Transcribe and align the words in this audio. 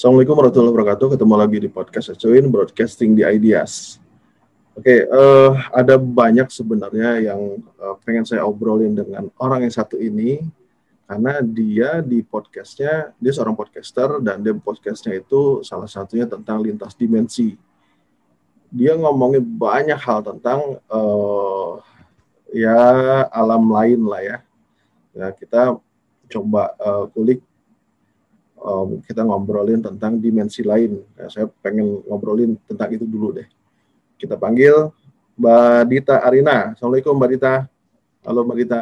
Assalamualaikum 0.00 0.32
warahmatullahi 0.32 0.72
wabarakatuh. 0.72 1.06
Ketemu 1.12 1.34
lagi 1.36 1.58
di 1.60 1.68
podcast 1.68 2.08
Acuin 2.16 2.48
Broadcasting 2.48 3.12
di 3.12 3.20
Ideas. 3.20 4.00
Oke, 4.72 5.04
uh, 5.04 5.52
ada 5.76 6.00
banyak 6.00 6.48
sebenarnya 6.48 7.20
yang 7.20 7.60
uh, 7.76 8.00
pengen 8.00 8.24
saya 8.24 8.48
obrolin 8.48 8.96
dengan 8.96 9.28
orang 9.36 9.68
yang 9.68 9.74
satu 9.76 10.00
ini 10.00 10.40
karena 11.04 11.44
dia 11.44 12.00
di 12.00 12.24
podcastnya 12.24 13.12
dia 13.20 13.28
seorang 13.36 13.52
podcaster 13.52 14.24
dan 14.24 14.40
dia 14.40 14.56
podcastnya 14.56 15.20
itu 15.20 15.60
salah 15.68 15.84
satunya 15.84 16.24
tentang 16.24 16.64
lintas 16.64 16.96
dimensi. 16.96 17.60
Dia 18.72 18.96
ngomongin 18.96 19.44
banyak 19.44 20.00
hal 20.00 20.24
tentang 20.24 20.80
uh, 20.88 21.76
ya 22.48 22.80
alam 23.28 23.68
lain 23.68 24.00
lah 24.08 24.24
ya. 24.24 24.38
Ya 25.12 25.28
kita 25.28 25.76
coba 26.32 26.72
uh, 26.80 27.04
kulik 27.12 27.44
um, 28.60 29.00
kita 29.02 29.24
ngobrolin 29.24 29.80
tentang 29.80 30.20
dimensi 30.20 30.60
lain. 30.60 31.00
Ya, 31.16 31.26
saya 31.32 31.46
pengen 31.64 32.04
ngobrolin 32.04 32.54
tentang 32.68 32.92
itu 32.92 33.08
dulu 33.08 33.34
deh. 33.40 33.48
Kita 34.20 34.36
panggil 34.36 34.92
Mbak 35.40 35.80
Dita 35.88 36.16
Arina. 36.20 36.76
Assalamualaikum 36.76 37.16
Mbak 37.16 37.30
Dita. 37.32 37.54
Halo 38.28 38.40
Mbak 38.44 38.58
Dita. 38.60 38.80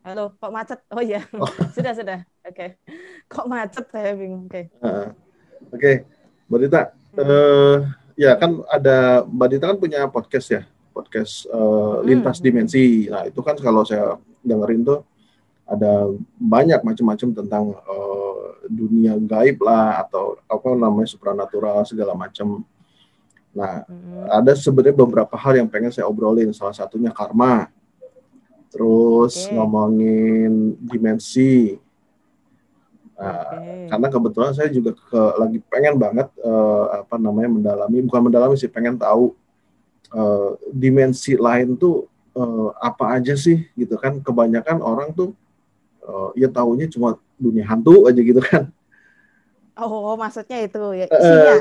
Halo, 0.00 0.32
kok 0.36 0.52
macet? 0.52 0.80
Oh 0.92 1.04
iya, 1.04 1.24
oh. 1.36 1.48
sudah 1.76 1.92
sudah. 1.92 2.24
Oke, 2.44 2.56
okay. 2.56 2.68
kok 3.28 3.48
macet 3.48 3.84
saya 3.92 4.16
bingung. 4.16 4.48
Oke. 4.48 4.68
Okay. 4.68 4.84
Uh, 4.84 5.12
Oke, 5.72 5.76
okay. 5.76 5.94
Mbak 6.48 6.60
Dita. 6.64 6.82
Uh, 7.16 7.76
ya 8.16 8.32
kan 8.36 8.64
ada 8.68 9.24
Mbak 9.28 9.48
Dita 9.52 9.64
kan 9.72 9.78
punya 9.80 10.00
podcast 10.08 10.46
ya, 10.52 10.62
podcast 10.92 11.48
uh, 11.52 12.00
lintas 12.04 12.40
hmm. 12.40 12.44
dimensi. 12.44 12.84
Nah 13.08 13.28
itu 13.28 13.40
kan 13.44 13.56
kalau 13.60 13.84
saya 13.84 14.16
dengerin 14.40 14.84
tuh 14.84 15.00
ada 15.70 16.10
banyak 16.34 16.82
macam-macam 16.82 17.28
tentang 17.30 17.64
uh, 17.86 18.09
dunia 18.70 19.18
gaib 19.18 19.58
lah 19.66 20.06
atau 20.06 20.38
apa 20.46 20.68
namanya 20.78 21.10
supranatural 21.10 21.82
segala 21.82 22.14
macam. 22.14 22.62
Nah, 23.50 23.82
hmm. 23.82 24.30
ada 24.30 24.54
sebenarnya 24.54 24.94
beberapa 24.94 25.34
hal 25.34 25.58
yang 25.58 25.66
pengen 25.66 25.90
saya 25.90 26.06
obrolin. 26.06 26.54
Salah 26.54 26.74
satunya 26.74 27.10
karma. 27.10 27.66
Terus 28.70 29.50
okay. 29.50 29.58
ngomongin 29.58 30.78
dimensi. 30.78 31.74
Nah, 33.18 33.42
okay. 33.42 33.90
karena 33.90 34.06
kebetulan 34.06 34.52
saya 34.54 34.70
juga 34.70 34.94
ke, 34.94 35.20
lagi 35.36 35.58
pengen 35.66 35.98
banget 35.98 36.30
uh, 36.40 37.04
apa 37.04 37.18
namanya 37.18 37.50
mendalami, 37.50 37.98
bukan 38.06 38.22
mendalami 38.30 38.54
sih, 38.54 38.70
pengen 38.70 38.96
tahu 38.96 39.34
uh, 40.14 40.54
dimensi 40.70 41.34
lain 41.34 41.74
tuh 41.74 42.06
uh, 42.38 42.70
apa 42.78 43.18
aja 43.18 43.34
sih 43.34 43.66
gitu 43.74 43.98
kan. 43.98 44.22
Kebanyakan 44.22 44.78
orang 44.80 45.10
tuh 45.10 45.34
uh, 46.10 46.30
ya 46.34 46.50
tahunya 46.50 46.90
cuma 46.90 47.16
dunia 47.38 47.62
hantu 47.70 48.10
aja 48.10 48.18
gitu 48.18 48.42
kan. 48.42 48.66
Oh, 49.80 50.12
maksudnya 50.12 50.60
itu 50.60 50.82
ya 50.92 51.06
isinya. 51.08 51.52
Uh, 51.56 51.58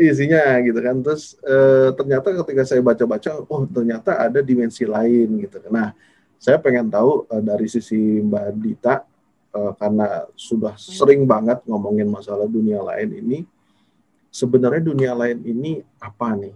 isinya 0.08 0.42
gitu 0.64 0.80
kan. 0.80 0.96
Terus 1.04 1.36
uh, 1.44 1.92
ternyata 1.92 2.32
ketika 2.40 2.62
saya 2.64 2.80
baca-baca, 2.80 3.44
oh 3.44 3.68
ternyata 3.68 4.16
ada 4.16 4.40
dimensi 4.40 4.88
lain 4.88 5.42
gitu. 5.44 5.60
Nah, 5.68 5.92
saya 6.40 6.56
pengen 6.56 6.88
tahu 6.88 7.28
uh, 7.28 7.42
dari 7.44 7.68
sisi 7.68 8.24
Mbak 8.24 8.46
Dita 8.56 9.04
uh, 9.52 9.72
karena 9.76 10.24
sudah 10.32 10.80
hmm. 10.80 10.96
sering 10.96 11.22
banget 11.28 11.60
ngomongin 11.68 12.08
masalah 12.08 12.48
dunia 12.48 12.80
lain 12.80 13.10
ini. 13.20 13.38
Sebenarnya 14.32 14.82
dunia 14.88 15.12
lain 15.12 15.44
ini 15.44 15.82
apa 16.00 16.36
nih? 16.38 16.54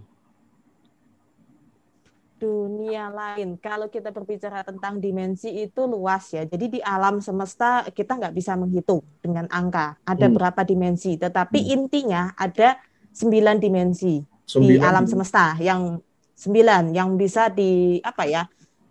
Dunia 2.43 3.07
lain. 3.07 3.55
Kalau 3.55 3.87
kita 3.87 4.11
berbicara 4.11 4.67
tentang 4.67 4.99
dimensi 4.99 5.47
itu 5.47 5.87
luas 5.87 6.27
ya. 6.35 6.43
Jadi 6.43 6.77
di 6.77 6.79
alam 6.83 7.23
semesta 7.23 7.87
kita 7.87 8.19
nggak 8.19 8.35
bisa 8.35 8.59
menghitung 8.59 8.99
dengan 9.23 9.47
angka. 9.47 9.95
Ada 10.03 10.27
hmm. 10.27 10.35
berapa 10.35 10.61
dimensi. 10.67 11.15
Tetapi 11.15 11.59
hmm. 11.63 11.71
intinya 11.71 12.21
ada 12.35 12.75
sembilan 13.15 13.55
dimensi 13.63 14.19
sembilan. 14.43 14.67
di 14.67 14.75
alam 14.83 15.05
semesta 15.07 15.55
yang 15.63 15.95
sembilan 16.35 16.91
yang 16.91 17.15
bisa 17.15 17.47
di 17.47 18.03
apa 18.03 18.27
ya? 18.27 18.43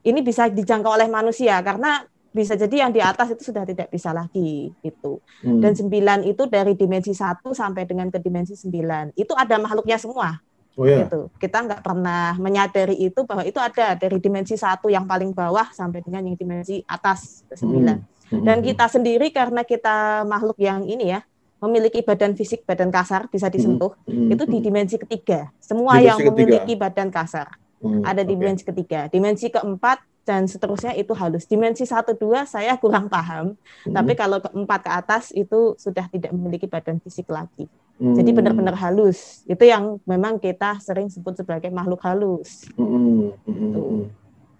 Ini 0.03 0.19
bisa 0.25 0.49
dijangkau 0.49 0.97
oleh 0.97 1.07
manusia 1.13 1.61
karena 1.61 2.03
bisa 2.33 2.57
jadi 2.57 2.89
yang 2.89 2.91
di 2.97 3.05
atas 3.05 3.37
itu 3.37 3.53
sudah 3.53 3.69
tidak 3.69 3.93
bisa 3.93 4.17
lagi 4.17 4.73
itu. 4.81 5.21
Hmm. 5.45 5.61
Dan 5.61 5.77
sembilan 5.77 6.25
itu 6.25 6.49
dari 6.49 6.73
dimensi 6.73 7.13
satu 7.13 7.53
sampai 7.53 7.85
dengan 7.85 8.09
ke 8.09 8.17
dimensi 8.17 8.57
sembilan. 8.57 9.13
Itu 9.13 9.37
ada 9.37 9.61
makhluknya 9.61 10.01
semua 10.01 10.33
Oh, 10.73 10.89
iya. 10.89 11.05
gitu. 11.05 11.29
Kita 11.37 11.69
nggak 11.69 11.85
pernah 11.85 12.33
menyadari 12.41 12.97
itu 12.97 13.29
bahwa 13.29 13.45
itu 13.45 13.61
ada 13.61 13.93
dari 13.93 14.17
dimensi 14.17 14.57
satu 14.57 14.89
yang 14.89 15.05
paling 15.05 15.37
bawah 15.37 15.69
sampai 15.73 16.01
dengan 16.01 16.25
yang 16.25 16.37
dimensi 16.37 16.81
atas 16.89 17.45
sembilan. 17.53 17.99
Hmm. 18.33 18.45
Dan 18.49 18.65
kita 18.65 18.89
sendiri 18.89 19.29
karena 19.29 19.69
kita 19.69 20.25
makhluk 20.25 20.57
yang 20.57 20.89
ini 20.89 21.13
ya 21.13 21.21
memiliki 21.63 22.03
badan 22.03 22.35
fisik 22.35 22.67
badan 22.67 22.91
kasar 22.91 23.31
bisa 23.31 23.47
disentuh 23.47 23.95
hmm. 24.09 24.35
itu 24.35 24.45
di 24.49 24.59
dimensi 24.59 24.97
ketiga. 24.97 25.53
Semua 25.61 26.01
dimensi 26.01 26.09
yang 26.09 26.19
ketiga. 26.19 26.33
memiliki 26.33 26.73
badan 26.75 27.09
kasar 27.13 27.47
hmm. 27.85 28.03
ada 28.03 28.25
di 28.25 28.33
okay. 28.33 28.41
dimensi 28.41 28.63
ketiga. 28.65 29.01
Dimensi 29.13 29.47
keempat 29.53 29.99
dan 30.23 30.47
seterusnya 30.47 30.95
itu 30.95 31.13
halus. 31.13 31.45
Dimensi 31.47 31.85
satu 31.85 32.15
dua 32.15 32.47
saya 32.47 32.79
kurang 32.81 33.07
paham. 33.13 33.55
Hmm. 33.85 33.93
Tapi 33.93 34.13
kalau 34.17 34.41
keempat 34.41 34.81
ke 34.81 34.91
atas 34.91 35.25
itu 35.35 35.77
sudah 35.77 36.09
tidak 36.09 36.33
memiliki 36.33 36.65
badan 36.65 36.99
fisik 37.03 37.29
lagi. 37.29 37.69
Hmm. 38.01 38.17
Jadi 38.19 38.31
benar-benar 38.35 38.75
halus. 38.79 39.45
Itu 39.45 39.63
yang 39.63 40.01
memang 40.09 40.41
kita 40.41 40.81
sering 40.81 41.13
sebut 41.13 41.39
sebagai 41.39 41.69
makhluk 41.69 42.01
halus. 42.03 42.67
Hmm. 42.75 43.35
Hmm. 43.45 44.09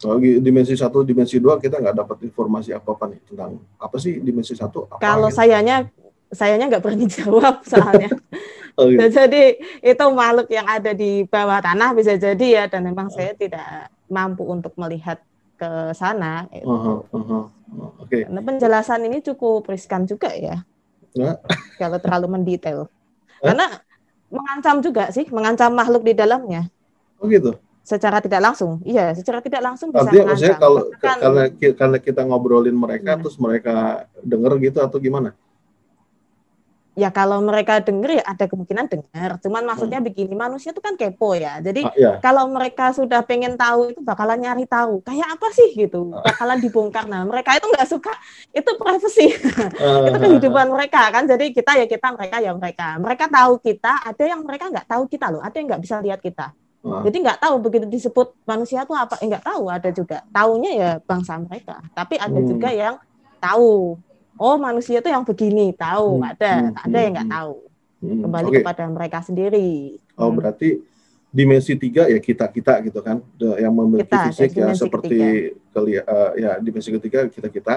Oh, 0.03 0.19
dimensi 0.19 0.75
satu, 0.75 1.07
dimensi 1.07 1.39
dua 1.39 1.63
kita 1.63 1.79
nggak 1.79 1.95
dapat 1.95 2.27
informasi 2.27 2.75
apa 2.75 2.91
apa 2.91 3.05
nih 3.07 3.21
tentang 3.23 3.63
apa 3.79 3.97
sih 4.03 4.19
dimensi 4.19 4.59
satu? 4.59 4.91
Apa 4.91 4.99
Kalau 4.99 5.31
gitu? 5.31 5.39
sayanya, 5.39 5.87
sayanya 6.35 6.67
nggak 6.75 6.83
berani 6.83 7.07
jawab 7.23 7.63
soalnya. 7.63 8.11
oh, 8.79 8.91
gitu. 8.91 9.07
Jadi 9.15 9.63
itu 9.79 10.05
makhluk 10.11 10.51
yang 10.51 10.67
ada 10.67 10.91
di 10.91 11.23
bawah 11.23 11.63
tanah 11.63 11.95
bisa 11.95 12.19
jadi 12.19 12.47
ya, 12.51 12.65
dan 12.67 12.83
memang 12.83 13.15
saya 13.15 13.31
tidak 13.39 13.95
mampu 14.11 14.43
untuk 14.43 14.75
melihat 14.75 15.23
ke 15.55 15.95
sana. 15.95 16.51
Gitu. 16.51 16.67
Uh 16.67 16.79
-huh, 16.83 16.99
uh 17.15 17.23
-huh. 17.23 17.45
Oke. 18.03 18.11
Okay. 18.11 18.23
Karena 18.27 18.43
penjelasan 18.43 19.07
ini 19.07 19.23
cukup 19.23 19.71
riskan 19.71 20.03
juga 20.05 20.35
ya. 20.35 20.67
Nah. 21.15 21.39
Kalau 21.79 22.03
terlalu 22.03 22.27
mendetail. 22.27 22.91
Karena 23.43 23.67
mengancam 24.31 24.77
juga 24.81 25.11
sih, 25.11 25.27
mengancam 25.29 25.75
makhluk 25.75 26.07
di 26.07 26.15
dalamnya. 26.15 26.71
Oh 27.19 27.27
gitu. 27.27 27.59
Secara 27.83 28.23
tidak 28.23 28.39
langsung, 28.39 28.79
iya, 28.87 29.11
secara 29.11 29.43
tidak 29.43 29.59
langsung 29.59 29.91
bisa 29.91 30.07
Artinya, 30.07 30.39
mengancam. 30.39 30.55
kalau 30.63 30.83
kan, 31.03 31.19
karena 31.19 31.43
karena 31.75 31.99
kita 31.99 32.23
ngobrolin 32.23 32.79
mereka, 32.79 33.19
hmm. 33.19 33.21
terus 33.27 33.37
mereka 33.43 34.07
dengar 34.23 34.55
gitu 34.63 34.79
atau 34.79 35.03
gimana? 35.03 35.35
Ya 36.93 37.09
kalau 37.09 37.41
mereka 37.41 37.81
dengar 37.81 38.21
ya 38.21 38.25
ada 38.25 38.45
kemungkinan 38.45 38.85
dengar. 38.89 39.41
Cuman 39.41 39.65
maksudnya 39.65 39.99
hmm. 40.01 40.09
begini, 40.13 40.35
manusia 40.37 40.77
itu 40.77 40.83
kan 40.85 40.95
kepo 40.97 41.33
ya. 41.33 41.59
Jadi 41.65 41.89
ah, 41.89 41.95
ya. 41.97 42.13
kalau 42.21 42.49
mereka 42.53 42.93
sudah 42.93 43.25
pengen 43.25 43.57
tahu 43.57 43.97
itu 43.97 44.01
bakalan 44.05 44.45
nyari 44.45 44.69
tahu. 44.69 45.01
Kayak 45.01 45.41
apa 45.41 45.49
sih 45.57 45.73
gitu? 45.73 46.13
Ah. 46.13 46.33
Bakalan 46.33 46.59
dibongkar. 46.61 47.09
Nah, 47.09 47.25
mereka 47.25 47.57
itu 47.57 47.67
nggak 47.69 47.89
suka 47.89 48.13
itu 48.53 48.71
privacy. 48.77 49.27
Uh, 49.81 50.05
itu 50.09 50.19
kehidupan 50.21 50.69
mereka 50.69 51.09
kan. 51.09 51.25
Jadi 51.25 51.57
kita 51.57 51.81
ya 51.81 51.87
kita, 51.89 52.13
mereka 52.13 52.37
ya 52.45 52.53
mereka. 52.53 52.89
Mereka 53.01 53.25
tahu 53.33 53.53
kita, 53.65 53.93
ada 54.13 54.25
yang 54.25 54.41
mereka 54.45 54.69
nggak 54.69 54.87
tahu 54.89 55.03
kita 55.09 55.27
loh. 55.33 55.41
Ada 55.41 55.57
yang 55.57 55.67
nggak 55.73 55.83
bisa 55.83 55.97
lihat 56.05 56.21
kita. 56.21 56.53
Uh. 56.85 57.01
Jadi 57.09 57.17
nggak 57.25 57.41
tahu 57.41 57.55
begitu 57.63 57.87
disebut 57.89 58.37
manusia 58.45 58.85
itu 58.85 58.93
apa? 58.93 59.17
Eh, 59.25 59.29
nggak 59.33 59.45
tahu 59.49 59.65
ada 59.73 59.89
juga. 59.89 60.21
Taunya 60.29 60.71
ya 60.77 60.91
bangsa 61.01 61.41
mereka. 61.41 61.81
Tapi 61.97 62.21
ada 62.21 62.37
hmm. 62.37 62.49
juga 62.53 62.69
yang 62.69 63.01
tahu 63.41 63.97
oh 64.39 64.57
manusia 64.57 65.01
itu 65.01 65.09
yang 65.09 65.25
begini 65.25 65.73
tahu 65.77 66.21
hmm. 66.21 66.31
ada 66.35 66.53
hmm. 66.53 66.85
ada 66.89 66.99
yang 66.99 67.13
nggak 67.17 67.29
hmm. 67.29 67.37
tahu 67.37 67.55
hmm. 68.05 68.21
kembali 68.27 68.49
okay. 68.49 68.57
kepada 68.63 68.83
mereka 68.89 69.19
sendiri 69.25 69.71
oh 70.17 70.29
hmm. 70.29 70.37
berarti 70.39 70.69
dimensi 71.33 71.73
tiga 71.81 72.05
ya 72.13 72.21
kita 72.21 72.45
kita 72.53 72.85
gitu 72.85 73.01
kan 73.01 73.25
yang 73.41 73.73
memiliki 73.73 74.05
kita, 74.05 74.29
fisik 74.29 74.53
ya 74.53 74.77
seperti 74.77 75.17
keli 75.73 75.97
uh, 76.05 76.37
ya 76.37 76.61
dimensi 76.61 76.93
ketiga 76.93 77.25
kita 77.25 77.49
kita 77.49 77.77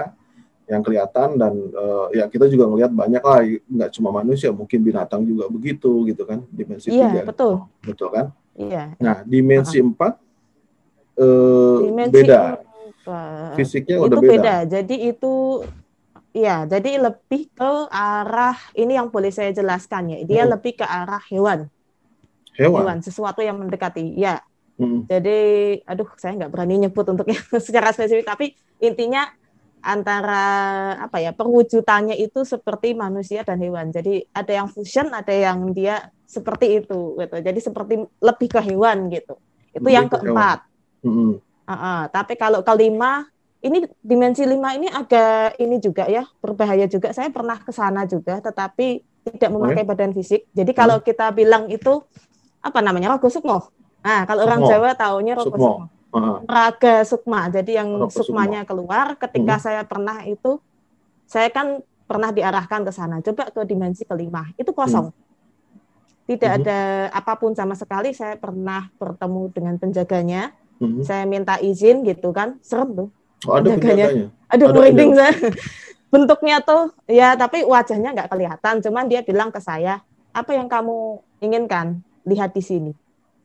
yang 0.65 0.81
kelihatan 0.83 1.39
dan 1.39 1.53
uh, 1.71 2.11
ya 2.11 2.27
kita 2.27 2.51
juga 2.51 2.67
ngelihat 2.67 2.91
banyak 2.91 3.23
lah 3.23 3.39
nggak 3.47 3.89
cuma 3.95 4.09
manusia 4.11 4.51
mungkin 4.51 4.83
binatang 4.83 5.23
juga 5.23 5.47
begitu 5.47 6.03
gitu 6.09 6.27
kan 6.27 6.43
dimensi 6.51 6.91
iya, 6.91 7.07
tiga 7.07 7.31
betul 7.31 7.63
betul 7.85 8.09
kan 8.11 8.25
iya 8.59 8.91
nah 8.99 9.23
dimensi 9.23 9.79
empat 9.79 10.19
uh, 11.21 11.79
dimensi 11.85 12.11
beda 12.11 12.59
fisiknya 13.53 14.01
itu 14.01 14.05
udah 14.09 14.19
beda. 14.19 14.31
beda 14.33 14.55
jadi 14.67 14.95
itu 15.15 15.33
Iya, 16.35 16.67
jadi 16.67 16.99
lebih 16.99 17.47
ke 17.55 17.71
arah 17.87 18.59
ini 18.75 18.99
yang 18.99 19.07
boleh 19.07 19.31
saya 19.31 19.55
jelaskan 19.55 20.11
ya. 20.11 20.19
Dia 20.27 20.43
hmm. 20.43 20.51
lebih 20.59 20.83
ke 20.83 20.83
arah 20.83 21.23
hewan. 21.31 21.71
Hewan. 22.59 22.83
Hewan, 22.83 22.97
sesuatu 22.99 23.39
yang 23.39 23.55
mendekati. 23.55 24.19
Ya. 24.19 24.43
Hmm. 24.75 25.07
Jadi, 25.07 25.39
aduh, 25.87 26.11
saya 26.19 26.35
nggak 26.35 26.51
berani 26.51 26.83
nyebut 26.83 27.07
untuk 27.07 27.23
yang 27.31 27.39
secara 27.63 27.95
spesifik, 27.95 28.27
tapi 28.27 28.51
intinya 28.83 29.31
antara 29.79 30.43
apa 30.97 31.21
ya 31.21 31.29
perwujudannya 31.31 32.19
itu 32.19 32.43
seperti 32.43 32.91
manusia 32.91 33.47
dan 33.47 33.63
hewan. 33.63 33.95
Jadi 33.95 34.27
ada 34.35 34.51
yang 34.51 34.67
fusion, 34.67 35.07
ada 35.15 35.31
yang 35.31 35.71
dia 35.71 36.11
seperti 36.27 36.83
itu, 36.83 37.15
gitu. 37.15 37.35
Jadi 37.39 37.59
seperti 37.63 37.93
lebih 38.19 38.47
ke 38.51 38.59
hewan 38.59 39.07
gitu. 39.07 39.39
Itu 39.71 39.87
lebih 39.87 39.91
yang 39.95 40.07
keempat. 40.11 40.67
Hmm. 40.99 41.39
Uh 41.63 41.71
-uh. 41.71 41.99
Tapi 42.11 42.35
kalau 42.35 42.59
kelima 42.59 43.23
ini 43.65 43.77
dimensi 44.05 44.45
lima 44.45 44.77
ini 44.77 44.85
agak 44.85 45.57
ini 45.57 45.81
juga 45.81 46.05
ya 46.05 46.21
berbahaya 46.37 46.85
juga. 46.85 47.09
Saya 47.09 47.33
pernah 47.33 47.57
ke 47.57 47.73
sana 47.73 48.05
juga, 48.05 48.37
tetapi 48.37 49.01
tidak 49.25 49.49
memakai 49.49 49.81
okay. 49.81 49.89
badan 49.89 50.11
fisik. 50.13 50.45
Jadi 50.53 50.71
kalau 50.77 51.01
hmm. 51.01 51.05
kita 51.05 51.33
bilang 51.33 51.65
itu 51.73 52.05
apa 52.61 52.79
namanya 52.85 53.17
rogo 53.17 53.25
sukmo. 53.25 53.73
Nah, 54.05 54.29
kalau 54.29 54.45
orang 54.45 54.61
Jawa 54.69 54.93
taunya 54.93 55.33
rogo 55.33 55.49
sukmo. 55.49 55.65
sukmo. 55.65 55.85
Uh. 56.13 56.39
Raga 56.45 56.95
sukma. 57.01 57.49
Jadi 57.49 57.73
yang 57.73 57.89
rogo 57.97 58.13
sukmanya 58.13 58.61
sukmo. 58.63 58.85
keluar 58.85 59.17
ketika 59.17 59.57
hmm. 59.57 59.63
saya 59.65 59.81
pernah 59.81 60.21
itu 60.29 60.61
saya 61.25 61.49
kan 61.49 61.81
pernah 62.05 62.29
diarahkan 62.29 62.85
ke 62.85 62.91
sana. 62.93 63.17
Coba 63.25 63.49
ke 63.49 63.65
dimensi 63.65 64.05
kelima. 64.05 64.45
Itu 64.61 64.77
kosong. 64.77 65.09
Hmm. 65.09 65.23
Tidak 66.29 66.49
hmm. 66.53 66.59
ada 66.61 66.79
apa 67.09 67.33
pun 67.41 67.57
sama 67.57 67.73
sekali. 67.73 68.13
Saya 68.13 68.37
pernah 68.37 68.93
bertemu 69.01 69.41
dengan 69.49 69.75
penjaganya. 69.81 70.53
Hmm. 70.77 71.01
Saya 71.01 71.25
minta 71.25 71.57
izin 71.57 72.05
gitu 72.05 72.29
kan. 72.29 72.61
Serem 72.61 72.93
tuh. 72.93 73.09
Oh, 73.45 73.55
ada 73.57 73.69
penjaganya. 73.71 74.07
penjaganya. 74.09 74.27
Aduh, 74.53 74.67
merinding 74.73 75.11
saya 75.17 75.33
bentuknya 76.13 76.55
tuh 76.63 76.95
ya 77.09 77.35
tapi 77.35 77.65
wajahnya 77.65 78.09
nggak 78.15 78.29
kelihatan. 78.29 78.73
Cuman 78.81 79.05
dia 79.09 79.21
bilang 79.25 79.49
ke 79.49 79.59
saya 79.61 80.01
apa 80.33 80.51
yang 80.53 80.69
kamu 80.69 81.21
inginkan? 81.41 82.01
Lihat 82.25 82.57
di 82.57 82.63
sini. 82.65 82.91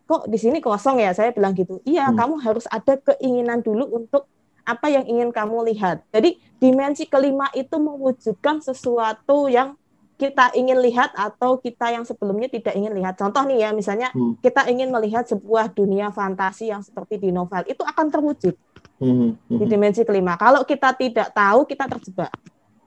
Kok 0.08 0.26
di 0.26 0.38
sini 0.41 0.58
kosong 0.58 0.99
ya? 1.05 1.12
Saya 1.12 1.31
bilang 1.37 1.52
gitu. 1.52 1.85
Iya 1.85 2.08
hmm. 2.08 2.17
kamu 2.17 2.35
harus 2.41 2.64
ada 2.73 2.97
keinginan 2.97 3.61
dulu 3.61 3.87
untuk 3.93 4.25
apa 4.64 4.87
yang 4.88 5.05
ingin 5.05 5.31
kamu 5.35 5.69
lihat. 5.75 6.05
Jadi 6.14 6.41
dimensi 6.61 7.05
kelima 7.08 7.49
itu 7.52 7.76
mewujudkan 7.76 8.64
sesuatu 8.64 9.50
yang 9.50 9.76
kita 10.20 10.52
ingin 10.52 10.85
lihat 10.85 11.17
atau 11.17 11.56
kita 11.56 11.97
yang 11.97 12.05
sebelumnya 12.05 12.52
tidak 12.52 12.76
ingin 12.76 12.93
lihat. 12.93 13.17
Contoh 13.17 13.41
nih 13.49 13.64
ya 13.64 13.70
misalnya 13.73 14.12
hmm. 14.12 14.44
kita 14.44 14.69
ingin 14.69 14.93
melihat 14.93 15.25
sebuah 15.25 15.73
dunia 15.73 16.12
fantasi 16.12 16.69
yang 16.69 16.85
seperti 16.85 17.17
di 17.17 17.32
novel 17.32 17.64
itu 17.64 17.81
akan 17.81 18.06
terwujud 18.12 18.52
hmm. 19.00 19.31
Hmm. 19.49 19.58
di 19.58 19.64
dimensi 19.64 20.05
kelima 20.05 20.37
kalau 20.37 20.62
kita 20.62 20.93
tidak 20.94 21.32
tahu 21.32 21.64
kita 21.64 21.88
terjebak 21.88 22.32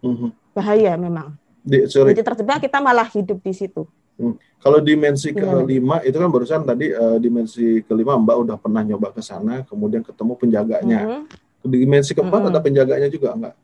hmm 0.06 0.44
Bahaya 0.54 0.94
memang. 0.96 1.34
Di, 1.66 1.90
sorry. 1.90 2.14
Jadi 2.14 2.22
terjebak 2.22 2.62
kita 2.62 2.78
malah 2.78 3.10
hidup 3.10 3.42
di 3.42 3.54
situ. 3.58 3.90
Hmm. 4.14 4.38
Kalau 4.62 4.80
dimensi 4.80 5.34
Gimana? 5.34 5.66
kelima 5.66 5.98
itu 6.06 6.16
kan 6.16 6.30
barusan 6.30 6.62
tadi 6.64 6.94
uh, 6.94 7.18
dimensi 7.18 7.82
kelima 7.84 8.16
Mbak 8.16 8.38
udah 8.48 8.58
pernah 8.62 8.86
nyoba 8.86 9.12
ke 9.12 9.20
sana, 9.26 9.66
kemudian 9.66 10.06
ketemu 10.06 10.34
penjaganya. 10.40 11.00
Mm-hmm. 11.04 11.68
Dimensi 11.68 12.14
keempat 12.14 12.40
mm-hmm. 12.40 12.54
ada 12.56 12.60
penjaganya 12.64 13.10
juga 13.10 13.28
enggak? 13.34 13.56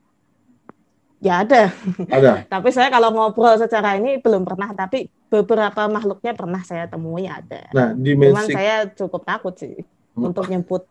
Ya 1.21 1.45
ada. 1.45 1.71
Ada. 2.09 2.33
tapi 2.57 2.73
saya 2.73 2.89
kalau 2.89 3.13
ngobrol 3.13 3.55
secara 3.61 3.95
ini 3.95 4.19
belum 4.19 4.43
pernah, 4.43 4.73
tapi 4.73 5.07
beberapa 5.29 5.87
makhluknya 5.87 6.33
pernah 6.35 6.59
saya 6.65 6.89
temui 6.89 7.29
ada. 7.29 7.69
Nah, 7.71 7.93
dimensi. 7.95 8.33
Cuman 8.33 8.47
saya 8.49 8.75
cukup 8.89 9.23
takut 9.23 9.55
sih 9.55 9.85
hmm. 10.17 10.27
untuk 10.33 10.49
nyebut 10.49 10.83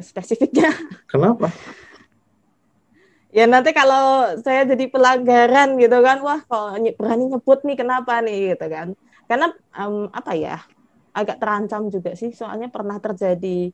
spesifiknya. 0.00 0.72
Kenapa? 1.12 1.52
ya 3.32 3.48
nanti 3.48 3.72
kalau 3.72 4.36
saya 4.44 4.68
jadi 4.68 4.92
pelanggaran 4.92 5.80
gitu 5.80 5.98
kan 6.04 6.20
wah 6.20 6.44
kalau 6.44 6.76
berani 6.76 7.32
nyebut 7.32 7.64
nih 7.64 7.76
kenapa 7.80 8.20
nih 8.20 8.52
gitu 8.52 8.66
kan 8.68 8.92
karena 9.24 9.48
um, 9.80 10.12
apa 10.12 10.36
ya 10.36 10.60
agak 11.16 11.40
terancam 11.40 11.88
juga 11.88 12.12
sih 12.12 12.36
soalnya 12.36 12.68
pernah 12.68 13.00
terjadi 13.00 13.72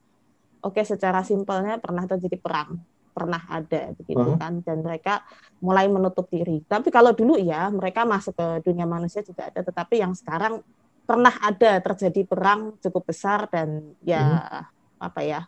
oke 0.62 0.78
okay, 0.78 0.86
secara 0.86 1.26
simpelnya 1.26 1.82
pernah 1.82 2.06
terjadi 2.06 2.38
perang 2.38 2.78
pernah 3.10 3.42
ada 3.50 3.90
begitu 3.98 4.22
uh 4.22 4.30
-huh. 4.30 4.38
kan 4.38 4.62
dan 4.62 4.78
mereka 4.78 5.26
mulai 5.58 5.90
menutup 5.90 6.30
diri 6.30 6.62
tapi 6.62 6.94
kalau 6.94 7.10
dulu 7.10 7.34
ya 7.34 7.66
mereka 7.74 8.06
masuk 8.06 8.38
ke 8.38 8.70
dunia 8.70 8.86
manusia 8.86 9.26
juga 9.26 9.50
ada 9.50 9.66
tetapi 9.66 9.98
yang 9.98 10.14
sekarang 10.14 10.62
pernah 11.02 11.34
ada 11.42 11.82
terjadi 11.82 12.22
perang 12.30 12.78
cukup 12.78 13.10
besar 13.10 13.50
dan 13.50 13.90
ya 14.06 14.22
uh 14.22 14.38
-huh. 14.38 14.64
apa 15.02 15.20
ya 15.26 15.40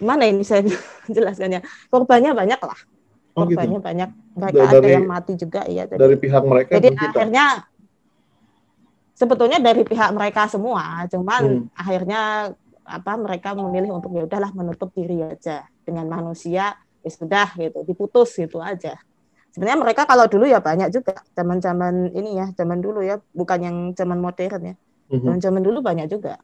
mana 0.00 0.24
ini 0.26 0.42
saya 0.42 0.64
jelaskannya 1.14 1.60
korbannya 1.90 2.32
banyak 2.34 2.60
lah 2.60 2.78
oh, 3.38 3.44
gitu. 3.46 3.58
korbannya 3.58 3.78
gitu. 3.78 3.86
banyak 3.86 4.10
mereka 4.34 4.62
dari, 4.62 4.78
ada 4.78 4.88
yang 4.88 5.06
mati 5.06 5.32
juga 5.38 5.62
ya 5.66 5.84
jadi, 5.86 6.00
dari 6.00 6.16
pihak 6.18 6.42
mereka 6.42 6.70
jadi 6.74 6.88
akhirnya 6.98 7.44
sebetulnya 9.14 9.58
dari 9.62 9.82
pihak 9.86 10.10
mereka 10.10 10.50
semua 10.50 11.06
cuman 11.06 11.42
hmm. 11.70 11.78
akhirnya 11.78 12.20
apa 12.84 13.12
mereka 13.16 13.56
memilih 13.56 13.96
untuk 13.96 14.12
ya 14.12 14.28
udahlah 14.28 14.52
menutup 14.52 14.92
diri 14.92 15.24
aja 15.24 15.64
dengan 15.86 16.04
manusia 16.10 16.76
ya 17.00 17.10
sudah 17.10 17.48
gitu 17.56 17.80
diputus 17.84 18.36
gitu 18.36 18.60
aja 18.60 19.00
sebenarnya 19.54 19.80
mereka 19.80 20.02
kalau 20.04 20.26
dulu 20.26 20.44
ya 20.44 20.60
banyak 20.60 20.90
juga 20.92 21.14
zaman-zaman 21.32 22.12
ini 22.12 22.42
ya 22.42 22.46
zaman 22.52 22.82
dulu 22.82 23.00
ya 23.00 23.22
bukan 23.32 23.58
yang 23.62 23.76
zaman 23.96 24.18
modern 24.18 24.74
ya 24.74 24.74
hmm. 25.14 25.20
zaman 25.22 25.38
zaman 25.40 25.62
dulu 25.62 25.78
banyak 25.80 26.10
juga 26.10 26.36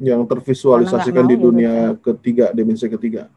yang 0.00 0.24
tervisualisasikan 0.24 1.24
di 1.28 1.36
dunia 1.36 1.92
gitu. 1.92 2.16
ketiga 2.16 2.50
dimensi 2.56 2.88
ketiga 2.88 3.28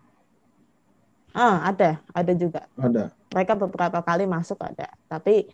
Ah, 1.33 1.73
ada, 1.73 1.97
ada 2.13 2.33
juga. 2.37 2.69
Ada. 2.77 3.09
Mereka 3.33 3.57
beberapa 3.57 4.05
kali 4.05 4.29
masuk 4.29 4.61
ada, 4.61 4.85
tapi 5.09 5.49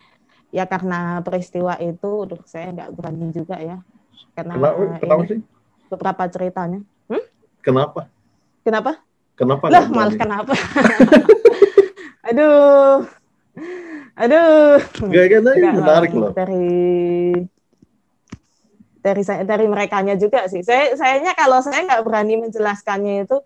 ya 0.52 0.68
karena 0.68 1.24
peristiwa 1.24 1.80
itu, 1.80 2.28
duh, 2.28 2.36
saya 2.44 2.68
nggak 2.68 2.92
berani 2.92 3.32
juga 3.32 3.56
ya, 3.56 3.80
karena 4.36 4.60
kenapa, 4.60 5.00
kenapa 5.00 5.22
sih? 5.24 5.40
beberapa 5.88 6.22
ceritanya. 6.28 6.80
Hmm? 7.08 7.24
Kenapa? 7.64 8.12
Kenapa? 8.60 8.92
Kenapa? 9.40 9.64
Lah, 9.72 9.88
malah 9.88 10.16
kenapa? 10.20 10.52
aduh, 12.28 13.08
aduh. 14.20 14.76
Gak 15.08 15.26
kan 15.32 15.74
menarik 15.80 16.12
loh. 16.12 16.36
Dari 16.36 16.68
dari 19.00 19.22
saya 19.24 19.42
dari 19.48 19.66
mereka 19.66 20.04
juga 20.16 20.44
sih. 20.46 20.60
Saya 20.60 20.94
sayanya 20.96 21.32
kalau 21.32 21.64
saya 21.64 21.84
nggak 21.88 22.02
berani 22.04 22.34
menjelaskannya 22.48 23.24
itu 23.24 23.40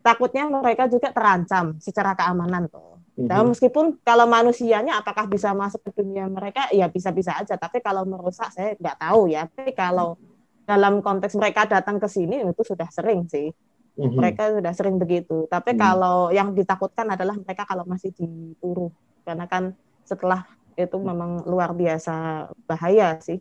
takutnya 0.00 0.48
mereka 0.48 0.88
juga 0.88 1.12
terancam 1.12 1.76
secara 1.82 2.16
keamanan 2.16 2.70
tuh. 2.70 2.98
Mm-hmm. 3.18 3.28
Nah, 3.28 3.44
meskipun 3.44 3.84
kalau 4.00 4.24
manusianya 4.24 4.96
apakah 4.96 5.28
bisa 5.28 5.52
masuk 5.52 5.84
ke 5.84 6.00
dunia 6.00 6.24
mereka, 6.30 6.70
ya 6.72 6.88
bisa-bisa 6.88 7.36
aja. 7.36 7.58
Tapi 7.58 7.84
kalau 7.84 8.08
merusak 8.08 8.48
saya 8.54 8.78
nggak 8.78 8.96
tahu 8.96 9.28
ya. 9.28 9.44
Tapi 9.50 9.76
kalau 9.76 10.16
dalam 10.64 11.02
konteks 11.04 11.34
mereka 11.36 11.66
datang 11.66 11.98
ke 11.98 12.08
sini 12.08 12.40
itu 12.46 12.62
sudah 12.64 12.88
sering 12.88 13.28
sih. 13.28 13.52
Mm-hmm. 13.98 14.16
Mereka 14.16 14.42
sudah 14.56 14.72
sering 14.72 14.96
begitu. 14.96 15.44
Tapi 15.50 15.76
mm-hmm. 15.76 15.84
kalau 15.84 16.32
yang 16.32 16.56
ditakutkan 16.56 17.12
adalah 17.12 17.36
mereka 17.36 17.68
kalau 17.68 17.84
masih 17.84 18.14
diburu, 18.16 18.88
karena 19.26 19.44
kan 19.44 19.76
setelah 20.06 20.46
itu 20.78 20.96
memang 20.96 21.44
luar 21.44 21.76
biasa 21.76 22.46
bahaya 22.64 23.20
sih. 23.20 23.36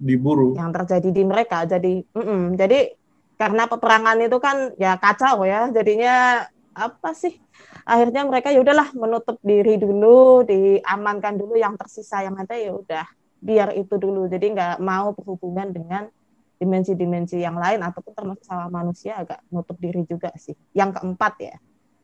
Diburu. 0.00 0.56
Yang 0.56 0.70
terjadi 0.80 1.08
di 1.12 1.22
mereka. 1.28 1.68
Jadi, 1.68 2.00
mm-mm. 2.16 2.56
jadi 2.56 2.96
karena 3.40 3.64
peperangan 3.68 4.20
itu 4.20 4.36
kan 4.36 4.76
ya 4.76 5.00
kacau 5.00 5.48
ya 5.48 5.72
jadinya 5.72 6.44
apa 6.76 7.16
sih 7.16 7.40
akhirnya 7.88 8.28
mereka 8.28 8.52
ya 8.52 8.60
udahlah 8.60 8.92
menutup 8.92 9.40
diri 9.40 9.80
dulu 9.80 10.44
diamankan 10.44 11.40
dulu 11.40 11.56
yang 11.56 11.72
tersisa 11.80 12.20
yang 12.20 12.36
ada 12.36 12.52
ya 12.52 12.76
udah 12.76 13.08
biar 13.40 13.72
itu 13.80 13.96
dulu 13.96 14.28
jadi 14.28 14.44
nggak 14.52 14.76
mau 14.84 15.16
berhubungan 15.16 15.72
dengan 15.72 16.12
dimensi-dimensi 16.60 17.40
yang 17.40 17.56
lain 17.56 17.80
ataupun 17.80 18.12
termasuk 18.12 18.44
sama 18.44 18.68
manusia 18.68 19.16
agak 19.16 19.40
nutup 19.48 19.80
diri 19.80 20.04
juga 20.04 20.28
sih 20.36 20.52
yang 20.76 20.92
keempat 20.92 21.34
ya 21.40 21.56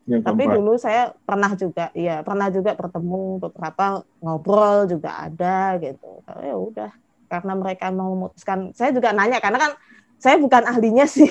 yang 0.09 0.25
tapi 0.25 0.49
dulu 0.49 0.73
saya 0.81 1.13
pernah 1.13 1.53
juga 1.53 1.93
ya 1.93 2.25
pernah 2.25 2.49
juga 2.49 2.73
bertemu 2.73 3.37
beberapa 3.45 4.01
ngobrol 4.25 4.89
juga 4.89 5.29
ada 5.29 5.77
gitu 5.77 6.25
ya 6.25 6.57
udah 6.57 6.91
karena 7.27 7.53
mereka 7.53 7.91
mau 7.91 8.15
memutuskan. 8.15 8.71
Saya 8.73 8.95
juga 8.95 9.11
nanya 9.11 9.37
karena 9.43 9.59
kan 9.59 9.71
saya 10.17 10.41
bukan 10.41 10.65
ahlinya 10.65 11.05
sih 11.15 11.29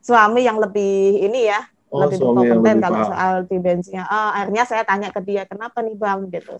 suami 0.00 0.46
yang 0.46 0.62
lebih 0.62 1.26
ini 1.26 1.50
ya 1.50 1.60
oh, 1.90 2.06
lebih 2.06 2.18
kompeten 2.22 2.78
kalau 2.78 3.00
soal 3.08 3.34
dimensinya. 3.48 4.04
Oh, 4.06 4.30
akhirnya 4.36 4.64
saya 4.68 4.82
tanya 4.84 5.08
ke 5.10 5.20
dia 5.24 5.42
kenapa 5.48 5.82
nih 5.82 5.96
bang? 5.98 6.28
Gitu. 6.30 6.56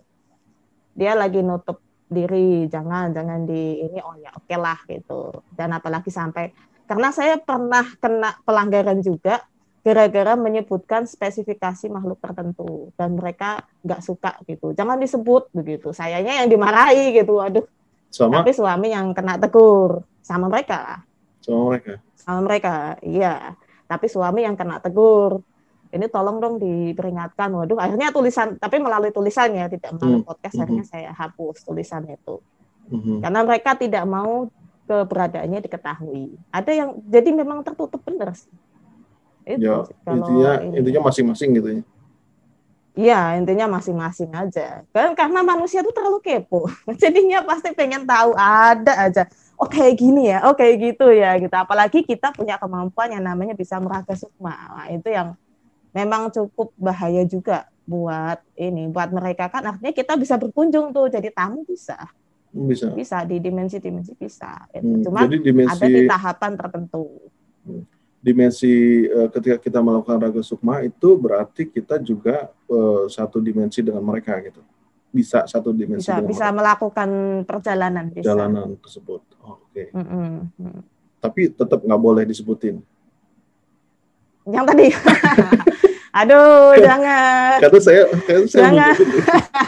Dia 0.97 1.15
lagi 1.15 1.39
nutup 1.39 1.79
diri 2.09 2.65
jangan 2.67 3.13
jangan 3.13 3.45
di 3.45 3.85
ini. 3.85 3.97
Oh 4.01 4.17
ya 4.17 4.33
oke 4.35 4.45
okay 4.45 4.57
lah 4.57 4.79
gitu. 4.89 5.45
Dan 5.53 5.73
apalagi 5.73 6.09
sampai 6.11 6.51
karena 6.89 7.13
saya 7.13 7.37
pernah 7.37 7.85
kena 8.01 8.33
pelanggaran 8.43 8.99
juga 9.05 9.45
gara-gara 9.79 10.35
menyebutkan 10.35 11.07
spesifikasi 11.07 11.87
makhluk 11.87 12.19
tertentu 12.19 12.91
dan 12.99 13.15
mereka 13.15 13.63
nggak 13.85 14.01
suka 14.03 14.35
gitu. 14.43 14.75
Jangan 14.75 14.99
disebut 14.99 15.53
begitu. 15.55 15.95
Sayanya 15.95 16.43
yang 16.43 16.49
dimarahi 16.51 17.15
gitu 17.15 17.39
aduh 17.39 17.63
sama? 18.09 18.41
tapi 18.41 18.51
suami 18.53 18.87
yang 18.91 19.13
kena 19.13 19.37
tegur 19.37 20.03
sama 20.21 20.49
mereka 20.49 21.05
sama 21.41 21.61
mereka 21.73 21.93
sama 22.17 22.39
mereka 22.45 22.73
iya 23.05 23.55
tapi 23.89 24.05
suami 24.05 24.45
yang 24.45 24.53
kena 24.53 24.77
tegur 24.77 25.41
ini 25.89 26.05
tolong 26.05 26.37
dong 26.37 26.61
diperingatkan 26.61 27.49
waduh 27.49 27.81
akhirnya 27.81 28.13
tulisan 28.13 28.61
tapi 28.61 28.77
melalui 28.77 29.09
tulisannya 29.09 29.65
tidak 29.73 29.97
melalui 29.97 30.21
hmm. 30.21 30.29
podcast 30.29 30.55
hmm. 30.57 30.63
akhirnya 30.65 30.85
saya 30.85 31.11
hapus 31.17 31.65
tulisan 31.65 32.05
itu 32.05 32.37
hmm. 32.93 33.25
karena 33.25 33.39
mereka 33.41 33.73
tidak 33.73 34.05
mau 34.05 34.45
keberadaannya 34.85 35.59
diketahui 35.65 36.37
ada 36.53 36.71
yang 36.73 36.89
jadi 37.09 37.29
memang 37.33 37.65
tertutup 37.65 38.01
benar 38.05 38.37
sih 38.37 38.53
itu 39.49 39.65
ya, 39.65 39.81
intinya 40.05 40.51
ini. 40.61 40.75
intinya 40.77 41.09
masing-masing 41.09 41.49
gitu 41.57 41.69
ya 41.73 41.81
Iya, 42.99 43.39
intinya 43.39 43.79
masing-masing 43.79 44.35
aja. 44.35 44.83
Kan 44.91 45.15
karena 45.15 45.39
manusia 45.39 45.79
tuh 45.79 45.95
terlalu 45.95 46.19
kepo. 46.19 46.67
Jadinya 47.01 47.39
pasti 47.47 47.71
pengen 47.71 48.03
tahu 48.03 48.35
ada 48.35 49.07
aja 49.07 49.23
oh 49.59 49.67
kayak 49.67 49.93
gini 49.99 50.31
ya, 50.31 50.47
oh 50.47 50.55
kayak 50.55 50.75
gitu 50.79 51.11
ya 51.11 51.35
gitu. 51.35 51.51
Apalagi 51.51 52.07
kita 52.07 52.31
punya 52.31 52.55
kemampuan 52.55 53.11
yang 53.11 53.27
namanya 53.27 53.51
bisa 53.53 53.75
meraga 53.77 54.15
sukma. 54.15 54.55
Nah, 54.55 54.87
itu 54.87 55.11
yang 55.11 55.35
memang 55.91 56.31
cukup 56.31 56.71
bahaya 56.79 57.27
juga 57.27 57.67
buat 57.83 58.39
ini, 58.55 58.87
buat 58.87 59.11
mereka 59.11 59.51
kan 59.51 59.75
artinya 59.75 59.91
kita 59.91 60.15
bisa 60.15 60.39
berkunjung 60.39 60.95
tuh 60.95 61.11
jadi 61.11 61.27
tamu 61.35 61.67
bisa. 61.67 61.99
Bisa. 62.49 62.89
Bisa 62.95 63.27
di 63.27 63.37
dimensi-dimensi 63.43 64.15
bisa. 64.15 64.65
Gitu. 64.71 65.11
Hmm, 65.11 65.27
Jadi 65.27 65.37
dimensi 65.43 65.75
ada 65.75 65.85
di 65.85 66.01
tahapan 66.07 66.51
tertentu. 66.55 67.05
Dimensi 68.19 68.71
eh, 69.07 69.27
ketika 69.31 69.57
kita 69.57 69.79
melakukan 69.79 70.19
raga 70.19 70.43
sukma 70.43 70.83
itu 70.83 71.15
berarti 71.15 71.67
kita 71.67 71.97
juga 71.99 72.51
eh, 72.67 73.03
satu 73.07 73.39
dimensi 73.39 73.79
dengan 73.79 74.03
mereka 74.03 74.35
gitu. 74.43 74.59
Bisa 75.09 75.47
satu 75.49 75.73
dimensi 75.73 76.05
Bisa 76.05 76.21
dengan 76.21 76.29
bisa 76.29 76.47
melakukan 76.53 77.09
perjalanan 77.47 78.05
bisa. 78.13 78.29
perjalanan 78.29 78.77
tersebut. 78.77 79.21
Oh, 79.41 79.57
Oke. 79.65 79.89
Mm-mm. 79.89 80.53
Mm. 80.53 80.81
Tapi 81.17 81.41
tetap 81.49 81.79
nggak 81.81 82.01
boleh 82.01 82.23
disebutin. 82.27 82.77
Yang 84.45 84.65
tadi. 84.69 84.87
Aduh, 86.19 86.73
jangan. 86.81 87.61
Karena 87.61 87.79
saya, 87.79 88.03
karena 88.25 88.45
saya 88.49 88.61
Jangan. 88.65 88.93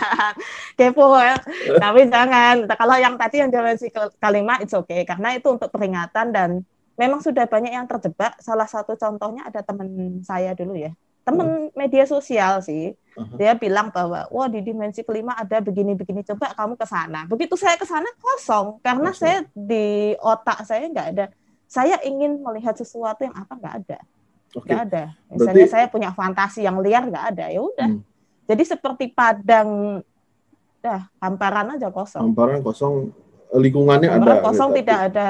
kepo 0.77 1.05
ya. 1.21 1.37
Tapi 1.77 2.01
jangan. 2.09 2.55
Kalau 2.65 2.95
yang 2.97 3.13
tadi 3.13 3.35
yang 3.45 3.49
dimensi 3.53 3.93
ke- 3.93 4.13
kelima 4.17 4.57
it's 4.57 4.73
okay 4.73 5.05
karena 5.05 5.37
itu 5.37 5.47
untuk 5.53 5.69
peringatan 5.69 6.33
dan 6.33 6.49
memang 6.95 7.19
sudah 7.19 7.45
banyak 7.45 7.71
yang 7.71 7.87
terjebak. 7.87 8.35
Salah 8.39 8.65
satu 8.65 8.95
contohnya 8.95 9.47
ada 9.47 9.61
teman 9.61 9.87
saya 10.21 10.51
dulu 10.51 10.75
ya. 10.75 10.91
Teman 11.21 11.69
media 11.77 12.03
sosial 12.05 12.65
sih. 12.65 12.97
Aha. 13.13 13.35
Dia 13.37 13.53
bilang 13.53 13.91
bahwa 13.91 14.25
wah 14.31 14.47
di 14.47 14.63
dimensi 14.63 15.03
kelima 15.03 15.35
ada 15.35 15.59
begini-begini 15.59 16.23
coba 16.25 16.55
kamu 16.55 16.73
ke 16.79 16.85
sana. 16.87 17.27
Begitu 17.27 17.53
saya 17.53 17.75
ke 17.77 17.85
sana 17.85 18.07
kosong 18.17 18.79
karena 18.81 19.11
Kosong. 19.13 19.21
saya 19.21 19.37
di 19.53 20.15
otak 20.17 20.65
saya 20.65 20.87
nggak 20.89 21.07
ada. 21.13 21.25
Saya 21.67 21.99
ingin 22.03 22.41
melihat 22.41 22.73
sesuatu 22.75 23.21
yang 23.21 23.35
apa 23.35 23.53
nggak 23.53 23.75
ada. 23.85 23.99
Nggak 24.51 24.81
ada. 24.89 25.03
Misalnya 25.29 25.53
Berarti- 25.63 25.71
saya 25.71 25.85
punya 25.87 26.09
fantasi 26.11 26.59
yang 26.65 26.81
liar 26.81 27.05
nggak 27.05 27.25
ada. 27.35 27.45
Ya 27.47 27.61
udah. 27.61 27.87
Hmm. 27.87 28.01
Jadi 28.49 28.63
seperti 28.67 29.05
padang, 29.13 30.01
dah 30.81 31.07
hamparan 31.21 31.77
aja 31.77 31.87
kosong. 31.93 32.33
Hamparan 32.33 32.59
kosong 32.59 33.13
lingkungannya 33.53 34.09
Hamparan 34.11 34.39
ada. 34.41 34.43
kosong 34.43 34.69
gitu. 34.73 34.77
tidak 34.83 34.99
ada, 35.13 35.29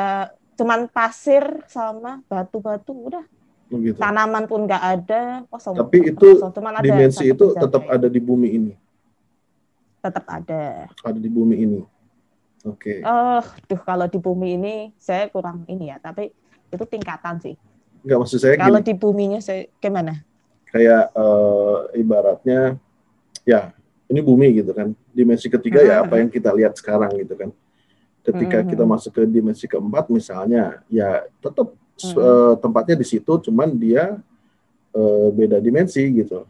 cuman 0.58 0.88
pasir 0.91 1.43
sama 1.67 2.24
batu-batu, 2.27 2.93
udah. 3.12 3.25
Begitu. 3.72 3.96
Tanaman 3.96 4.51
pun 4.51 4.67
nggak 4.67 4.84
ada, 4.84 5.22
kosong. 5.48 5.79
Tapi 5.79 6.12
itu 6.12 6.27
kosong. 6.36 6.51
Cuman 6.51 6.74
ada 6.79 6.84
Dimensi 6.84 7.31
itu 7.31 7.46
tetap 7.55 7.84
ada 7.88 8.08
di 8.12 8.20
bumi 8.20 8.50
ini. 8.51 8.74
Tetap 10.03 10.25
ada. 10.27 10.91
Ada 10.91 11.20
di 11.20 11.29
bumi 11.31 11.55
ini. 11.55 11.81
Oke. 12.67 13.01
Oh, 13.01 13.41
duh 13.65 13.81
kalau 13.81 14.05
di 14.12 14.20
bumi 14.20 14.60
ini 14.60 14.75
saya 15.00 15.31
kurang 15.31 15.63
ini 15.72 15.89
ya, 15.89 15.98
tapi 16.03 16.29
itu 16.67 16.84
tingkatan 16.84 17.39
sih. 17.39 17.55
Enggak 18.01 18.17
maksud 18.25 18.39
saya 18.41 18.55
Kalau 18.58 18.81
gini, 18.81 18.88
di 18.89 18.93
buminya 18.98 19.39
saya 19.39 19.70
gimana? 19.77 20.25
kayak 20.72 21.12
eh, 21.12 21.77
ibaratnya 22.00 22.79
ya 23.43 23.75
ini 24.08 24.20
bumi 24.24 24.63
gitu 24.63 24.72
kan. 24.72 24.96
Dimensi 25.12 25.51
ketiga 25.51 25.84
ya 25.84 26.08
apa 26.08 26.20
yang 26.20 26.31
kita 26.31 26.55
lihat 26.55 26.79
sekarang 26.79 27.12
gitu 27.20 27.36
kan. 27.36 27.51
Ketika 28.21 28.61
Mhm. 28.61 28.67
kita 28.69 28.83
masuk 28.83 29.11
ke 29.11 29.21
dimensi 29.25 29.65
keempat 29.65 30.05
misalnya 30.07 30.85
ya 30.87 31.25
tetap 31.37 31.73
s- 31.95 32.11
Mhm. 32.11 32.21
eh, 32.21 32.53
tempatnya 32.57 32.95
di 32.95 33.05
situ 33.05 33.33
cuman 33.41 33.73
dia 33.73 34.17
eh, 34.91 35.27
beda 35.31 35.57
dimensi 35.57 36.03
gitu. 36.13 36.43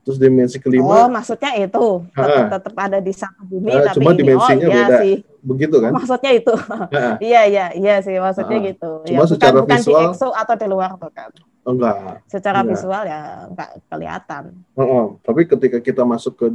Terus 0.00 0.14
dimensi 0.14 0.56
Oh, 0.56 0.62
kelima 0.62 1.08
maksudnya 1.10 1.56
itu 1.56 2.04
tetap, 2.06 2.46
tetap 2.54 2.74
ada 2.78 2.98
di 3.00 3.10
satu 3.10 3.40
bumi, 3.42 3.72
Ah, 3.72 3.88
tapi 3.88 3.96
cuma 3.98 4.10
ini 4.12 4.18
dimensinya 4.20 4.62
oh 4.62 4.70
iya 4.70 4.84
beda. 4.86 4.98
sih. 5.00 5.16
begitu 5.42 5.76
kan? 5.76 5.90
Maksudnya 5.92 6.30
itu. 6.32 6.54
Iya 7.24 7.40
iya 7.44 7.64
iya 7.72 7.94
sih 7.98 8.14
maksudnya 8.16 8.58
Ah. 8.60 8.64
gitu. 8.64 8.90
Cuma 9.04 9.24
ya, 9.24 9.26
secara 9.26 9.58
bukan, 9.58 9.64
bukan 9.66 9.76
visual- 9.76 10.00
di 10.06 10.14
EXO 10.14 10.28
atau 10.30 10.54
di 10.54 10.66
luar 10.66 10.90
tuh 10.94 11.10
kan. 11.10 11.30
enggak. 11.64 11.96
Secara 12.28 12.60
Iya. 12.60 12.68
visual 12.70 13.02
ya 13.04 13.20
nggak 13.50 13.70
kelihatan. 13.88 14.42
Heeh, 14.76 15.04
tapi 15.20 15.40
ketika 15.44 15.78
kita 15.80 16.02
masuk 16.04 16.32
ke 16.36 16.46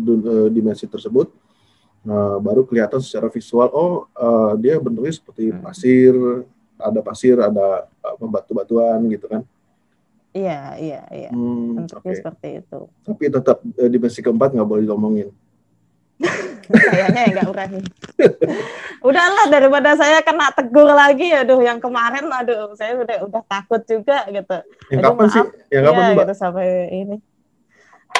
dimensi 0.47 0.85
tersebut, 0.85 1.27
eh, 2.01 2.37
baru 2.39 2.63
kelihatan 2.63 2.99
secara 2.99 3.27
visual, 3.27 3.67
oh 3.69 3.91
eh, 4.09 4.51
dia 4.57 4.77
bentuknya 4.77 5.11
seperti 5.11 5.49
Hmm. 5.49 5.59
pasir, 5.59 6.13
ada 6.75 6.99
pasir, 7.01 7.35
ada 7.35 7.67
apa, 7.99 8.25
batu-batuan 8.25 9.03
gitu 9.07 9.27
kan. 9.27 9.41
Iya 10.29 10.77
iya 10.77 11.01
iya. 11.09 11.29
Hmm, 11.29 11.83
Bentuknya 11.83 12.05
oke. 12.07 12.19
seperti 12.19 12.47
itu. 12.59 12.79
Tapi 13.03 13.23
tetap 13.27 13.57
eh, 13.75 13.89
dimensi 13.89 14.19
keempat 14.19 14.53
nggak 14.53 14.67
boleh 14.67 14.83
diomongin. 14.83 15.29
Kayaknya 16.69 17.21
ya 17.21 17.29
nggak 17.33 17.47
berani. 17.49 17.79
Udahlah 18.99 19.45
daripada 19.47 19.95
saya 19.95 20.19
kena 20.19 20.51
tegur 20.51 20.85
lagi, 20.85 21.31
aduh 21.31 21.57
yang 21.57 21.79
kemarin, 21.79 22.27
aduh 22.27 22.75
saya 22.75 22.93
udah 22.95 23.25
udah 23.25 23.41
takut 23.43 23.81
juga 23.83 24.27
gitu. 24.27 24.57
Yang 24.91 24.99
Aduh, 24.99 25.09
kapan 25.09 25.25
sih? 25.25 25.41
maaf. 25.41 25.49
Yang 25.67 25.83
kapan 25.83 25.97
Iya, 25.99 26.11
mbak? 26.11 26.21
gitu 26.21 26.33
sampai 26.35 26.67
ini. 26.93 27.15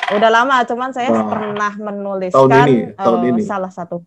Udah 0.10 0.30
lama, 0.32 0.56
cuman 0.64 0.90
saya 0.90 1.10
Wah. 1.12 1.28
pernah 1.28 1.74
menuliskan 1.76 2.50
Tahun 2.50 2.66
ini, 2.66 2.76
tahun 2.94 3.20
eh, 3.20 3.30
ini. 3.30 3.42
salah 3.42 3.70
satu 3.70 4.02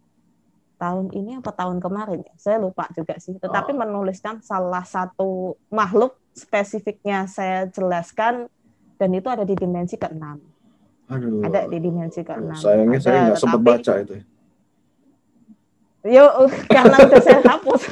tahun 0.75 1.07
ini 1.11 1.39
apa 1.39 1.51
tahun 1.53 1.79
kemarin 1.79 2.21
ya? 2.21 2.35
Saya 2.35 2.59
lupa 2.59 2.91
juga 2.91 3.15
sih. 3.17 3.37
Tetapi 3.37 3.71
Oh. 3.71 3.79
menuliskan 3.79 4.43
salah 4.43 4.83
satu 4.83 5.31
makhluk 5.69 6.19
spesifiknya 6.33 7.25
saya 7.25 7.67
jelaskan 7.67 8.51
dan 8.97 9.11
itu 9.11 9.27
ada 9.27 9.43
di 9.43 9.55
dimensi 9.55 9.95
keenam. 9.95 10.43
Aduh, 11.07 11.39
Ada 11.41 11.67
di 11.67 11.79
dimensi 11.79 12.21
keenam. 12.21 12.57
sayangnya 12.57 12.99
Ada, 12.99 13.05
saya 13.05 13.19
nggak 13.23 13.39
sempat 13.39 13.59
tetapi- 13.59 13.71
baca 13.79 13.93
itu. 14.01 14.15
Yuk, 16.05 16.33
karena 16.75 16.97
udah 16.99 17.21
saya 17.21 17.41
hapus. 17.47 17.83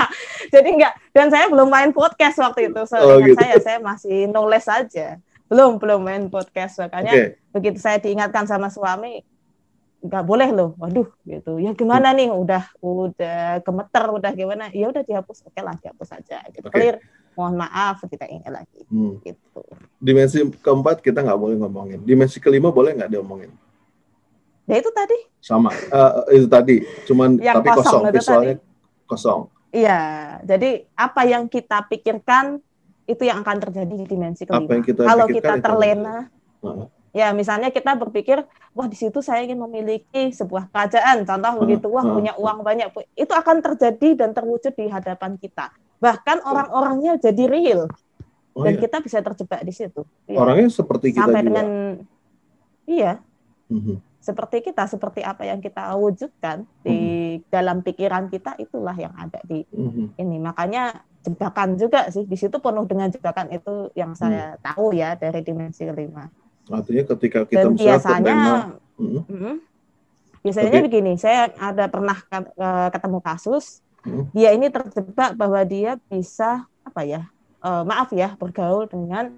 Jadi 0.54 0.68
enggak, 0.74 0.94
dan 1.12 1.30
saya 1.30 1.46
belum 1.46 1.70
main 1.70 1.94
podcast 1.94 2.34
waktu 2.36 2.66
itu. 2.66 2.82
So, 2.82 2.98
Oh, 2.98 3.22
gitu. 3.22 3.38
saya, 3.38 3.54
saya 3.62 3.78
masih 3.78 4.26
nulis 4.26 4.66
saja. 4.66 5.22
Belum, 5.50 5.82
belum 5.82 6.00
main 6.06 6.24
podcast. 6.30 6.78
Makanya 6.78 7.10
Oke, 7.10 7.24
begitu 7.50 7.78
saya 7.82 7.98
diingatkan 7.98 8.46
sama 8.46 8.70
suami, 8.70 9.26
nggak 9.98 10.24
boleh 10.24 10.48
loh. 10.54 10.78
Waduh, 10.78 11.10
gitu. 11.26 11.58
Ya 11.58 11.74
gimana 11.74 12.14
nih? 12.14 12.30
Udah, 12.30 12.70
udah 12.78 13.58
gemeter, 13.66 14.04
udah 14.14 14.30
gimana? 14.30 14.70
Ya 14.70 14.86
udah 14.86 15.02
dihapus. 15.02 15.50
Oke 15.50 15.58
lah, 15.58 15.74
dihapus 15.82 16.14
aja. 16.14 16.38
Gitu. 16.54 16.62
Oke. 16.62 16.78
Clear. 16.78 17.02
Mohon 17.34 17.66
maaf, 17.66 18.02
tidak 18.10 18.30
ingat 18.30 18.52
lagi. 18.52 18.80
hmm. 18.90 19.22
Gitu. 19.22 19.62
dimensi 20.02 20.38
keempat 20.60 20.98
kita 21.02 21.22
nggak 21.22 21.38
boleh 21.38 21.56
ngomongin. 21.58 21.98
Dimensi 22.02 22.38
kelima 22.38 22.70
boleh 22.70 22.94
nggak 22.94 23.10
diomongin? 23.10 23.50
Ya 24.70 24.78
itu 24.78 24.90
tadi. 24.94 25.18
Sama, 25.42 25.74
Eh, 25.74 26.12
itu 26.38 26.46
tadi, 26.46 26.76
cuman 27.10 27.42
Yang 27.42 27.54
tapi 27.58 27.68
kosong 27.74 27.82
kosong, 27.82 28.02
visualnya 28.14 28.54
kosong. 29.08 29.40
Iya. 29.74 30.00
Jadi 30.46 30.86
apa 30.94 31.22
yang 31.26 31.50
kita 31.50 31.86
pikirkan 31.90 32.62
itu 33.10 33.22
yang 33.26 33.42
akan 33.42 33.58
terjadi 33.58 33.94
di 33.98 34.06
dimensi 34.06 34.46
kelima. 34.46 34.70
Apa 34.70 34.72
yang 34.78 34.84
kita 34.86 35.00
Kalau 35.02 35.26
kita 35.26 35.54
itu 35.58 35.64
terlena, 35.66 36.16
Heeh. 36.62 36.86
Ya, 37.10 37.34
misalnya 37.34 37.74
kita 37.74 37.98
berpikir, 37.98 38.46
wah 38.70 38.86
di 38.86 38.94
situ 38.94 39.18
saya 39.18 39.42
ingin 39.42 39.58
memiliki 39.58 40.30
sebuah 40.30 40.70
kerajaan, 40.70 41.26
contoh 41.26 41.66
begitu, 41.66 41.90
wah 41.90 42.06
ah. 42.06 42.14
punya 42.14 42.32
uang 42.38 42.62
banyak, 42.62 42.86
itu 43.18 43.32
akan 43.34 43.58
terjadi 43.66 44.14
dan 44.14 44.30
terwujud 44.30 44.70
di 44.78 44.86
hadapan 44.86 45.34
kita. 45.34 45.74
Bahkan 45.98 46.46
orang-orangnya 46.46 47.18
jadi 47.18 47.50
real 47.50 47.90
Oh, 48.50 48.66
dan 48.66 48.78
iya. 48.78 48.82
kita 48.82 48.98
bisa 48.98 49.22
terjebak 49.22 49.62
di 49.62 49.70
situ. 49.70 50.02
Iya. 50.26 50.38
Orangnya 50.42 50.70
seperti 50.74 51.14
kita 51.14 51.22
Sampai 51.22 51.42
juga. 51.42 51.48
dengan, 51.50 51.66
iya, 52.82 53.12
Mhm. 53.70 53.94
seperti 54.18 54.56
kita, 54.66 54.82
seperti 54.90 55.20
apa 55.22 55.42
yang 55.46 55.62
kita 55.62 55.94
wujudkan 55.94 56.66
di 56.82 56.98
dalam 57.46 57.82
pikiran 57.86 58.26
kita, 58.26 58.58
itulah 58.58 58.94
yang 58.98 59.14
ada 59.14 59.38
di 59.46 59.62
Mhm. 59.70 60.18
ini. 60.18 60.36
Makanya 60.42 60.98
jebakan 61.20 61.76
juga 61.76 62.08
sih, 62.08 62.24
di 62.24 62.36
situ 62.36 62.56
penuh 62.56 62.84
dengan 62.88 63.12
jebakan 63.12 63.52
itu 63.52 63.92
yang 63.92 64.16
saya 64.16 64.56
Hmm. 64.56 64.62
tahu 64.64 64.96
ya 64.96 65.14
dari 65.16 65.44
dimensi 65.44 65.84
kelima. 65.84 66.32
Artinya 66.70 67.04
ketika 67.16 67.44
kita 67.44 67.66
Dan 67.66 67.74
biasanya 67.76 68.36
mhm, 68.96 69.22
Mm-mm. 69.28 69.56
Biasanya 70.40 70.80
Oke. 70.80 70.86
begini, 70.88 71.12
saya 71.20 71.52
ada 71.52 71.84
pernah 71.92 72.16
ke- 72.16 72.88
ketemu 72.96 73.18
kasus, 73.20 73.84
Mhm. 74.08 74.24
dia 74.32 74.50
ini 74.56 74.72
terjebak 74.72 75.36
bahwa 75.36 75.60
dia 75.68 76.00
bisa 76.08 76.64
apa 76.80 77.04
ya, 77.04 77.28
eh, 77.60 77.82
maaf 77.84 78.08
ya, 78.16 78.32
bergaul 78.40 78.88
dengan 78.88 79.36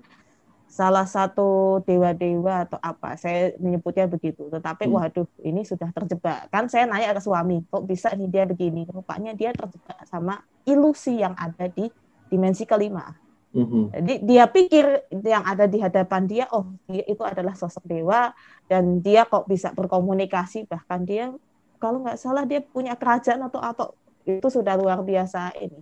salah 0.79 1.05
satu 1.14 1.43
dewa-dewa 1.88 2.52
atau 2.64 2.79
apa, 2.91 3.09
saya 3.23 3.52
menyebutnya 3.64 4.07
begitu. 4.14 4.43
Tetapi 4.55 4.85
Hmm. 4.88 4.95
waduh, 4.97 5.26
ini 5.49 5.61
sudah 5.71 5.88
terjebak. 5.97 6.38
Kan 6.52 6.64
saya 6.73 6.85
nanya 6.91 7.12
ke 7.17 7.23
suami, 7.26 7.55
kok 7.71 7.83
bisa 7.91 8.09
nih 8.19 8.29
dia 8.35 8.45
begini? 8.50 8.81
Rupanya 8.97 9.31
dia 9.41 9.50
terjebak 9.59 9.99
sama 10.12 10.35
ilusi 10.71 11.21
yang 11.25 11.35
ada 11.37 11.64
di 11.76 11.85
dimensi 12.33 12.64
kelima. 12.71 13.05
mhm. 13.52 13.93
Jadi 13.93 14.12
dia 14.29 14.45
pikir 14.49 14.85
yang 15.33 15.45
ada 15.45 15.64
di 15.69 15.79
hadapan 15.85 16.23
dia, 16.31 16.45
oh 16.57 16.64
dia 16.88 17.05
itu 17.05 17.21
adalah 17.33 17.52
sosok 17.52 17.85
dewa 17.85 18.33
dan 18.71 19.05
dia 19.05 19.29
kok 19.29 19.45
bisa 19.52 19.69
berkomunikasi 19.76 20.64
bahkan 20.73 21.05
dia 21.05 21.29
kalau 21.76 22.00
nggak 22.05 22.17
salah 22.17 22.45
dia 22.49 22.61
punya 22.64 22.97
kerajaan 22.97 23.41
atau 23.49 23.61
atau 23.61 23.87
itu 24.25 24.49
sudah 24.49 24.75
luar 24.81 24.99
biasa 25.05 25.52
ini 25.61 25.79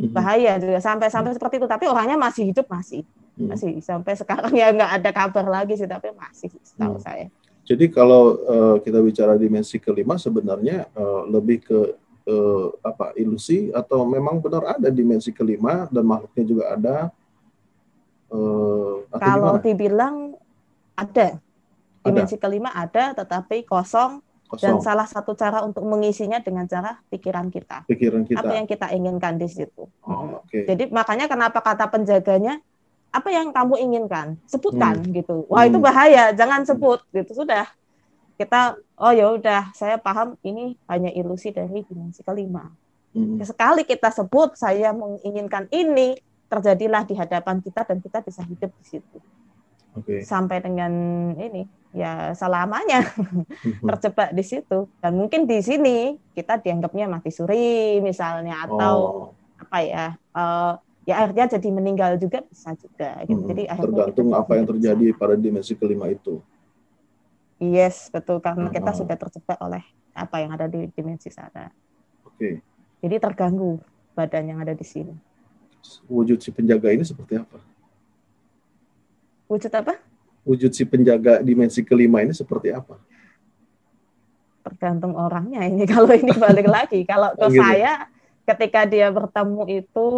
Mhm. 0.00 0.12
bahaya 0.16 0.50
juga 0.62 0.78
sampai 0.82 1.08
sampai 1.14 1.32
seperti 1.36 1.56
itu 1.60 1.68
tapi 1.70 1.84
orangnya 1.92 2.16
masih 2.20 2.44
hidup 2.50 2.66
masih. 2.70 3.02
Masih 3.38 3.78
sampai 3.80 4.14
sekarang 4.18 4.52
ya 4.52 4.72
nggak 4.74 4.92
ada 5.00 5.10
kabar 5.14 5.46
lagi 5.46 5.78
sih 5.78 5.88
tapi 5.88 6.10
masih 6.12 6.50
setahu 6.64 6.98
Hmm. 6.98 7.04
saya 7.04 7.26
Jadi 7.70 7.86
kalau 7.86 8.34
eh, 8.34 8.76
kita 8.82 8.98
bicara 8.98 9.38
dimensi 9.38 9.78
kelima 9.78 10.18
sebenarnya 10.18 10.90
eh, 10.90 11.22
lebih 11.30 11.62
ke 11.62 11.78
eh, 12.26 12.66
apa 12.82 13.14
ilusi 13.14 13.70
atau 13.70 14.02
memang 14.02 14.42
benar 14.42 14.74
ada 14.74 14.90
dimensi 14.90 15.30
kelima 15.30 15.86
dan 15.88 16.02
makhluknya 16.02 16.44
juga 16.44 16.64
ada 16.74 16.96
atau 18.30 19.02
kalau 19.18 19.58
gimana? 19.58 19.66
dibilang 19.66 20.16
ada 20.94 21.42
dimensi 22.06 22.38
kelima 22.38 22.70
ada 22.70 23.10
tetapi 23.10 23.66
kosong 23.66 24.22
Kosong. 24.50 24.66
Dan 24.66 24.74
salah 24.82 25.06
satu 25.06 25.38
cara 25.38 25.62
untuk 25.62 25.86
mengisinya 25.86 26.42
dengan 26.42 26.66
cara 26.66 26.98
pikiran 27.06 27.54
kita. 27.54 27.86
Pikiran 27.86 28.26
kita. 28.26 28.42
Apa 28.42 28.58
yang 28.58 28.66
kita 28.66 28.90
inginkan 28.90 29.38
di 29.38 29.46
situ. 29.46 29.86
Oh, 30.02 30.42
okay. 30.42 30.66
Jadi 30.66 30.90
makanya 30.90 31.30
kenapa 31.30 31.62
kata 31.62 31.86
penjaganya 31.86 32.58
apa 33.10 33.28
yang 33.28 33.50
kamu 33.50 33.74
inginkan 33.80 34.38
sebutkan 34.46 35.02
Hmm. 35.02 35.10
gitu. 35.10 35.44
Wah 35.46 35.66
itu 35.66 35.76
Hmm. 35.76 35.86
bahaya, 35.86 36.30
jangan 36.30 36.62
sebut 36.62 37.02
gitu 37.10 37.34
sudah. 37.36 37.66
Kita 38.34 38.74
oh 38.96 39.12
ya 39.12 39.28
udah 39.30 39.74
saya 39.74 39.98
paham 39.98 40.38
ini 40.40 40.78
hanya 40.86 41.10
ilusi 41.10 41.50
dari 41.50 41.82
dimensi 41.84 42.22
kelima. 42.22 42.70
Hmm. 43.10 43.36
Sekali 43.42 43.82
kita 43.82 44.08
sebut 44.08 44.54
saya 44.54 44.94
menginginkan 44.94 45.66
ini 45.70 46.14
terjadilah 46.46 47.02
di 47.02 47.14
hadapan 47.14 47.58
kita 47.58 47.82
dan 47.82 47.98
kita 47.98 48.22
bisa 48.22 48.42
hidup 48.42 48.70
di 48.74 48.84
situ 48.84 49.18
Oke. 49.94 50.22
sampai 50.22 50.58
dengan 50.58 50.90
ini 51.34 51.62
ya 51.90 52.30
selamanya 52.32 53.02
Hmm. 53.06 53.46
terjebak 53.90 54.30
di 54.30 54.42
situ 54.42 54.86
dan 54.98 55.14
mungkin 55.14 55.46
di 55.46 55.58
sini 55.58 55.98
kita 56.30 56.58
dianggapnya 56.58 57.06
mati 57.06 57.30
suri 57.30 57.98
misalnya 57.98 58.66
atau 58.66 58.94
Oh, 58.94 59.34
apa 59.58 59.78
ya 59.80 60.06
eh, 60.14 60.72
ya 61.02 61.24
akhirnya 61.24 61.56
jadi 61.56 61.68
meninggal 61.70 62.12
juga 62.16 62.44
bisa 62.44 62.76
juga 62.76 63.24
gitu. 63.24 63.40
hmm. 63.40 63.48
jadi 63.48 63.62
akhirnya 63.68 63.88
tergantung 64.04 64.28
apa 64.32 64.52
yang 64.54 64.66
terjadi 64.68 65.06
sama. 65.10 65.18
pada 65.18 65.34
dimensi 65.34 65.72
kelima 65.74 66.06
itu. 66.08 66.34
yes 67.56 68.08
betul 68.08 68.38
karena 68.38 68.68
kita 68.68 68.92
Hmm. 68.92 69.00
sudah 69.04 69.16
terjebak 69.16 69.58
oleh 69.60 69.82
apa 70.12 70.36
yang 70.40 70.50
ada 70.52 70.66
di 70.66 70.88
dimensi 70.90 71.28
sana 71.28 71.72
Oke. 72.24 72.60
jadi 73.00 73.16
terganggu 73.16 73.80
badan 74.12 74.44
yang 74.46 74.58
ada 74.60 74.72
di 74.72 74.84
sini 74.84 75.14
Wujud 76.06 76.36
si 76.38 76.52
penjaga 76.52 76.92
ini 76.92 77.00
seperti 77.00 77.40
apa? 77.40 77.56
wujud 79.48 79.72
apa 79.72 79.96
Wujud 80.40 80.72
si 80.72 80.84
penjaga 80.84 81.40
dimensi 81.40 81.80
kelima 81.80 82.20
ini 82.20 82.32
seperti 82.32 82.68
apa? 82.70 82.96
tergantung 84.60 85.16
orangnya 85.16 85.64
ini 85.64 85.88
kalau 85.92 86.12
ini 86.12 86.32
balik 86.36 86.68
lagi 86.68 87.00
kalau 87.04 87.32
ke 87.32 87.44
Oh, 87.44 87.48
gitu. 87.48 87.60
saya 87.60 88.06
ketika 88.44 88.84
dia 88.84 89.08
bertemu 89.08 89.62
itu 89.70 90.08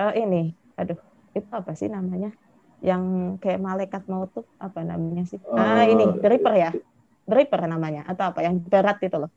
eh, 0.00 0.10
ini 0.22 0.36
aduh 0.80 0.98
itu 1.36 1.48
apa 1.58 1.70
sih 1.80 1.88
namanya? 1.96 2.28
Yang 2.88 3.02
kayak 3.42 3.60
malaikat 3.68 4.02
maut 4.10 4.28
tuh 4.36 4.44
apa 4.66 4.80
namanya 4.90 5.22
sih? 5.30 5.38
Ah 5.58 5.80
Eh, 5.84 5.92
ini 5.92 6.04
Reaper 6.30 6.54
ya? 6.64 6.70
Reaper 7.34 7.60
namanya 7.72 8.00
atau 8.10 8.24
apa? 8.30 8.38
Yang 8.46 8.56
berat 8.72 8.96
itu 9.06 9.16
loh. 9.22 9.30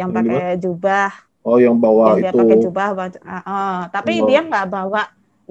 Yang 0.00 0.10
pakai 0.16 0.42
jubah. 0.64 1.10
Oh, 1.48 1.56
yang 1.56 1.76
bawa 1.80 2.12
yang 2.12 2.18
dia 2.22 2.30
itu. 2.30 2.38
pakai 2.40 2.56
jubah 2.64 2.86
ah, 3.24 3.42
ah. 3.48 3.74
tapi 3.94 4.12
dia 4.28 4.40
nggak 4.48 4.66
bawa 4.74 5.02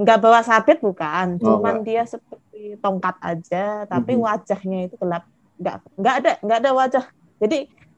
nggak 0.02 0.18
bawa 0.24 0.40
sabit 0.50 0.78
bukan. 0.88 1.28
Oh, 1.42 1.46
cuman 1.46 1.76
dia 1.88 2.02
seperti 2.14 2.78
tongkat 2.84 3.16
aja 3.30 3.58
tapi 3.92 4.12
Mhm. 4.14 4.22
wajahnya 4.28 4.78
itu 4.86 4.96
gelap. 5.02 5.24
Nggak 5.62 5.76
nggak 6.00 6.16
ada 6.20 6.32
nggak 6.44 6.58
ada 6.62 6.72
wajah. 6.80 7.06
Jadi 7.42 7.58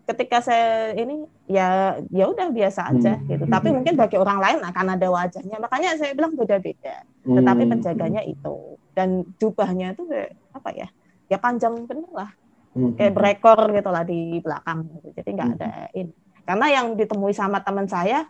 ketika 0.10 0.42
saya 0.42 0.98
ini 0.98 1.22
ya 1.46 1.94
ya 2.10 2.26
udah 2.26 2.50
biasa 2.50 2.90
aja 2.90 3.14
Hmm. 3.14 3.30
gitu 3.30 3.44
tapi 3.46 3.70
mungkin 3.70 3.94
bagi 3.94 4.18
orang 4.18 4.42
lain 4.42 4.60
akan 4.66 4.86
ada 4.98 5.08
wajahnya 5.08 5.62
makanya 5.62 5.94
saya 5.96 6.18
bilang 6.18 6.34
beda-beda 6.34 7.06
tetapi 7.22 7.64
Hmm. 7.64 7.72
penjaganya 7.78 8.22
itu 8.26 8.56
dan 8.98 9.22
jubahnya 9.38 9.94
itu 9.94 10.10
apa 10.50 10.70
ya 10.74 10.88
ya 11.30 11.38
panjang 11.38 11.86
bener 11.86 12.10
lah 12.10 12.34
Hmm. 12.74 12.98
kayak 12.98 13.14
berekor 13.14 13.70
gitu 13.70 13.90
lah 13.90 14.02
di 14.02 14.38
belakang 14.40 14.90
gitu. 14.92 15.08
jadi 15.14 15.30
nggak 15.30 15.48
Hmm. 15.48 15.58
ada 15.58 15.70
ini 15.94 16.14
karena 16.42 16.66
yang 16.72 16.86
ditemui 16.94 17.34
sama 17.34 17.62
teman 17.62 17.86
saya 17.86 18.26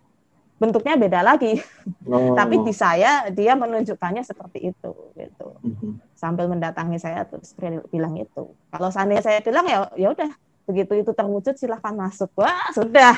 bentuknya 0.60 1.00
beda 1.00 1.24
lagi 1.24 1.64
Oh. 2.04 2.36
tapi 2.40 2.60
di 2.60 2.76
saya 2.76 3.32
dia 3.32 3.56
menunjukkannya 3.56 4.20
seperti 4.22 4.68
itu 4.68 4.92
gitu 5.14 5.48
Mhm. 5.64 6.04
sambil 6.12 6.52
mendatangi 6.52 7.00
saya 7.00 7.24
terus 7.24 7.56
bil- 7.56 7.88
bilang 7.88 8.16
itu 8.16 8.52
kalau 8.68 8.92
seandainya 8.92 9.24
saya 9.24 9.40
bilang 9.40 9.64
ya 9.64 9.88
ya 9.96 10.12
udah 10.12 10.28
begitu 10.70 10.94
itu 10.96 11.10
terwujud 11.10 11.58
silahkan 11.58 11.92
masuk 11.92 12.30
wah 12.38 12.70
sudah 12.70 13.18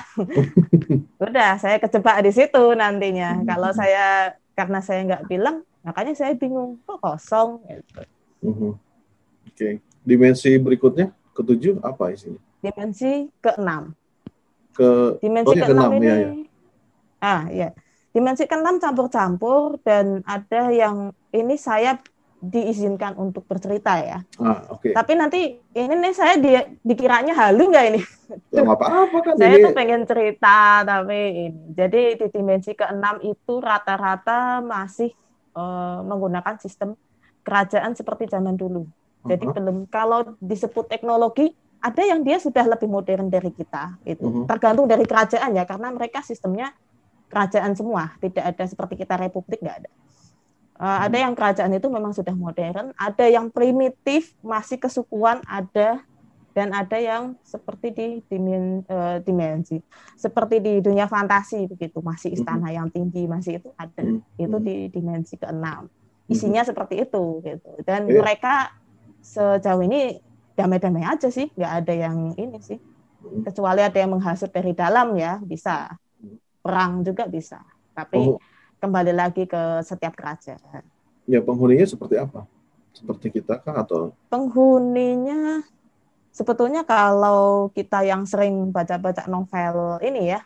sudah 1.20 1.52
saya 1.60 1.76
kejebak 1.78 2.24
di 2.24 2.32
situ 2.32 2.64
nantinya 2.74 3.36
Hmm. 3.36 3.46
kalau 3.46 3.70
saya 3.72 4.32
karena 4.56 4.80
saya 4.80 5.04
nggak 5.04 5.28
bilang 5.28 5.62
makanya 5.82 6.16
saya 6.16 6.32
bingung 6.34 6.80
kok 6.84 7.02
kosong 7.02 7.60
gitu. 7.68 8.02
Mhm. 8.42 8.72
Oke. 9.48 9.70
Dimensi 10.02 10.56
berikutnya 10.56 11.12
ketujuh 11.32 11.82
apa 11.82 12.10
isinya? 12.10 12.40
dimensi 12.58 13.26
keenam 13.38 13.92
Ke 14.72 15.18
dimensi 15.18 15.50
Oh, 15.50 15.58
iya, 15.58 15.66
keenam 15.66 15.90
keenam, 15.90 15.98
ini 15.98 16.06
iya, 16.06 16.16
iya. 16.16 16.32
ah 17.20 17.42
ya 17.50 17.70
dimensi 18.10 18.44
keenam 18.46 18.78
campur-campur 18.78 19.82
dan 19.82 20.22
ada 20.24 20.70
yang 20.70 21.10
ini 21.32 21.56
saya 21.56 21.98
diizinkan 22.42 23.14
untuk 23.16 23.46
bercerita 23.46 24.02
ya 24.02 24.18
ah 24.42 24.66
oke. 24.74 24.90
tapi 24.92 25.14
nanti 25.14 25.40
ini 25.72 25.94
nih 25.94 26.14
saya 26.14 26.36
dia 26.42 26.66
dikiranya 26.82 27.38
halu 27.38 27.70
nggak 27.70 27.86
ini 27.94 28.02
Ya 28.50 28.64
apa-apa 28.64 29.18
kan 29.30 29.34
saya 29.38 29.56
ini. 29.56 29.64
tuh 29.64 29.72
pengen 29.72 30.02
cerita 30.04 30.82
tapi 30.82 31.20
ini 31.48 31.62
jadi 31.72 32.18
di 32.18 32.28
dimensi 32.34 32.74
keenam 32.74 33.22
itu 33.22 33.54
rata-rata 33.62 34.60
masih 34.60 35.14
eh, 35.54 36.00
menggunakan 36.02 36.58
sistem 36.58 36.98
kerajaan 37.42 37.94
seperti 37.94 38.26
zaman 38.26 38.58
dulu 38.58 38.90
jadi 39.22 39.46
Aha. 39.46 39.54
belum 39.54 39.78
kalau 39.86 40.34
disebut 40.42 40.90
teknologi 40.90 41.54
ada 41.82 42.02
yang 42.06 42.22
dia 42.22 42.38
sudah 42.38 42.66
lebih 42.66 42.90
modern 42.90 43.30
dari 43.30 43.54
kita 43.54 44.02
itu 44.02 44.26
Mhm. 44.26 44.46
tergantung 44.50 44.90
dari 44.90 45.06
kerajaan 45.06 45.54
ya 45.54 45.66
karena 45.66 45.94
mereka 45.94 46.26
sistemnya 46.26 46.74
kerajaan 47.30 47.78
semua 47.78 48.12
tidak 48.18 48.44
ada 48.54 48.64
seperti 48.66 49.02
kita 49.02 49.16
republik 49.18 49.62
nggak 49.62 49.78
ada 49.86 49.92
Eh, 50.82 51.00
ada 51.06 51.18
yang 51.22 51.34
kerajaan 51.38 51.72
itu 51.78 51.88
memang 51.94 52.10
sudah 52.10 52.34
modern 52.34 52.90
ada 52.98 53.26
yang 53.30 53.54
primitif 53.54 54.34
masih 54.42 54.82
kesukuan 54.82 55.38
ada 55.46 56.02
dan 56.58 56.74
ada 56.74 56.98
yang 56.98 57.38
seperti 57.46 57.88
di 57.94 58.08
dimen- 58.30 58.84
eh, 58.90 59.18
dimensi 59.24 59.78
seperti 60.18 60.58
di 60.60 60.74
dunia 60.86 61.06
fantasi 61.06 61.70
begitu 61.70 62.02
masih 62.02 62.34
istana 62.34 62.74
yang 62.74 62.90
tinggi 62.90 63.30
masih 63.30 63.62
itu 63.62 63.70
ada 63.78 64.02
itu 64.38 64.58
di 64.68 64.76
dimensi 64.90 65.38
keenam. 65.38 65.86
Isinya 66.28 66.62
seperti 66.66 67.06
itu 67.06 67.44
gitu. 67.46 67.70
Dan 67.88 68.10
Iya. 68.10 68.20
mereka 68.24 68.70
sejauh 69.22 69.84
ini 69.86 70.18
damai-damai 70.58 71.06
aja 71.06 71.30
sih 71.30 71.48
nggak 71.58 71.74
ada 71.86 71.94
yang 71.94 72.18
ini 72.42 72.58
sih. 72.64 72.80
Kecuali 73.46 73.82
ada 73.86 73.98
yang 74.02 74.12
menghasut 74.18 74.50
dari 74.54 74.72
dalam 74.78 75.14
ya 75.18 75.38
bisa. 75.46 75.90
Perang 76.62 77.02
juga 77.02 77.26
bisa 77.26 77.58
tapi 77.98 78.18
Oh, 78.18 78.38
kembali 78.82 79.14
lagi 79.14 79.46
ke 79.46 79.86
setiap 79.86 80.18
kerajaan. 80.18 80.82
Ya 81.30 81.38
penghuninya 81.40 81.86
seperti 81.86 82.18
apa? 82.18 82.50
Seperti 82.98 83.30
kita 83.30 83.62
kah 83.62 83.86
atau? 83.86 84.18
Penghuninya 84.34 85.62
sebetulnya 86.34 86.82
kalau 86.82 87.70
kita 87.72 88.02
yang 88.02 88.26
sering 88.26 88.74
baca-baca 88.74 89.30
novel 89.30 90.02
ini 90.02 90.34
ya 90.34 90.42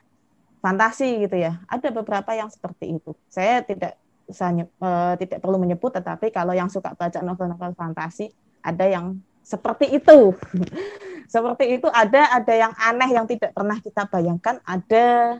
fantasi 0.59 1.23
gitu 1.29 1.37
ya 1.39 1.63
ada 1.71 1.87
beberapa 1.95 2.35
yang 2.35 2.51
seperti 2.51 2.99
itu. 2.99 3.15
Saya 3.31 3.63
tidak 3.63 3.95
usah 4.27 4.51
nye- 4.51 4.67
eh, 4.67 5.13
tidak 5.21 5.39
perlu 5.39 5.55
menyebut 5.55 5.95
tetapi 5.95 6.33
kalau 6.35 6.51
yang 6.51 6.67
suka 6.67 6.91
baca 6.91 7.23
novel-novel 7.23 7.71
fantasi 7.77 8.33
ada 8.59 8.83
yang 8.83 9.15
seperti 9.45 9.95
itu. 9.95 10.33
Seperti 11.33 11.81
itu 11.81 11.89
ada 11.89 12.37
ada 12.37 12.53
yang 12.53 12.73
aneh 12.77 13.09
yang 13.09 13.25
tidak 13.25 13.49
pernah 13.49 13.77
kita 13.81 14.05
bayangkan 14.09 14.61
ada 14.61 15.37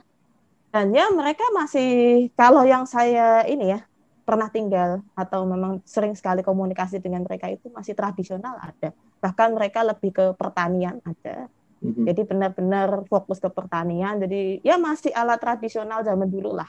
dan 0.76 0.92
ya 0.92 1.08
mereka 1.08 1.48
masih 1.56 2.28
kalau 2.36 2.68
yang 2.68 2.84
saya 2.84 3.48
ini 3.48 3.72
ya 3.72 3.80
pernah 4.28 4.52
tinggal 4.52 5.00
atau 5.16 5.48
memang 5.48 5.80
sering 5.88 6.12
sekali 6.20 6.44
komunikasi 6.44 7.00
dengan 7.00 7.24
mereka 7.24 7.48
itu 7.48 7.72
masih 7.72 7.96
tradisional 7.96 8.60
ada. 8.60 8.92
Bahkan 9.24 9.56
mereka 9.56 9.88
lebih 9.88 10.12
ke 10.12 10.26
pertanian 10.36 11.00
ada. 11.08 11.48
Mhm. 11.76 12.08
jadi 12.08 12.22
benar-benar 12.28 13.08
fokus 13.08 13.40
ke 13.40 13.48
pertanian. 13.48 14.20
Jadi 14.20 14.60
ya 14.68 14.76
masih 14.76 15.16
alat 15.16 15.40
tradisional 15.40 16.04
zaman 16.04 16.28
dulu 16.28 16.52
lah. 16.52 16.68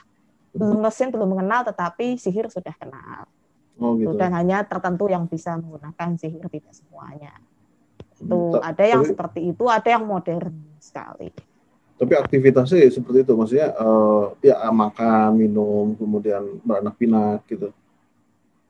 Belum 0.55 0.79
mesin 0.79 1.11
belum 1.11 1.27
mengenal 1.27 1.67
tetapi 1.67 2.15
sihir 2.15 2.47
sudah 2.47 2.71
kenal. 2.79 3.27
Oh 3.77 3.93
gitu. 3.99 4.15
dan 4.17 4.33
hanya 4.33 4.63
tertentu 4.65 5.05
yang 5.11 5.27
bisa 5.27 5.53
menggunakan 5.59 6.15
sihir 6.15 6.47
tidak 6.47 6.73
semuanya. 6.73 7.35
Tuh 8.23 8.55
Ta- 8.55 8.71
ada 8.71 8.83
yang 8.87 9.03
seperti 9.03 9.51
itu 9.51 9.67
ada 9.67 9.85
yang 9.85 10.07
modern 10.07 10.79
sekali 10.79 11.29
Tapi 11.97 12.13
aktivitasnya 12.13 12.77
ya 12.85 12.89
seperti 12.93 13.25
itu, 13.25 13.33
maksudnya 13.33 13.73
eh, 13.73 14.23
ya 14.45 14.69
makan, 14.69 15.33
minum, 15.33 15.97
kemudian 15.97 16.45
beranak 16.61 16.93
pinak 16.95 17.41
gitu. 17.49 17.73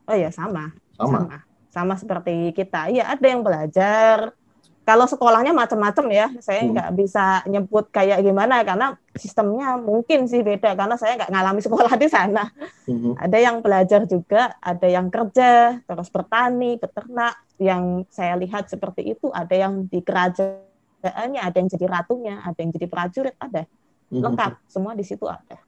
oh 0.08 0.16
ya 0.16 0.32
sama 0.32 0.72
Sama. 0.96 1.28
sama 1.28 1.38
sama 1.68 1.94
seperti 2.00 2.56
kita 2.56 2.88
iya 2.88 3.12
ada 3.12 3.26
yang 3.28 3.44
belajar 3.44 4.32
kalau 4.88 5.04
sekolahnya 5.04 5.52
macam-macam 5.52 6.06
ya 6.10 6.32
saya 6.40 6.64
Hmm. 6.64 6.72
nggak 6.72 6.90
bisa 6.96 7.44
nyebut 7.44 7.92
kayak 7.92 8.24
gimana 8.24 8.64
karena 8.64 8.96
sistemnya 9.20 9.76
mungkin 9.76 10.32
sih 10.32 10.48
beda 10.48 10.80
karena 10.80 10.96
saya 10.96 11.20
nggak 11.20 11.28
ngalami 11.28 11.60
sekolah 11.68 11.94
di 12.00 12.08
sana 12.08 12.48
Mhm. 12.88 13.20
ada 13.20 13.38
yang 13.38 13.60
belajar 13.60 14.08
juga 14.08 14.56
ada 14.64 14.88
yang 14.88 15.12
kerja 15.12 15.84
terus 15.84 16.08
bertani 16.08 16.80
beternak 16.80 17.36
yang 17.60 18.08
saya 18.08 18.40
lihat 18.40 18.72
seperti 18.72 19.12
itu 19.12 19.28
ada 19.36 19.52
yang 19.52 19.84
di 19.92 20.00
kerajaannya 21.02 21.42
ada 21.42 21.58
yang 21.58 21.70
jadi 21.70 21.86
ratunya 21.86 22.36
ada 22.42 22.60
yang 22.60 22.72
jadi 22.74 22.88
prajurit 22.90 23.36
ada 23.38 23.64
Mhm. 24.08 24.24
lengkap 24.24 24.52
semua 24.72 24.96
di 24.96 25.04
situ 25.04 25.28
ada 25.28 25.60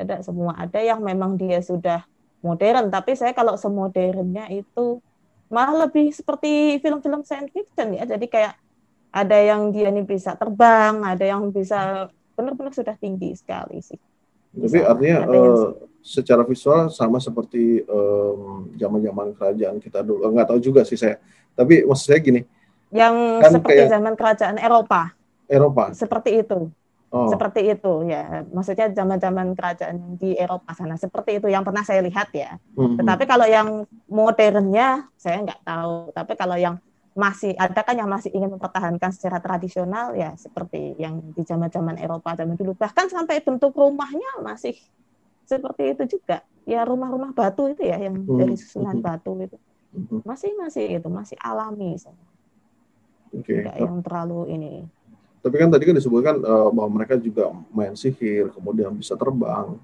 ada 0.00 0.24
semua 0.24 0.56
ada 0.56 0.80
yang 0.80 1.00
memang 1.04 1.36
dia 1.36 1.60
sudah 1.60 2.04
modern 2.40 2.88
tapi 2.88 3.12
saya 3.16 3.36
kalau 3.36 3.56
semodernnya 3.60 4.48
itu 4.48 5.00
malah 5.52 5.86
lebih 5.86 6.10
seperti 6.10 6.80
film-film 6.80 7.20
science 7.22 7.52
fiction 7.52 7.94
ya 7.94 8.08
jadi 8.08 8.26
kayak 8.26 8.54
ada 9.16 9.38
yang 9.40 9.72
dia 9.72 9.88
ini 9.88 10.04
bisa 10.04 10.36
terbang, 10.36 11.00
ada 11.00 11.24
yang 11.24 11.48
bisa 11.48 12.12
benar-benar 12.36 12.76
sudah 12.76 12.92
tinggi 13.00 13.32
sekali 13.32 13.80
sih. 13.80 13.96
Tapi 14.52 14.78
artinya 14.84 15.24
uh, 15.24 15.72
secara 16.04 16.44
visual 16.44 16.92
sama 16.92 17.16
seperti 17.16 17.80
zaman-zaman 18.76 19.32
um, 19.32 19.34
kerajaan 19.36 19.80
kita 19.80 20.04
dulu. 20.04 20.28
Enggak 20.28 20.52
tahu 20.52 20.60
juga 20.60 20.84
sih 20.84 21.00
saya. 21.00 21.16
Tapi 21.56 21.88
maksud 21.88 22.12
saya 22.12 22.20
gini. 22.20 22.44
Yang 22.90 23.14
kan 23.42 23.50
seperti 23.58 23.82
kayak, 23.82 23.92
zaman 23.92 24.14
kerajaan 24.14 24.56
Eropa. 24.62 25.02
Eropa. 25.50 25.84
Seperti 25.94 26.30
itu. 26.42 26.70
Oh. 27.10 27.30
Seperti 27.30 27.60
itu 27.70 27.92
ya. 28.10 28.42
Maksudnya 28.50 28.90
zaman-zaman 28.90 29.54
kerajaan 29.54 30.18
di 30.18 30.34
Eropa 30.34 30.74
sana 30.74 30.98
seperti 30.98 31.38
itu 31.38 31.46
yang 31.46 31.62
pernah 31.62 31.86
saya 31.86 32.02
lihat 32.02 32.34
ya. 32.34 32.58
Mm-hmm. 32.74 32.98
Tetapi 33.02 33.24
kalau 33.24 33.46
yang 33.46 33.86
modernnya 34.10 35.06
saya 35.14 35.42
nggak 35.42 35.62
tahu. 35.62 36.10
Tapi 36.10 36.32
kalau 36.34 36.58
yang 36.58 36.76
masih 37.16 37.56
ada 37.56 37.80
kan 37.80 37.96
yang 37.96 38.12
masih 38.12 38.28
ingin 38.28 38.52
mempertahankan 38.52 39.08
secara 39.08 39.40
tradisional 39.40 40.12
ya 40.12 40.36
seperti 40.36 41.00
yang 41.00 41.32
di 41.32 41.48
zaman-zaman 41.48 41.96
Eropa 41.96 42.36
zaman 42.36 42.60
dulu 42.60 42.76
bahkan 42.76 43.08
sampai 43.08 43.40
bentuk 43.40 43.72
rumahnya 43.72 44.44
masih 44.44 44.76
seperti 45.48 45.96
itu 45.96 46.20
juga 46.20 46.44
ya 46.68 46.84
rumah-rumah 46.84 47.32
batu 47.32 47.72
itu 47.72 47.88
ya 47.88 47.96
yang 47.96 48.20
hmm. 48.20 48.36
dari 48.36 48.60
susunan 48.60 49.00
hmm. 49.00 49.06
batu 49.08 49.32
itu 49.40 49.56
masih 50.28 50.52
masih 50.60 51.00
itu 51.00 51.08
masih 51.08 51.40
alami 51.40 51.96
okay. 53.32 53.64
Enggak 53.64 53.76
yang 53.80 53.98
terlalu 54.04 54.40
ini 54.52 54.74
tapi 55.46 55.62
kan 55.62 55.70
tadi 55.70 55.86
kan 55.86 55.94
disebutkan 55.94 56.42
uh, 56.42 56.74
bahwa 56.74 56.90
mereka 56.98 57.14
juga 57.14 57.54
main 57.70 57.94
sihir 57.94 58.50
kemudian 58.50 58.90
bisa 58.98 59.14
terbang 59.14 59.78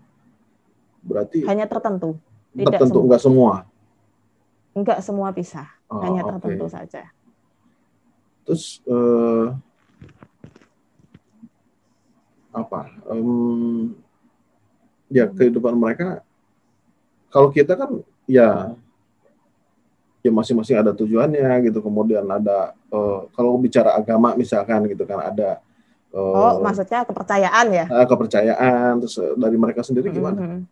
berarti 1.06 1.46
hanya 1.46 1.70
tertentu 1.70 2.18
tidak 2.50 2.82
tertentu 2.82 2.98
semua. 2.98 3.06
enggak 3.06 3.22
semua 3.22 3.52
enggak 4.74 4.98
semua 5.06 5.28
bisa 5.30 5.62
oh, 5.86 6.02
hanya 6.02 6.26
tertentu 6.26 6.66
okay. 6.66 6.74
saja 6.74 7.02
terus 8.42 8.82
uh, 8.90 9.54
apa 12.50 12.90
um, 13.06 13.94
ya 15.14 15.30
kehidupan 15.30 15.78
mereka 15.78 16.26
kalau 17.30 17.54
kita 17.54 17.78
kan 17.78 18.02
ya 18.26 18.74
ya 20.22 20.30
masing-masing 20.30 20.78
ada 20.78 20.94
tujuannya 20.94 21.66
gitu 21.66 21.82
kemudian 21.82 22.22
ada 22.30 22.72
uh, 22.94 23.26
kalau 23.34 23.58
bicara 23.58 23.98
agama 23.98 24.38
misalkan 24.38 24.86
gitu 24.86 25.02
kan 25.02 25.18
ada 25.18 25.58
uh, 26.14 26.18
oh 26.18 26.54
maksudnya 26.62 27.02
kepercayaan 27.02 27.66
ya 27.74 27.86
kepercayaan 28.06 29.02
terus 29.02 29.18
dari 29.34 29.56
mereka 29.58 29.82
sendiri 29.82 30.14
gimana 30.14 30.38
mm 30.38 30.48
-hmm. 30.48 30.62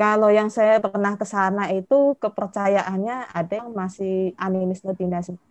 Kalau 0.00 0.32
yang 0.32 0.48
saya 0.48 0.80
pernah 0.80 1.12
ke 1.12 1.28
sana 1.28 1.68
itu 1.76 2.16
kepercayaannya 2.16 3.36
ada 3.36 3.52
yang 3.52 3.68
masih 3.76 4.32
animisme 4.40 4.96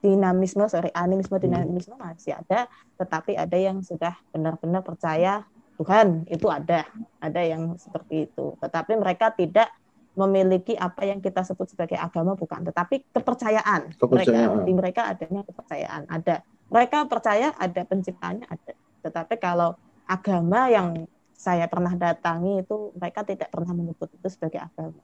dinamisme, 0.01 0.65
sorry 0.65 0.89
animisme 0.97 1.37
hmm. 1.37 1.45
dinamisme 1.45 1.93
masih 2.01 2.33
ada, 2.33 2.65
tetapi 2.97 3.37
ada 3.37 3.53
yang 3.53 3.85
sudah 3.85 4.17
benar-benar 4.33 4.81
percaya 4.81 5.45
Tuhan 5.77 6.25
itu 6.33 6.49
ada, 6.49 6.89
ada 7.21 7.41
yang 7.45 7.77
seperti 7.77 8.25
itu. 8.25 8.57
Tetapi 8.57 8.97
mereka 8.97 9.29
tidak 9.37 9.69
memiliki 10.17 10.73
apa 10.75 11.05
yang 11.05 11.21
kita 11.21 11.45
sebut 11.45 11.69
sebagai 11.69 11.95
agama 11.95 12.33
bukan, 12.33 12.65
tetapi 12.65 13.05
kepercayaan. 13.13 13.93
kepercayaan. 13.95 14.49
Mereka 14.57 14.67
di 14.67 14.73
mereka 14.73 15.01
adanya 15.13 15.41
kepercayaan, 15.45 16.01
ada. 16.09 16.35
Mereka 16.69 16.97
percaya 17.09 17.47
ada 17.57 17.81
penciptanya 17.85 18.45
ada. 18.49 18.73
Tetapi 19.05 19.35
kalau 19.39 19.77
agama 20.09 20.69
yang 20.69 21.05
saya 21.39 21.71
pernah 21.71 21.95
datangi 21.95 22.67
itu 22.67 22.91
mereka 22.99 23.23
tidak 23.23 23.47
pernah 23.47 23.71
menyebut 23.71 24.11
itu 24.11 24.27
sebagai 24.27 24.59
agama. 24.59 24.99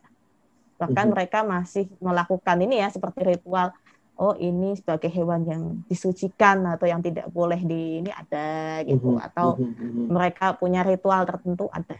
Bahkan 0.75 1.05
-hmm. 1.07 1.13
mereka 1.15 1.39
masih 1.47 1.87
melakukan 2.03 2.57
ini 2.59 2.83
ya 2.83 2.91
seperti 2.91 3.23
ritual 3.23 3.71
oh 4.15 4.35
ini 4.35 4.75
sebagai 4.75 5.11
hewan 5.11 5.43
yang 5.47 5.63
disucikan 5.87 6.63
atau 6.71 6.87
yang 6.87 7.03
tidak 7.03 7.27
boleh 7.31 7.59
di 7.59 7.99
ini 8.03 8.11
ada 8.11 8.79
gitu 8.87 9.15
-hmm. 9.15 9.27
atau 9.27 9.59
mm 9.59 9.71
-hmm. 9.75 10.05
mereka 10.11 10.55
punya 10.59 10.83
ritual 10.83 11.23
tertentu 11.23 11.71
ada. 11.71 11.95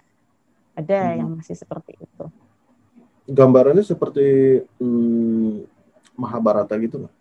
Ada 0.76 1.16
yang 1.16 1.40
masih 1.40 1.56
seperti 1.56 1.96
itu. 1.96 2.26
Gambarannya 3.26 3.82
seperti 3.82 4.26
hmm, 4.78 5.66
Mahabharata 6.16 6.78
gitu 6.78 7.06
nggak? 7.06 7.16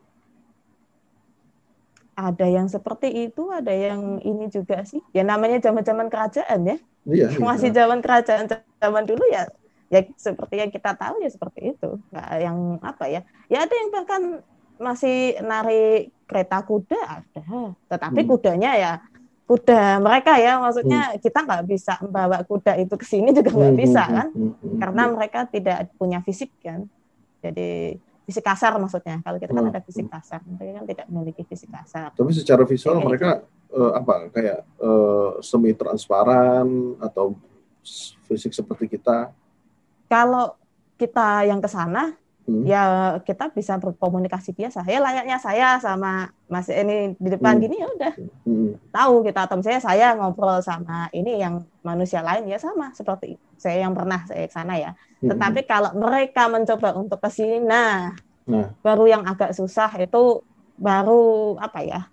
ada 2.15 2.47
yang 2.47 2.71
seperti 2.71 3.11
itu, 3.27 3.51
ada 3.51 3.75
yang 3.75 4.23
ini 4.23 4.47
juga 4.47 4.87
sih. 4.87 5.03
Ya 5.11 5.27
namanya 5.27 5.59
zaman-zaman 5.59 6.07
kerajaan 6.07 6.63
ya. 6.63 6.77
Iya, 7.05 7.27
iya. 7.35 7.39
Masih 7.43 7.75
zaman 7.75 8.01
kerajaan 8.01 8.47
zaman 8.81 9.05
dulu 9.05 9.27
ya 9.29 9.51
ya 9.93 10.01
seperti 10.17 10.59
yang 10.59 10.71
kita 10.73 10.97
tahu 10.97 11.21
ya 11.21 11.31
seperti 11.31 11.77
itu. 11.77 12.01
Nggak 12.11 12.29
yang 12.41 12.59
apa 12.81 13.05
ya? 13.11 13.21
Ya 13.51 13.67
ada 13.67 13.75
yang 13.75 13.91
bahkan 13.93 14.23
masih 14.81 15.39
narik 15.45 16.11
kereta 16.27 16.65
kuda 16.67 16.99
ada, 16.99 17.45
tetapi 17.87 18.21
hmm. 18.27 18.31
kudanya 18.31 18.71
ya 18.75 18.93
kuda 19.45 20.01
mereka 20.01 20.41
ya 20.41 20.57
maksudnya 20.57 21.13
hmm. 21.13 21.21
kita 21.21 21.39
nggak 21.45 21.63
bisa 21.69 21.93
membawa 22.01 22.41
kuda 22.49 22.81
itu 22.81 22.97
ke 22.97 23.05
sini 23.05 23.29
juga 23.37 23.53
nggak 23.53 23.75
hmm. 23.77 23.83
bisa 23.85 24.03
hmm, 24.03 24.15
kan 24.17 24.29
hmm. 24.33 24.53
Hmm. 24.57 24.79
karena 24.81 25.03
mereka 25.13 25.41
tidak 25.53 25.79
punya 26.01 26.25
fisik 26.25 26.49
kan 26.65 26.89
jadi 27.45 28.01
fisik 28.25 28.45
kasar 28.45 28.73
maksudnya. 28.81 29.21
Kalau 29.21 29.37
kita 29.37 29.53
kan 29.53 29.65
hmm. 29.69 29.73
ada 29.73 29.81
fisik 29.85 30.09
kasar, 30.09 30.41
mereka 30.49 30.81
kan 30.81 30.85
tidak 30.89 31.07
memiliki 31.13 31.43
fisik 31.45 31.71
kasar. 31.71 32.09
Tapi 32.17 32.33
secara 32.33 32.65
visual 32.65 32.97
Jadi, 32.99 33.07
mereka 33.07 33.31
uh, 33.73 33.93
apa 34.01 34.33
kayak 34.33 34.59
uh, 34.81 35.39
semi 35.45 35.77
transparan 35.77 36.97
atau 36.99 37.37
fisik 38.25 38.57
seperti 38.57 38.97
kita? 38.97 39.29
Kalau 40.09 40.57
kita 40.97 41.45
yang 41.45 41.61
ke 41.61 41.69
sana 41.69 42.17
hmm. 42.49 42.65
ya 42.65 42.83
kita 43.21 43.53
bisa 43.53 43.77
berkomunikasi 43.77 44.57
biasa. 44.57 44.85
Ya 44.89 45.01
layaknya 45.01 45.37
saya 45.41 45.77
sama 45.81 46.33
Mas 46.49 46.69
ini 46.69 47.17
di 47.17 47.29
depan 47.33 47.57
hmm. 47.57 47.63
gini 47.63 47.77
ya 47.81 47.89
udah 47.89 48.15
hmm. 48.47 48.71
tahu 48.93 49.15
kita 49.25 49.41
atau 49.49 49.59
saya 49.65 49.81
saya 49.81 50.07
ngobrol 50.17 50.61
sama 50.61 51.09
ini 51.13 51.41
yang 51.41 51.65
manusia 51.85 52.21
lain 52.21 52.49
ya 52.49 52.61
sama 52.61 52.93
seperti 52.93 53.37
saya 53.57 53.85
yang 53.89 53.93
pernah 53.93 54.25
saya 54.29 54.49
ke 54.49 54.55
sana 54.55 54.75
ya. 54.77 54.93
Tetapi 55.25 55.65
kalau 55.65 55.97
mereka 55.97 56.53
mencoba 56.53 56.93
untuk 57.01 57.17
ke 57.17 57.33
sini, 57.33 57.57
nah, 57.57 58.13
nah, 58.45 58.69
baru 58.85 59.09
yang 59.09 59.25
agak 59.25 59.57
susah 59.57 59.89
itu 59.97 60.45
baru 60.77 61.57
apa 61.57 61.81
ya? 61.81 62.13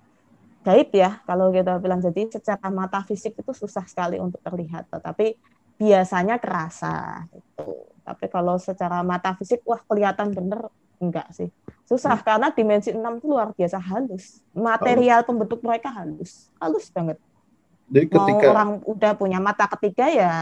gaib 0.61 0.93
ya 0.93 1.21
kalau 1.25 1.49
kita 1.49 1.81
bilang 1.81 1.99
jadi 2.01 2.29
secara 2.29 2.69
mata 2.69 3.01
fisik 3.01 3.33
itu 3.33 3.51
susah 3.53 3.81
sekali 3.89 4.21
untuk 4.21 4.37
terlihat 4.45 4.93
tetapi 4.93 5.33
biasanya 5.81 6.37
kerasa 6.37 7.25
itu 7.33 7.89
tapi 8.01 8.25
kalau 8.27 8.57
secara 8.57 9.01
mata 9.05 9.33
fisik 9.37 9.61
wah 9.63 9.79
kelihatan 9.85 10.33
bener 10.33 10.69
enggak 11.01 11.27
sih 11.33 11.49
susah 11.85 12.17
hmm. 12.17 12.25
karena 12.25 12.47
dimensi 12.53 12.89
6 12.93 12.99
itu 13.01 13.25
luar 13.25 13.53
biasa 13.53 13.77
halus 13.77 14.41
material 14.53 15.25
pembentuk 15.25 15.61
mereka 15.65 15.89
halus 15.89 16.49
halus 16.61 16.89
banget 16.93 17.17
jadi 17.91 18.07
ketika 18.07 18.45
Mau 18.47 18.53
orang 18.55 18.69
udah 18.87 19.11
punya 19.17 19.39
mata 19.41 19.67
ketiga 19.77 20.05
ya 20.07 20.33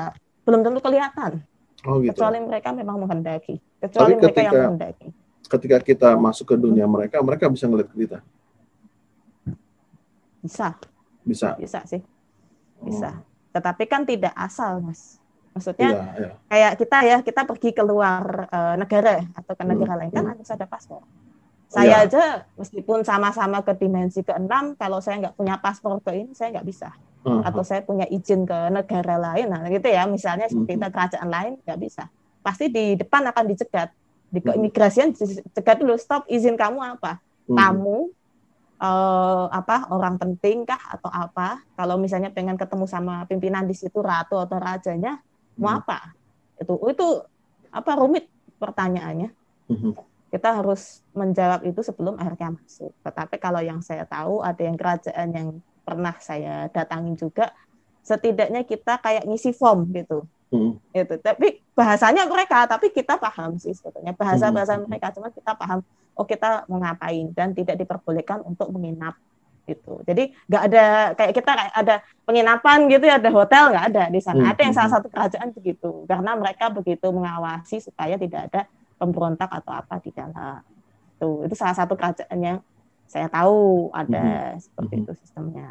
belum 0.43 0.62
tentu 0.62 0.80
kelihatan 0.84 1.43
Oh, 1.88 2.04
gitu. 2.04 2.12
Kecuali 2.12 2.43
mereka 2.43 2.76
memang 2.76 3.00
menghendaki. 3.00 3.56
Kecuali 3.80 4.19
Tapi 4.19 4.19
mereka 4.19 4.39
yang 4.43 4.54
menghendaki. 4.56 5.08
Ketika 5.48 5.78
kita 5.80 6.10
masuk 6.19 6.45
ke 6.52 6.56
dunia 6.60 6.84
hmm. 6.84 6.93
mereka, 6.93 7.17
mereka 7.24 7.45
bisa 7.48 7.65
ngeliat 7.72 7.89
kita. 7.95 8.19
Bisa. 10.43 10.76
Bisa. 11.24 11.56
Bisa 11.56 11.80
sih. 11.88 12.04
Bisa. 12.84 13.15
Oh. 13.15 13.24
Tetapi 13.56 13.84
kan 13.88 14.04
tidak 14.04 14.36
asal, 14.36 14.84
Mas. 14.84 15.18
Maksudnya 15.60 15.89
iya, 15.91 16.04
iya. 16.15 16.30
kayak 16.48 16.72
kita 16.80 16.98
ya, 17.04 17.17
kita 17.19 17.41
pergi 17.43 17.69
keluar 17.76 18.48
uh, 18.48 18.76
negara 18.80 19.28
atau 19.36 19.54
ke 19.54 19.63
negara 19.67 19.93
hmm. 19.93 20.00
lain 20.00 20.12
kan 20.15 20.24
hmm. 20.24 20.32
harus 20.34 20.50
ada 20.50 20.65
paspor. 20.65 21.04
Saya 21.69 22.02
ya. 22.02 22.10
aja 22.10 22.24
meskipun 22.58 23.06
sama-sama 23.06 23.62
ke 23.62 23.78
dimensi 23.78 24.26
ke-6, 24.26 24.74
kalau 24.82 24.98
saya 25.06 25.22
nggak 25.22 25.38
punya 25.38 25.62
paspor 25.62 26.02
ke 26.02 26.17
ini, 26.17 26.34
saya 26.34 26.50
nggak 26.58 26.65
bisa 26.65 26.89
uh-huh. 27.22 27.45
atau 27.45 27.62
saya 27.62 27.86
punya 27.86 28.10
izin 28.10 28.41
ke 28.50 28.74
negara 28.74 29.22
lain, 29.22 29.54
nah 29.54 29.62
gitu 29.69 29.86
ya, 29.86 30.10
misalnya 30.10 30.50
seperti 30.50 30.82
uh-huh. 30.82 30.89
kerajaan 30.89 31.30
lain 31.30 31.54
nggak 31.62 31.78
bisa, 31.78 32.10
pasti 32.41 32.74
di 32.74 32.98
depan 32.98 33.22
akan 33.30 33.45
dicegat, 33.54 33.93
di 34.34 34.41
keimigrasian 34.41 35.13
dicegat 35.13 35.78
dulu, 35.78 35.93
stop 36.02 36.26
izin 36.26 36.58
kamu 36.58 36.98
apa, 36.98 37.22
uh-huh. 37.22 37.54
kamu 37.54 37.98
uh, 38.82 39.45
apa 39.54 39.93
orang 39.93 40.17
penting 40.17 40.65
kah 40.65 40.82
atau 40.98 41.13
apa, 41.13 41.62
kalau 41.78 42.02
misalnya 42.02 42.34
pengen 42.34 42.58
ketemu 42.58 42.89
sama 42.89 43.30
pimpinan 43.30 43.69
di 43.69 43.78
situ 43.78 44.02
ratu 44.02 44.41
atau 44.41 44.58
rajanya, 44.58 45.22
mau 45.60 45.78
apa, 45.78 46.15
itu 46.58 46.74
itu 46.89 47.08
apa 47.69 47.91
rumit 48.00 48.26
pertanyaannya. 48.58 49.30
Uh-huh 49.69 49.95
kita 50.30 50.62
harus 50.62 51.02
menjawab 51.17 51.65
itu 51.65 51.82
sebelum 51.82 52.13
akhirnya 52.22 52.54
masuk. 52.54 52.93
Tetapi 53.02 53.41
kalau 53.41 53.65
yang 53.65 53.82
saya 53.82 54.06
tahu 54.06 54.45
ada 54.45 54.62
yang 54.62 54.78
kerajaan 54.78 55.34
yang 55.34 55.50
pernah 55.82 56.13
saya 56.22 56.69
datangin 56.69 57.17
juga 57.17 57.50
setidaknya 58.06 58.62
kita 58.62 59.02
kayak 59.02 59.26
ngisi 59.26 59.52
form 59.58 59.89
gitu 59.89 60.26
hmm. 60.54 60.78
itu 60.93 61.15
tapi 61.22 61.65
bahasanya 61.74 62.30
mereka 62.30 62.69
tapi 62.69 62.93
kita 62.93 63.17
paham 63.17 63.58
sih 63.58 63.74
sebetulnya 63.74 64.13
bahasa 64.13 64.54
bahasa 64.54 64.78
hmm. 64.78 64.86
mereka 64.86 65.13
cuma 65.17 65.34
kita 65.34 65.58
paham 65.58 65.82
oh 66.13 66.26
kita 66.26 66.69
mau 66.69 66.78
ngapain 66.78 67.34
dan 67.34 67.58
tidak 67.58 67.78
diperbolehkan 67.82 68.45
untuk 68.45 68.69
menginap 68.69 69.17
gitu 69.69 70.01
jadi 70.03 70.34
nggak 70.49 70.63
ada 70.73 70.86
kayak 71.13 71.34
kita 71.38 71.51
kayak 71.53 71.73
ada 71.77 71.95
penginapan 72.25 72.89
gitu 72.89 73.05
ya 73.05 73.21
ada 73.21 73.29
hotel 73.29 73.63
nggak 73.69 73.86
ada 73.93 74.03
di 74.10 74.19
sana 74.19 74.41
hmm. 74.41 74.51
ada 74.51 74.62
yang 74.65 74.75
salah 74.75 74.91
satu 74.97 75.08
kerajaan 75.13 75.49
begitu 75.53 76.10
karena 76.10 76.32
mereka 76.34 76.73
begitu 76.73 77.08
mengawasi 77.13 77.77
supaya 77.77 78.17
tidak 78.17 78.49
ada 78.49 78.62
pemberontak 78.97 79.47
atau 79.47 79.71
apa 79.77 80.01
di 80.01 80.10
dalam 80.12 80.65
itu 81.19 81.29
itu 81.45 81.55
salah 81.55 81.75
satu 81.77 81.93
kerajaan 81.93 82.39
yang 82.39 82.58
saya 83.10 83.25
tahu 83.25 83.89
ada 83.89 84.53
hmm. 84.53 84.62
seperti 84.62 84.93
hmm. 84.93 85.03
itu 85.03 85.13
sistemnya. 85.17 85.67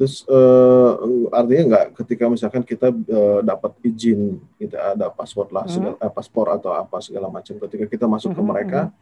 Terus 0.00 0.24
uh, 0.26 1.28
artinya 1.30 1.62
nggak 1.76 1.86
ketika 2.02 2.24
misalkan 2.32 2.64
kita 2.64 2.88
uh, 2.90 3.44
dapat 3.44 3.76
izin 3.84 4.40
kita 4.56 4.96
ada 4.96 5.12
paspor 5.12 5.52
lah, 5.52 5.68
hmm. 5.68 5.72
segala, 5.76 5.94
uh, 6.00 6.10
paspor 6.10 6.46
atau 6.48 6.72
apa 6.72 6.96
segala 7.04 7.28
macam, 7.28 7.60
ketika 7.68 7.84
kita 7.84 8.08
masuk 8.08 8.32
hmm. 8.32 8.38
ke 8.40 8.42
mereka, 8.42 8.80
hmm. 8.88 8.94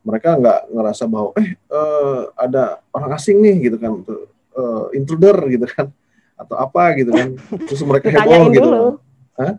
Mereka 0.00 0.36
nggak 0.36 0.58
ngerasa 0.72 1.04
bahwa 1.08 1.30
eh 1.36 1.50
uh, 1.68 2.32
ada 2.38 2.80
orang 2.94 3.10
asing 3.16 3.40
nih 3.44 3.68
gitu 3.70 3.76
kan, 3.76 3.92
uh, 4.56 4.88
intruder 4.96 5.36
gitu 5.52 5.66
kan, 5.68 5.92
atau 6.34 6.56
apa 6.56 6.82
gitu 6.96 7.10
kan, 7.12 7.36
terus 7.68 7.82
mereka 7.84 8.08
heboh 8.08 8.48
gitu. 8.50 8.68
Dulu. 8.68 8.86
Hah? 9.36 9.54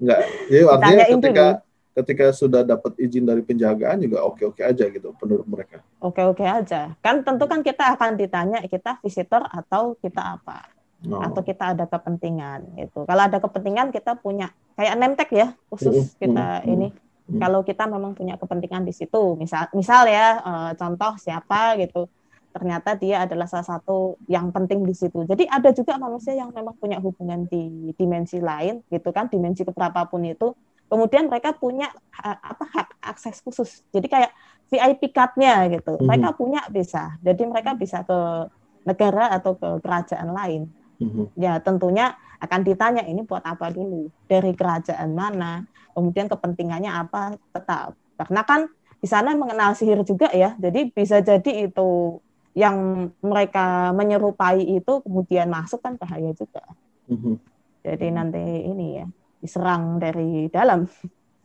Nggak, 0.00 0.20
jadi 0.48 0.62
artinya 0.68 1.04
ketika 1.06 1.46
dulu 1.58 1.68
ketika 1.90 2.30
sudah 2.30 2.62
dapat 2.62 2.94
izin 3.02 3.26
dari 3.26 3.42
penjagaan 3.42 3.98
juga 3.98 4.22
oke-oke 4.22 4.62
aja 4.62 4.86
gitu 4.86 5.10
menurut 5.20 5.46
mereka. 5.50 5.82
Oke-oke 5.98 6.46
aja. 6.46 6.94
Kan 7.02 7.26
tentu 7.26 7.44
kan 7.50 7.60
kita 7.66 7.98
akan 7.98 8.14
ditanya 8.14 8.62
kita 8.70 9.02
visitor 9.02 9.42
atau 9.50 9.98
kita 9.98 10.38
apa? 10.38 10.70
Oh. 11.10 11.18
Atau 11.18 11.42
kita 11.42 11.74
ada 11.74 11.90
kepentingan 11.90 12.78
gitu. 12.78 13.04
Kalau 13.04 13.22
ada 13.26 13.42
kepentingan 13.42 13.90
kita 13.90 14.14
punya 14.16 14.54
kayak 14.78 14.94
nemtek 14.96 15.28
ya 15.34 15.52
khusus 15.68 16.14
kita 16.16 16.62
ini. 16.64 16.94
Kalau 17.38 17.60
kita 17.62 17.86
memang 17.86 18.16
punya 18.16 18.34
kepentingan 18.34 18.82
di 18.82 18.94
situ, 18.96 19.38
misal 19.38 19.70
misal 19.76 20.08
ya 20.10 20.40
uh, 20.42 20.70
contoh 20.74 21.14
siapa 21.20 21.78
gitu 21.78 22.10
ternyata 22.50 22.98
dia 22.98 23.22
adalah 23.22 23.46
salah 23.46 23.78
satu 23.78 24.18
yang 24.26 24.50
penting 24.50 24.82
di 24.82 24.90
situ. 24.90 25.22
Jadi 25.22 25.46
ada 25.46 25.70
juga 25.70 25.94
manusia 26.02 26.34
yang 26.34 26.50
memang 26.50 26.74
punya 26.74 26.98
hubungan 26.98 27.46
di 27.46 27.94
dimensi 27.94 28.42
lain 28.42 28.82
gitu 28.90 29.14
kan, 29.14 29.30
dimensi 29.30 29.62
keberapapun 29.62 30.26
itu. 30.26 30.50
Kemudian 30.90 31.30
mereka 31.30 31.54
punya 31.54 31.86
apa 32.18 32.66
hak 32.66 32.88
akses 32.98 33.38
khusus. 33.46 33.86
Jadi 33.94 34.10
kayak 34.10 34.34
VIP 34.66 35.14
card-nya 35.14 35.70
gitu. 35.70 35.94
Mm-hmm. 35.94 36.06
mereka 36.10 36.28
punya 36.34 36.60
bisa. 36.66 37.14
Jadi 37.22 37.42
mereka 37.46 37.78
bisa 37.78 38.02
ke 38.02 38.50
negara 38.82 39.30
atau 39.30 39.54
ke 39.54 39.78
kerajaan 39.78 40.34
lain 40.34 40.62
mm-hmm. 41.00 41.24
ya 41.40 41.58
tentunya 41.64 42.14
akan 42.40 42.60
ditanya 42.64 43.02
ini 43.04 43.24
buat 43.24 43.44
apa 43.44 43.72
dulu 43.72 44.08
dari 44.28 44.52
kerajaan 44.54 45.12
mana 45.12 45.64
kemudian 45.92 46.28
kepentingannya 46.28 46.92
apa 46.92 47.36
tetap 47.52 47.96
karena 48.16 48.40
kan 48.44 48.60
di 49.00 49.08
sana 49.08 49.32
mengenal 49.32 49.72
sihir 49.72 50.04
juga 50.04 50.28
ya 50.30 50.54
jadi 50.60 50.92
bisa 50.92 51.24
jadi 51.24 51.68
itu 51.68 52.20
yang 52.52 53.08
mereka 53.24 53.96
menyerupai 53.96 54.60
itu 54.60 55.00
kemudian 55.02 55.48
masuk 55.48 55.80
kan 55.80 55.96
bahaya 55.96 56.30
juga 56.36 56.62
mm-hmm. 57.08 57.34
jadi 57.82 58.06
nanti 58.12 58.44
ini 58.68 58.86
ya 59.00 59.06
diserang 59.40 59.96
dari 59.96 60.46
dalam. 60.52 60.84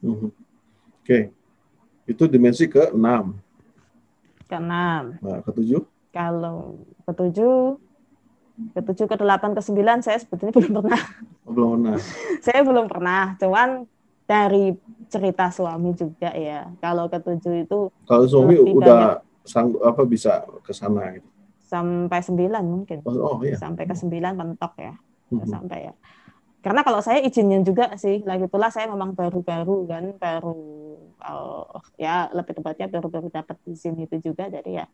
Hmm. 0.04 0.30
Oke, 0.30 0.30
okay. 1.02 1.24
itu 2.06 2.24
dimensi 2.28 2.68
ke-6. 2.68 3.08
Ke-6. 4.52 4.74
Nah, 5.24 5.40
ke-7? 5.48 5.82
Kalau 6.12 6.84
ke-7, 7.08 7.40
ke-7, 8.56 9.08
ke-8, 9.08 9.44
ke-9 9.56 9.80
saya 10.00 10.18
sebetulnya 10.20 10.54
belum 10.56 10.72
pernah. 10.80 11.02
Oh, 11.44 11.52
belum 11.52 11.70
pernah. 11.76 11.98
saya 12.46 12.62
belum 12.64 12.86
pernah, 12.88 13.22
cuman 13.40 13.70
dari 14.26 14.74
cerita 15.12 15.52
suami 15.54 15.92
juga 15.94 16.32
ya. 16.34 16.72
Kalau 16.82 17.12
ke-7 17.12 17.46
itu 17.68 17.80
Kalau 18.08 18.26
suami 18.26 18.56
udah 18.58 19.22
sanggup 19.46 19.84
apa 19.86 20.02
bisa 20.08 20.42
ke 20.66 20.72
sana 20.74 21.14
gitu. 21.14 21.28
Sampai 21.66 22.20
9 22.24 22.36
mungkin. 22.66 22.98
Oh, 23.06 23.36
oh 23.36 23.38
iya. 23.44 23.60
Sampai 23.60 23.86
ke 23.86 23.94
9 23.94 24.10
mentok 24.12 24.74
ya. 24.80 24.94
Hmm. 25.30 25.46
Sampai 25.46 25.92
ya 25.92 25.94
karena 26.66 26.82
kalau 26.82 26.98
saya 26.98 27.22
izinnya 27.22 27.62
juga 27.62 27.94
sih 27.94 28.26
lagi 28.26 28.50
pula 28.50 28.74
saya 28.74 28.90
memang 28.90 29.14
baru-baru 29.14 29.86
kan 29.86 30.18
baru 30.18 30.58
uh, 31.22 31.78
ya 31.94 32.26
lebih 32.34 32.58
tepatnya 32.58 32.90
baru-baru 32.90 33.30
dapat 33.30 33.62
izin 33.70 34.02
itu 34.02 34.18
juga 34.18 34.50
jadi 34.50 34.82
ya 34.82 34.86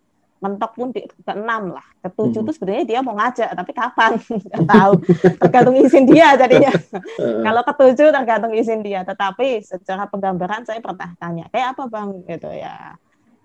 mentok 0.42 0.74
pun 0.74 0.90
di 0.90 1.06
ke 1.06 1.32
enam 1.32 1.78
lah. 1.78 1.86
Ke 2.02 2.10
tujuh 2.10 2.42
hmm. 2.42 2.54
sebenarnya 2.58 2.86
dia 2.90 3.00
mau 3.06 3.14
ngajak 3.14 3.50
tapi 3.54 3.72
kapan? 3.78 4.12
Nggak 4.50 4.66
tahu. 4.66 4.94
Tergantung 5.38 5.76
izin 5.78 6.04
dia 6.10 6.34
jadinya. 6.34 6.74
Kalau 7.46 7.62
ke 7.62 7.74
tujuh 7.78 8.08
tergantung 8.10 8.54
izin 8.58 8.82
dia. 8.82 9.06
Tetapi 9.06 9.62
secara 9.62 10.10
penggambaran 10.10 10.66
saya 10.66 10.82
pernah 10.82 11.14
tanya 11.22 11.46
kayak 11.54 11.78
apa 11.78 11.84
bang? 11.86 12.10
Gitu 12.26 12.50
ya. 12.58 12.98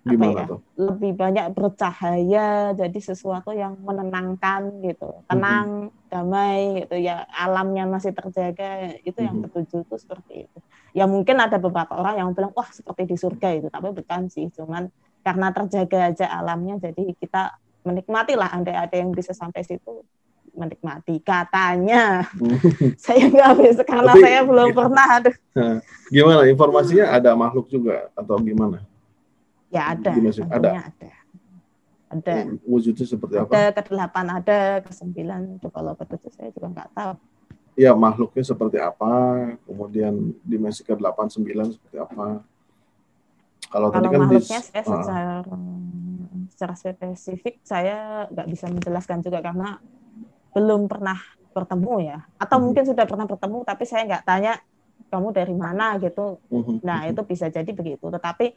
Apa 0.06 0.24
ya? 0.30 0.44
tuh? 0.46 0.60
lebih 0.78 1.18
banyak 1.18 1.50
bercahaya 1.50 2.70
jadi 2.78 2.98
sesuatu 3.02 3.52
yang 3.52 3.76
menenangkan 3.84 4.80
gitu. 4.80 5.20
Tenang 5.28 5.92
mm-hmm. 5.92 6.08
damai 6.08 6.60
gitu 6.80 6.96
ya. 6.96 7.28
Alamnya 7.28 7.84
masih 7.84 8.16
terjaga. 8.16 8.96
Itu 9.04 9.20
yang 9.20 9.44
mm-hmm. 9.44 9.52
ketujuh 9.52 9.84
itu 9.84 9.96
seperti 10.00 10.34
itu. 10.48 10.58
Ya 10.96 11.04
mungkin 11.04 11.36
ada 11.44 11.60
beberapa 11.60 11.92
orang 11.92 12.24
yang 12.24 12.28
bilang 12.32 12.56
wah 12.56 12.72
seperti 12.72 13.04
di 13.04 13.16
surga 13.20 13.48
itu. 13.52 13.68
Tapi 13.68 13.92
bukan 13.92 14.32
sih 14.32 14.48
cuman 14.56 14.88
karena 15.26 15.50
terjaga 15.50 16.14
aja 16.14 16.26
alamnya 16.30 16.78
jadi 16.78 17.02
kita 17.18 17.58
menikmati 17.82 18.38
lah 18.38 18.54
andai 18.54 18.78
ada 18.78 18.94
yang 18.94 19.10
bisa 19.10 19.34
sampai 19.34 19.66
situ 19.66 20.06
menikmati 20.54 21.18
katanya 21.18 22.30
saya 23.02 23.26
nggak 23.26 23.52
bisa 23.58 23.82
karena 23.82 24.14
Tapi, 24.14 24.22
saya 24.22 24.40
belum 24.46 24.70
pernah 24.70 25.06
aduh 25.18 25.34
gimana 26.14 26.46
informasinya 26.46 27.10
ada 27.10 27.34
makhluk 27.34 27.66
juga 27.66 28.06
atau 28.14 28.38
gimana 28.38 28.86
Ya 29.70 29.92
ada. 29.92 30.10
Ada. 30.14 30.70
Ada. 30.88 31.10
Ada. 32.06 32.34
Wujudnya 32.62 33.06
seperti 33.06 33.34
apa? 33.36 33.50
Ada 33.50 33.62
ke 33.74 33.82
delapan 33.90 34.26
ada, 34.30 34.58
ke 34.80 34.92
sembilan. 34.94 35.40
Kalau 35.60 35.92
ke 35.98 36.04
tujuh 36.06 36.30
saya 36.32 36.48
juga 36.54 36.68
nggak 36.70 36.90
tahu. 36.94 37.12
Ya 37.76 37.92
makhluknya 37.92 38.40
seperti 38.40 38.80
apa, 38.80 39.12
kemudian 39.68 40.32
dimensi 40.40 40.80
ke 40.80 40.96
delapan 40.96 41.28
sembilan 41.28 41.76
seperti 41.76 41.96
apa. 42.00 42.40
Kalau, 43.70 43.88
tadi 43.90 44.06
kan 44.08 44.20
makhluknya 44.24 44.60
saya 44.62 44.82
ah. 44.82 44.86
secara, 44.86 45.34
secara 46.52 46.74
spesifik 46.74 47.54
saya 47.66 48.28
nggak 48.30 48.46
bisa 48.48 48.66
menjelaskan 48.70 49.18
juga 49.20 49.42
karena 49.42 49.82
belum 50.56 50.88
pernah 50.88 51.18
bertemu 51.52 51.94
ya, 52.04 52.18
atau 52.36 52.56
hmm. 52.60 52.64
mungkin 52.68 52.84
sudah 52.84 53.04
pernah 53.08 53.26
bertemu 53.28 53.58
tapi 53.64 53.84
saya 53.88 54.02
nggak 54.04 54.24
tanya 54.28 54.60
kamu 55.08 55.28
dari 55.32 55.54
mana 55.56 55.96
gitu. 56.00 56.40
Hmm. 56.52 56.80
Nah 56.84 57.08
itu 57.08 57.20
bisa 57.24 57.48
jadi 57.48 57.68
begitu. 57.72 58.06
Tetapi 58.08 58.52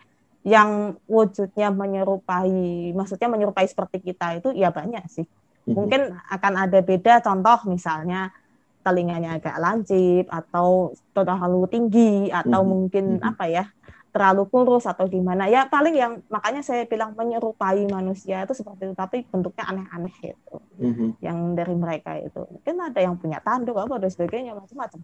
yang 0.48 0.96
wujudnya 1.08 1.68
menyerupai, 1.72 2.92
maksudnya 2.96 3.28
menyerupai 3.28 3.68
seperti 3.68 4.00
kita 4.00 4.40
itu 4.40 4.56
ya 4.56 4.72
banyak 4.72 5.04
sih. 5.12 5.28
Mhm. 5.68 5.76
Mungkin 5.76 6.02
akan 6.16 6.54
ada 6.56 6.80
beda 6.80 7.20
contoh 7.20 7.60
misalnya 7.68 8.32
telinganya 8.80 9.38
agak 9.38 9.60
lancip 9.60 10.26
atau 10.32 10.96
terlalu 11.12 11.68
tinggi 11.68 12.32
atau 12.32 12.64
hmm. 12.64 12.70
mungkin 12.72 13.06
apa 13.20 13.46
ya 13.52 13.68
terlalu 14.10 14.50
kurus 14.50 14.90
atau 14.90 15.06
gimana. 15.06 15.46
Ya 15.46 15.70
paling 15.70 15.96
yang 15.96 16.14
makanya 16.28 16.66
saya 16.66 16.86
bilang 16.90 17.14
menyerupai 17.14 17.86
manusia 17.90 18.44
itu 18.44 18.54
seperti 18.58 18.90
itu 18.90 18.96
tapi 18.98 19.26
bentuknya 19.30 19.70
aneh-aneh 19.70 20.16
itu 20.34 20.56
hmm. 20.82 21.10
yang 21.22 21.54
dari 21.54 21.76
mereka 21.78 22.18
itu. 22.18 22.42
Mungkin 22.50 22.76
ada 22.82 23.00
yang 23.00 23.16
punya 23.16 23.38
tanduk 23.40 23.78
apa 23.78 24.02
dan 24.02 24.10
sebagainya 24.10 24.58
macam-macam. 24.58 25.00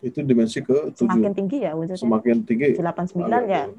Itu 0.00 0.24
dimensi 0.24 0.64
ke 0.64 0.96
semakin 0.96 1.32
tinggi 1.36 1.58
ya 1.62 1.76
wujudnya 1.76 1.98
semakin 2.00 2.36
tinggi. 2.42 2.74
89 2.78 3.26
ya. 3.46 3.70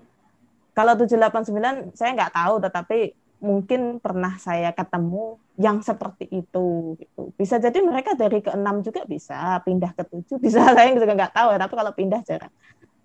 Kalau 0.71 0.93
789 0.95 1.91
saya 1.91 2.15
nggak 2.15 2.31
tahu, 2.31 2.55
tetapi 2.63 2.99
mungkin 3.41 3.97
pernah 3.97 4.37
saya 4.37 4.69
ketemu 4.71 5.41
yang 5.57 5.81
seperti 5.81 6.29
itu 6.29 6.95
gitu. 6.95 7.33
Bisa 7.35 7.57
jadi 7.57 7.75
mereka 7.81 8.13
dari 8.13 8.39
ke 8.39 8.53
enam 8.53 8.85
juga 8.85 9.03
bisa 9.03 9.59
pindah 9.65 9.91
ke 9.97 10.05
tujuh, 10.07 10.37
bisa 10.37 10.61
saya 10.77 10.93
juga 10.93 11.11
nggak 11.17 11.33
tahu 11.33 11.47
ya, 11.51 11.59
tapi 11.59 11.73
kalau 11.75 11.91
pindah 11.91 12.21
jarang. 12.23 12.53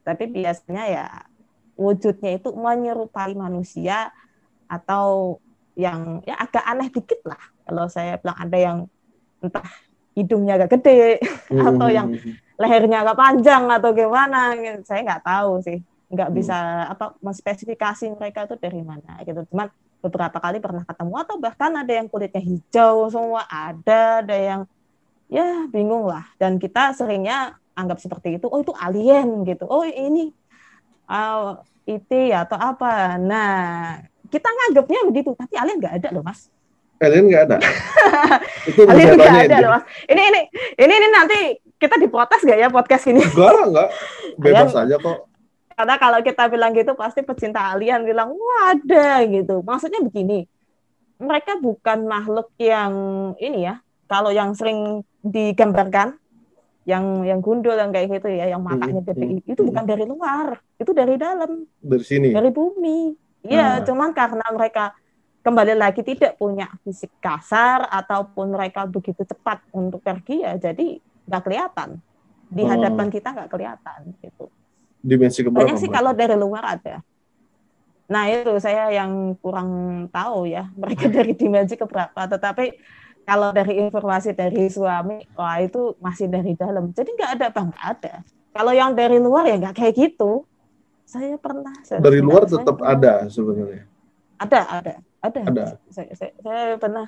Tapi 0.06 0.30
biasanya 0.30 0.84
ya 0.86 1.06
wujudnya 1.74 2.38
itu 2.38 2.54
menyerupai 2.54 3.34
manusia 3.34 4.14
atau 4.70 5.36
yang 5.74 6.22
ya 6.22 6.38
agak 6.38 6.62
aneh 6.62 6.88
dikit 6.88 7.20
lah. 7.26 7.42
Kalau 7.66 7.90
saya 7.90 8.22
bilang 8.22 8.38
ada 8.38 8.58
yang 8.58 8.78
entah 9.42 9.66
hidungnya 10.14 10.62
agak 10.62 10.78
gede 10.78 11.18
hmm. 11.50 11.66
atau 11.74 11.88
yang 11.90 12.14
lehernya 12.56 13.02
agak 13.02 13.18
panjang 13.18 13.66
atau 13.68 13.90
gimana, 13.92 14.54
saya 14.86 15.02
nggak 15.02 15.26
tahu 15.26 15.60
sih 15.60 15.82
nggak 16.06 16.28
hmm. 16.30 16.38
bisa 16.38 16.56
hmm. 16.56 16.92
apa 16.94 17.06
menspesifikasi 17.18 18.04
mereka 18.14 18.46
itu 18.46 18.54
dari 18.58 18.82
mana 18.82 19.18
gitu 19.26 19.42
cuman 19.50 19.66
beberapa 19.98 20.38
kali 20.38 20.62
pernah 20.62 20.86
ketemu 20.86 21.14
atau 21.18 21.36
bahkan 21.42 21.72
ada 21.74 21.92
yang 21.92 22.06
kulitnya 22.06 22.42
hijau 22.42 23.10
semua 23.10 23.42
ada 23.50 24.22
ada 24.22 24.36
yang 24.36 24.60
ya 25.26 25.66
bingung 25.66 26.06
lah 26.06 26.22
dan 26.38 26.62
kita 26.62 26.94
seringnya 26.94 27.58
anggap 27.76 28.00
seperti 28.00 28.40
itu 28.40 28.48
oh 28.48 28.58
itu 28.64 28.72
alien 28.72 29.44
gitu. 29.44 29.68
Oh 29.68 29.84
ini 29.84 30.32
uh, 31.06 31.60
itu 31.86 32.32
ya 32.32 32.48
atau 32.48 32.58
apa. 32.58 33.20
Nah 33.20 34.00
kita 34.32 34.48
nganggapnya 34.48 35.00
begitu 35.06 35.30
tapi 35.38 35.54
alien 35.54 35.78
nggak 35.78 35.94
ada 36.02 36.08
loh 36.10 36.24
mas. 36.24 36.50
Alien 36.96 37.28
nggak 37.28 37.42
ada. 37.52 37.56
Itu 38.72 38.88
alien 38.88 39.20
nggak 39.20 39.52
ada 39.52 39.56
loh 39.60 39.70
mas. 39.76 39.84
Ini 40.08 40.22
ini 40.32 40.40
ini 40.80 40.92
ini 40.96 41.08
nanti 41.12 41.38
kita 41.76 42.00
diprotes 42.00 42.40
gak 42.40 42.56
ya 42.56 42.72
podcast 42.72 43.04
ini? 43.12 43.20
Enggak 43.20 43.52
enggak. 43.68 43.88
Bebas 44.42 44.72
alien, 44.72 44.96
aja 44.96 44.96
kok. 44.96 45.18
Karena 45.76 45.94
kalau 46.00 46.18
kita 46.24 46.42
bilang 46.48 46.72
gitu 46.72 46.96
pasti 46.96 47.20
pecinta 47.20 47.68
alien 47.68 48.00
bilang 48.02 48.32
wah 48.32 48.72
ada 48.72 49.20
gitu. 49.28 49.60
Maksudnya 49.60 50.00
begini, 50.00 50.48
mereka 51.20 51.60
bukan 51.60 52.08
makhluk 52.08 52.48
yang 52.56 52.92
ini 53.36 53.68
ya. 53.68 53.84
Kalau 54.08 54.30
yang 54.32 54.56
sering 54.56 55.02
digambarkan, 55.20 56.16
yang 56.86 57.26
yang 57.26 57.42
gundul 57.42 57.74
yang 57.74 57.90
kayak 57.90 58.08
gitu 58.14 58.30
ya, 58.30 58.46
yang 58.54 58.62
matanya 58.62 59.02
gede, 59.02 59.42
hmm, 59.42 59.52
itu 59.52 59.60
bukan 59.66 59.84
dari 59.84 60.06
luar, 60.06 60.62
itu 60.78 60.94
dari 60.94 61.18
dalam. 61.18 61.66
Dari 61.82 62.04
sini. 62.06 62.30
Dari 62.30 62.50
bumi. 62.54 63.10
Iya, 63.42 63.82
nah. 63.82 63.84
cuman 63.86 64.14
karena 64.14 64.46
mereka 64.54 64.94
kembali 65.42 65.74
lagi 65.78 66.02
tidak 66.02 66.38
punya 66.38 66.66
fisik 66.82 67.10
kasar 67.22 67.86
ataupun 67.90 68.54
mereka 68.54 68.82
begitu 68.86 69.22
cepat 69.22 69.62
untuk 69.70 70.02
pergi 70.02 70.42
ya 70.42 70.58
jadi 70.58 70.98
nggak 70.98 71.42
kelihatan 71.46 72.02
di 72.50 72.62
oh. 72.62 72.70
hadapan 72.70 73.06
kita 73.10 73.30
nggak 73.30 73.50
kelihatan 73.50 74.00
gitu. 74.22 74.50
Dimensi 75.02 75.46
keberapa? 75.46 75.62
Banyak 75.62 75.78
sih 75.78 75.90
kalau 75.90 76.10
dari 76.14 76.34
luar 76.34 76.78
ada. 76.78 76.98
Nah 78.10 78.30
itu 78.30 78.58
saya 78.62 78.90
yang 78.90 79.34
kurang 79.38 79.70
tahu 80.10 80.50
ya 80.50 80.66
mereka 80.74 81.06
dari 81.10 81.34
dimensi 81.34 81.78
keberapa. 81.78 82.26
Tetapi 82.26 82.64
kalau 83.26 83.50
dari 83.50 83.82
informasi 83.82 84.32
dari 84.38 84.70
suami, 84.70 85.18
wah 85.34 85.58
itu 85.58 85.98
masih 85.98 86.30
dari 86.30 86.54
dalam. 86.54 86.94
Jadi 86.94 87.10
nggak 87.10 87.30
ada 87.36 87.46
bang, 87.50 87.68
nggak 87.74 87.86
ada. 87.98 88.14
Kalau 88.54 88.72
yang 88.72 88.94
dari 88.94 89.18
luar 89.18 89.50
ya 89.50 89.58
nggak 89.58 89.74
kayak 89.74 89.94
gitu. 89.98 90.46
Saya 91.02 91.34
pernah. 91.36 91.74
Saya 91.82 91.98
dari 91.98 92.22
luar 92.22 92.46
tetap 92.46 92.78
saya 92.78 92.94
ada 92.94 93.14
sebenarnya. 93.26 93.84
Ada, 94.38 94.60
ada 94.68 94.94
ada, 95.26 95.40
ada. 95.42 95.64
Saya, 95.90 96.10
saya, 96.14 96.32
saya 96.40 96.76
pernah 96.78 97.06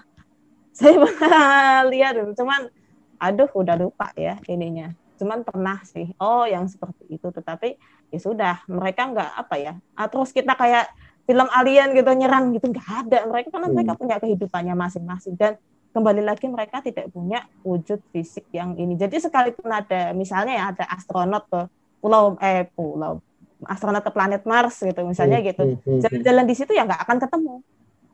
saya 0.74 0.94
pernah 1.04 1.82
lihat 1.90 2.14
cuman 2.34 2.70
aduh 3.18 3.50
udah 3.50 3.74
lupa 3.74 4.14
ya 4.14 4.38
ininya 4.46 4.94
cuman 5.18 5.42
pernah 5.42 5.82
sih 5.82 6.14
oh 6.22 6.46
yang 6.46 6.70
seperti 6.70 7.18
itu 7.18 7.26
tetapi 7.34 7.74
ya 8.14 8.18
sudah 8.22 8.62
mereka 8.70 9.10
nggak 9.10 9.30
apa 9.34 9.54
ya 9.58 9.72
ah, 9.98 10.06
terus 10.06 10.30
kita 10.30 10.54
kayak 10.54 10.86
film 11.26 11.50
alien 11.50 11.90
gitu 11.98 12.06
nyerang 12.14 12.54
gitu 12.54 12.70
nggak 12.70 12.88
ada 13.06 13.26
mereka 13.26 13.50
karena 13.50 13.66
hmm. 13.66 13.74
mereka 13.74 13.92
punya 13.98 14.16
kehidupannya 14.22 14.74
masing-masing 14.78 15.34
dan 15.34 15.58
kembali 15.92 16.22
lagi 16.22 16.46
mereka 16.46 16.84
tidak 16.84 17.10
punya 17.10 17.44
wujud 17.64 18.00
fisik 18.12 18.48
yang 18.52 18.76
ini. 18.76 18.94
Jadi 18.94 19.18
sekalipun 19.18 19.68
ada 19.68 20.12
misalnya 20.12 20.54
ya 20.54 20.64
ada 20.76 20.84
astronot 20.92 21.44
ke 21.48 21.60
pulau 21.98 22.38
eh 22.38 22.68
pulau 22.72 23.18
astronot 23.66 24.06
ke 24.06 24.10
planet 24.14 24.46
Mars 24.46 24.78
gitu 24.78 25.02
misalnya 25.02 25.42
hmm, 25.42 25.48
gitu. 25.50 25.62
hmm, 25.66 25.78
hmm, 25.82 26.00
jalan-jalan 26.06 26.44
di 26.46 26.54
situ 26.54 26.70
ya 26.76 26.86
nggak 26.86 27.02
akan 27.08 27.18
ketemu. 27.18 27.54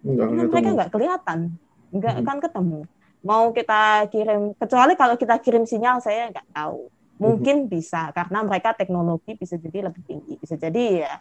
Enggak 0.05 0.27
Karena 0.29 0.43
mereka 0.49 0.71
nggak 0.73 0.91
kelihatan, 0.93 1.39
nggak 1.93 2.15
hmm. 2.15 2.23
akan 2.25 2.39
ketemu. 2.41 2.81
Mau 3.25 3.45
kita 3.57 3.81
kirim, 4.13 4.43
kecuali 4.53 4.93
kalau 5.01 5.17
kita 5.17 5.35
kirim 5.41 5.65
sinyal, 5.65 5.97
saya 6.05 6.29
nggak 6.29 6.49
tahu. 6.53 6.93
Mungkin 7.17 7.73
bisa, 7.73 8.13
karena 8.13 8.45
mereka 8.45 8.77
teknologi 8.77 9.33
bisa 9.33 9.57
jadi 9.57 9.89
lebih 9.89 10.03
tinggi, 10.05 10.37
bisa 10.37 10.61
jadi 10.61 11.09
ya, 11.09 11.15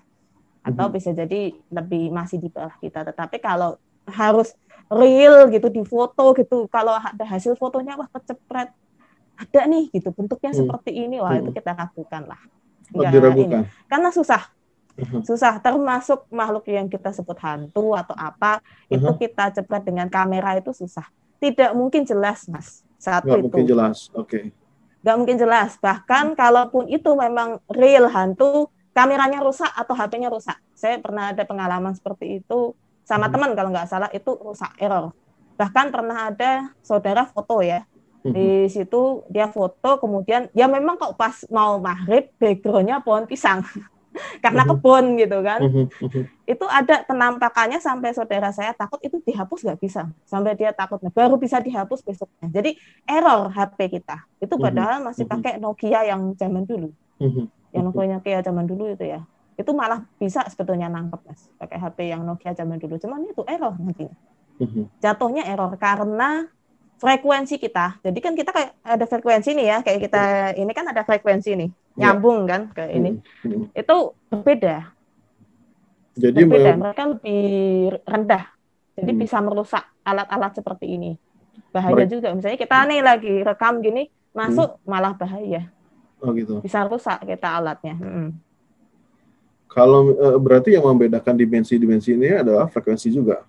atau 0.67 0.91
bisa 0.91 1.15
jadi 1.15 1.55
lebih 1.71 2.11
masih 2.11 2.43
di 2.43 2.51
bawah 2.51 2.75
kita. 2.83 3.07
Tetapi 3.07 3.39
kalau 3.39 3.79
harus 4.03 4.51
real 4.97 5.49
gitu 5.49 5.67
di 5.69 5.83
foto 5.85 6.33
gitu, 6.37 6.69
kalau 6.69 6.93
ada 6.95 7.25
hasil 7.25 7.57
fotonya 7.57 7.97
wah 7.97 8.09
kecepret, 8.09 8.69
ada 9.37 9.61
nih 9.65 9.89
gitu 9.91 10.13
bentuknya 10.13 10.53
hmm. 10.53 10.59
seperti 10.63 10.91
ini, 10.93 11.17
wah 11.19 11.33
hmm. 11.33 11.41
itu 11.47 11.49
kita 11.55 11.71
ragukan 11.73 12.23
lah. 12.29 12.41
Enggak, 12.93 13.33
ini. 13.33 13.65
Karena 13.89 14.09
susah, 14.13 14.53
Uh-huh. 14.93 15.25
susah 15.25 15.57
termasuk 15.57 16.29
makhluk 16.29 16.69
yang 16.69 16.85
kita 16.85 17.09
sebut 17.09 17.33
hantu 17.41 17.97
atau 17.97 18.13
apa 18.13 18.61
uh-huh. 18.61 18.93
itu 18.93 19.09
kita 19.25 19.49
cepat 19.49 19.81
dengan 19.89 20.05
kamera 20.05 20.53
itu 20.53 20.69
susah 20.69 21.09
tidak 21.41 21.73
mungkin 21.73 22.05
jelas 22.05 22.45
mas 22.45 22.85
satu 23.01 23.25
Nggak 23.25 23.41
itu 23.41 23.45
mungkin 23.49 23.65
jelas 23.73 24.13
oke 24.13 24.29
okay. 24.29 24.43
nggak 25.01 25.15
mungkin 25.17 25.37
jelas 25.41 25.81
bahkan 25.81 26.37
kalaupun 26.37 26.85
itu 26.93 27.09
memang 27.17 27.57
real 27.73 28.05
hantu 28.05 28.69
kameranya 28.93 29.41
rusak 29.41 29.73
atau 29.73 29.97
HP-nya 29.97 30.29
rusak 30.29 30.61
saya 30.77 31.01
pernah 31.01 31.33
ada 31.33 31.41
pengalaman 31.41 31.97
seperti 31.97 32.45
itu 32.45 32.77
sama 33.03 33.27
uh-huh. 33.27 33.33
teman 33.35 33.51
kalau 33.55 33.69
nggak 33.71 33.89
salah 33.89 34.09
itu 34.11 34.31
rusak 34.39 34.73
error 34.79 35.11
bahkan 35.53 35.93
pernah 35.93 36.33
ada 36.33 36.73
saudara 36.81 37.29
foto 37.29 37.61
ya 37.61 37.85
di 38.23 38.71
situ 38.71 39.27
dia 39.27 39.51
foto 39.51 39.99
kemudian 39.99 40.47
ya 40.55 40.71
memang 40.71 40.95
kok 40.95 41.19
pas 41.19 41.43
mau 41.51 41.75
maghrib 41.83 42.31
backgroundnya 42.39 43.03
pohon 43.03 43.27
pisang 43.27 43.67
karena 44.43 44.63
kebun 44.67 45.17
gitu 45.17 45.41
kan. 45.41 45.59
itu 46.45 46.65
ada 46.69 47.01
penampakannya 47.05 47.81
sampai 47.81 48.13
saudara 48.13 48.53
saya 48.53 48.71
takut 48.75 49.01
itu 49.01 49.19
dihapus 49.25 49.65
nggak 49.65 49.79
bisa. 49.81 50.09
Sampai 50.27 50.53
dia 50.53 50.69
takut 50.71 51.01
baru 51.13 51.35
bisa 51.41 51.57
dihapus 51.57 52.05
besoknya. 52.05 52.61
Jadi 52.61 52.77
error 53.09 53.49
HP 53.49 53.99
kita. 53.99 54.21
Itu 54.37 54.61
padahal 54.61 55.01
masih 55.01 55.25
pakai 55.25 55.57
Nokia 55.57 56.05
yang 56.05 56.37
zaman 56.37 56.63
dulu. 56.67 56.93
Yang 57.73 57.83
Nokia 57.89 58.39
zaman 58.45 58.65
dulu 58.69 58.93
itu 58.93 59.05
ya. 59.17 59.21
Itu 59.55 59.71
malah 59.77 60.05
bisa 60.17 60.45
sebetulnya 60.49 60.89
nangkep 60.89 61.21
Mas, 61.25 61.49
pakai 61.61 61.77
HP 61.77 61.97
yang 62.09 62.25
Nokia 62.25 62.53
zaman 62.57 62.81
dulu. 62.81 62.97
Cuman 62.97 63.25
itu 63.29 63.41
error 63.45 63.73
nantinya. 63.77 64.17
Jatuhnya 65.01 65.43
error 65.49 65.73
karena 65.77 66.47
frekuensi 67.03 67.59
kita. 67.59 67.99
Jadi 67.99 68.19
kan 68.23 68.33
kita 68.37 68.55
kayak 68.55 68.71
ada 68.79 69.05
frekuensi 69.05 69.49
nih 69.51 69.65
ya, 69.67 69.77
kayak 69.83 69.99
kita 70.07 70.23
ini 70.55 70.71
kan 70.71 70.85
ada 70.87 71.03
frekuensi 71.03 71.51
nih, 71.59 71.69
ya. 71.99 72.15
nyambung 72.15 72.47
kan 72.47 72.71
ke 72.71 72.83
ini. 72.95 73.19
Hmm. 73.43 73.51
Hmm. 73.51 73.63
Itu 73.75 74.15
berbeda. 74.31 74.93
Jadi 76.15 76.39
berbeda. 76.47 76.71
mereka 76.79 77.03
lebih 77.11 77.43
rendah. 78.07 78.43
Jadi 78.93 79.11
hmm. 79.11 79.19
bisa 79.19 79.37
merusak 79.43 79.83
alat-alat 80.05 80.51
seperti 80.55 80.85
ini. 80.95 81.11
Bahaya 81.75 81.91
mereka... 81.91 82.13
juga. 82.13 82.27
Misalnya 82.31 82.59
kita 82.61 82.77
nih 82.87 82.99
lagi 83.03 83.33
rekam 83.41 83.81
gini, 83.83 84.07
masuk 84.31 84.79
hmm. 84.79 84.87
malah 84.87 85.13
bahaya. 85.17 85.67
Oh 86.23 86.31
gitu. 86.31 86.63
Bisa 86.63 86.87
rusak 86.87 87.19
kita 87.27 87.59
alatnya. 87.59 87.99
Hmm. 87.99 88.31
Kalau 89.73 90.13
eh, 90.13 90.37
berarti 90.37 90.77
yang 90.77 90.85
membedakan 90.85 91.33
dimensi-dimensi 91.33 92.13
ini 92.13 92.29
adalah 92.29 92.69
frekuensi 92.69 93.09
juga? 93.09 93.41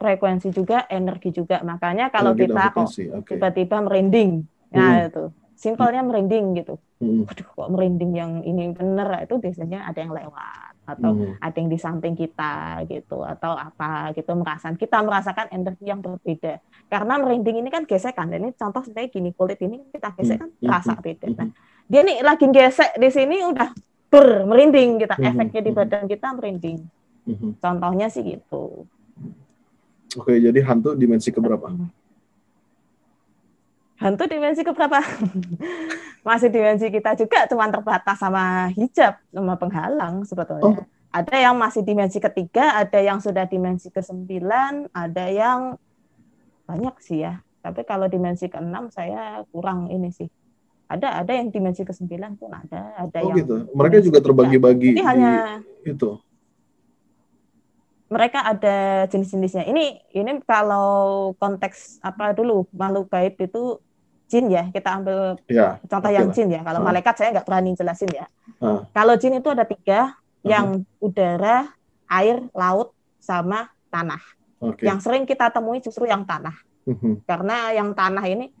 Frekuensi 0.00 0.48
juga, 0.48 0.88
energi 0.88 1.30
juga. 1.30 1.60
Makanya 1.60 2.08
kalau 2.08 2.32
energi 2.32 2.48
kita 2.48 2.64
kok 2.72 2.88
tiba-tiba 3.28 3.76
merinding, 3.84 4.42
nah 4.72 5.04
hmm. 5.04 5.08
itu. 5.12 5.24
Simpelnya 5.52 6.02
merinding 6.02 6.58
gitu. 6.58 6.74
Hmm. 6.98 7.28
Waduh, 7.28 7.46
kok 7.46 7.68
merinding 7.70 8.12
yang 8.16 8.32
ini 8.42 8.72
bener? 8.72 9.28
Itu 9.28 9.38
biasanya 9.38 9.86
ada 9.86 10.00
yang 10.00 10.10
lewat 10.10 10.74
atau 10.82 11.14
hmm. 11.14 11.38
ada 11.38 11.56
yang 11.62 11.70
di 11.70 11.78
samping 11.78 12.18
kita 12.18 12.82
gitu 12.90 13.22
atau 13.22 13.54
apa 13.54 14.10
gitu. 14.16 14.32
Merasakan 14.32 14.74
kita 14.80 14.98
merasakan 15.04 15.46
energi 15.54 15.86
yang 15.86 16.00
berbeda. 16.02 16.58
Karena 16.88 17.20
merinding 17.20 17.62
ini 17.62 17.68
kan 17.70 17.84
gesekan 17.86 18.32
ini 18.32 18.50
contoh 18.56 18.80
seperti 18.82 19.20
gini 19.20 19.30
kulit 19.36 19.60
ini 19.60 19.86
kita 19.92 20.16
gesek 20.16 20.40
kan 20.40 20.50
hmm. 20.50 20.66
terasa 20.66 20.92
beda. 20.98 21.26
Nah, 21.36 21.52
dia 21.86 22.00
nih 22.00 22.24
lagi 22.24 22.48
gesek 22.48 22.96
di 22.98 23.08
sini 23.12 23.44
udah 23.44 23.91
ber 24.12 24.44
merinding 24.44 25.00
kita 25.00 25.16
efeknya 25.16 25.60
di 25.64 25.72
badan 25.72 26.04
kita 26.04 26.28
merinding 26.36 26.84
contohnya 27.64 28.12
sih 28.12 28.20
gitu 28.20 28.84
Oke, 30.12 30.36
jadi 30.36 30.60
hantu 30.68 30.92
dimensi 30.92 31.32
keberapa? 31.32 31.72
Hantu 33.96 34.24
dimensi 34.28 34.60
keberapa? 34.60 35.00
Masih 36.28 36.52
dimensi 36.52 36.92
kita 36.92 37.16
juga 37.16 37.48
cuma 37.48 37.70
terbatas 37.72 38.20
sama 38.20 38.68
hijab, 38.76 39.16
sama 39.32 39.54
penghalang 39.56 40.26
sebetulnya. 40.28 40.84
Oh. 40.84 40.86
Ada 41.12 41.44
yang 41.44 41.60
masih 41.60 41.84
dimensi 41.84 42.16
ketiga, 42.16 42.72
ada 42.72 42.96
yang 42.96 43.20
sudah 43.20 43.44
dimensi 43.44 43.92
ke 43.92 44.00
sembilan, 44.00 44.96
ada 44.96 45.28
yang 45.28 45.76
banyak 46.64 46.96
sih 47.04 47.20
ya. 47.20 47.36
Tapi 47.60 47.84
kalau 47.84 48.08
dimensi 48.08 48.48
keenam 48.48 48.88
saya 48.88 49.44
kurang 49.52 49.92
ini 49.92 50.08
sih. 50.08 50.24
Ada 50.92 51.24
ada 51.24 51.32
yang 51.32 51.48
dimensi 51.48 51.82
ke 51.82 51.92
sembilan 51.96 52.36
pun 52.36 52.52
ada, 52.52 53.08
ada 53.08 53.18
oh, 53.24 53.32
yang 53.32 53.36
gitu. 53.40 53.54
Mereka 53.72 53.96
juga 54.04 54.18
terbagi-bagi 54.20 55.00
hanya 55.00 55.64
itu 55.88 56.20
mereka 58.12 58.44
ada 58.44 59.08
jenis-jenisnya. 59.08 59.64
Ini 59.64 60.12
ini 60.12 60.32
kalau 60.44 61.32
konteks 61.40 62.04
apa 62.04 62.36
dulu 62.36 62.68
makhluk 62.76 63.08
gaib 63.08 63.40
itu 63.40 63.80
jin 64.28 64.52
ya 64.52 64.68
kita 64.68 65.00
ambil 65.00 65.36
ya, 65.48 65.80
contoh 65.88 66.12
yang 66.12 66.28
jin 66.28 66.52
ya. 66.52 66.60
Kalau 66.60 66.80
uh. 66.80 66.84
malaikat 66.84 67.14
saya 67.16 67.32
nggak 67.32 67.48
berani 67.48 67.72
jelasin 67.72 68.12
ya. 68.12 68.28
Uh. 68.60 68.84
Kalau 68.92 69.16
jin 69.16 69.40
itu 69.40 69.48
ada 69.48 69.64
tiga, 69.64 70.12
uh. 70.12 70.12
yang 70.44 70.84
udara, 71.00 71.72
air, 72.12 72.44
laut, 72.52 72.92
sama 73.16 73.72
tanah. 73.88 74.20
Okay. 74.60 74.92
Yang 74.92 75.08
sering 75.08 75.24
kita 75.24 75.48
temui 75.48 75.80
justru 75.80 76.04
yang 76.04 76.28
tanah. 76.28 76.54
Uh 76.84 76.92
-huh. 76.92 77.14
Karena 77.24 77.72
yang 77.72 77.96
tanah 77.96 78.24
ini 78.28 78.52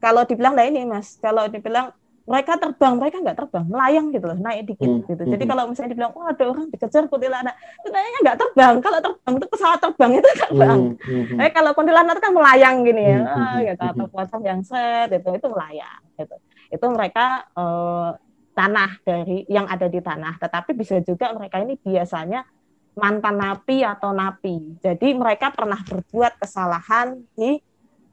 kalau 0.00 0.24
dibilang 0.24 0.56
lah 0.56 0.64
ini 0.64 0.88
mas, 0.88 1.20
kalau 1.20 1.46
dibilang 1.46 1.92
mereka 2.30 2.54
terbang, 2.62 2.94
mereka 2.94 3.16
nggak 3.18 3.38
terbang, 3.42 3.64
melayang 3.66 4.06
gitu 4.14 4.24
loh, 4.30 4.38
naik 4.38 4.62
dikit 4.70 4.86
hmm. 4.86 5.02
gitu. 5.02 5.22
Jadi 5.26 5.44
hmm. 5.44 5.50
kalau 5.50 5.62
misalnya 5.66 5.90
dibilang, 5.90 6.12
wah 6.14 6.30
ada 6.30 6.44
orang 6.46 6.66
dikejar 6.70 7.04
kuntilanak, 7.10 7.54
sebenarnya 7.82 8.18
nggak 8.22 8.38
terbang. 8.38 8.74
Kalau 8.78 8.98
terbang 9.02 9.34
itu 9.34 9.46
pesawat 9.50 9.78
terbang 9.82 10.10
itu 10.14 10.28
terbang. 10.38 10.80
Hmm. 10.94 11.24
Hmm. 11.26 11.42
Eh 11.42 11.50
kalau 11.50 11.70
kuntilanak 11.74 12.14
itu 12.14 12.22
kan 12.22 12.32
melayang 12.32 12.76
gini 12.86 13.02
ya, 13.02 13.18
hmm. 13.18 13.56
gitu. 13.66 13.82
atau 13.82 14.06
pocong 14.06 14.42
yang 14.46 14.60
set 14.62 15.10
itu 15.10 15.30
itu 15.34 15.46
melayang 15.50 16.02
gitu. 16.14 16.36
Itu 16.70 16.86
mereka 16.94 17.50
eh, 17.50 18.08
tanah 18.54 18.90
dari 19.02 19.36
yang 19.50 19.66
ada 19.66 19.86
di 19.90 19.98
tanah. 19.98 20.38
Tetapi 20.38 20.70
bisa 20.78 21.02
juga 21.02 21.34
mereka 21.34 21.58
ini 21.58 21.74
biasanya 21.82 22.46
mantan 22.94 23.42
napi 23.42 23.82
atau 23.82 24.14
napi. 24.14 24.78
Jadi 24.78 25.18
mereka 25.18 25.50
pernah 25.50 25.82
berbuat 25.82 26.38
kesalahan 26.38 27.26
di 27.34 27.58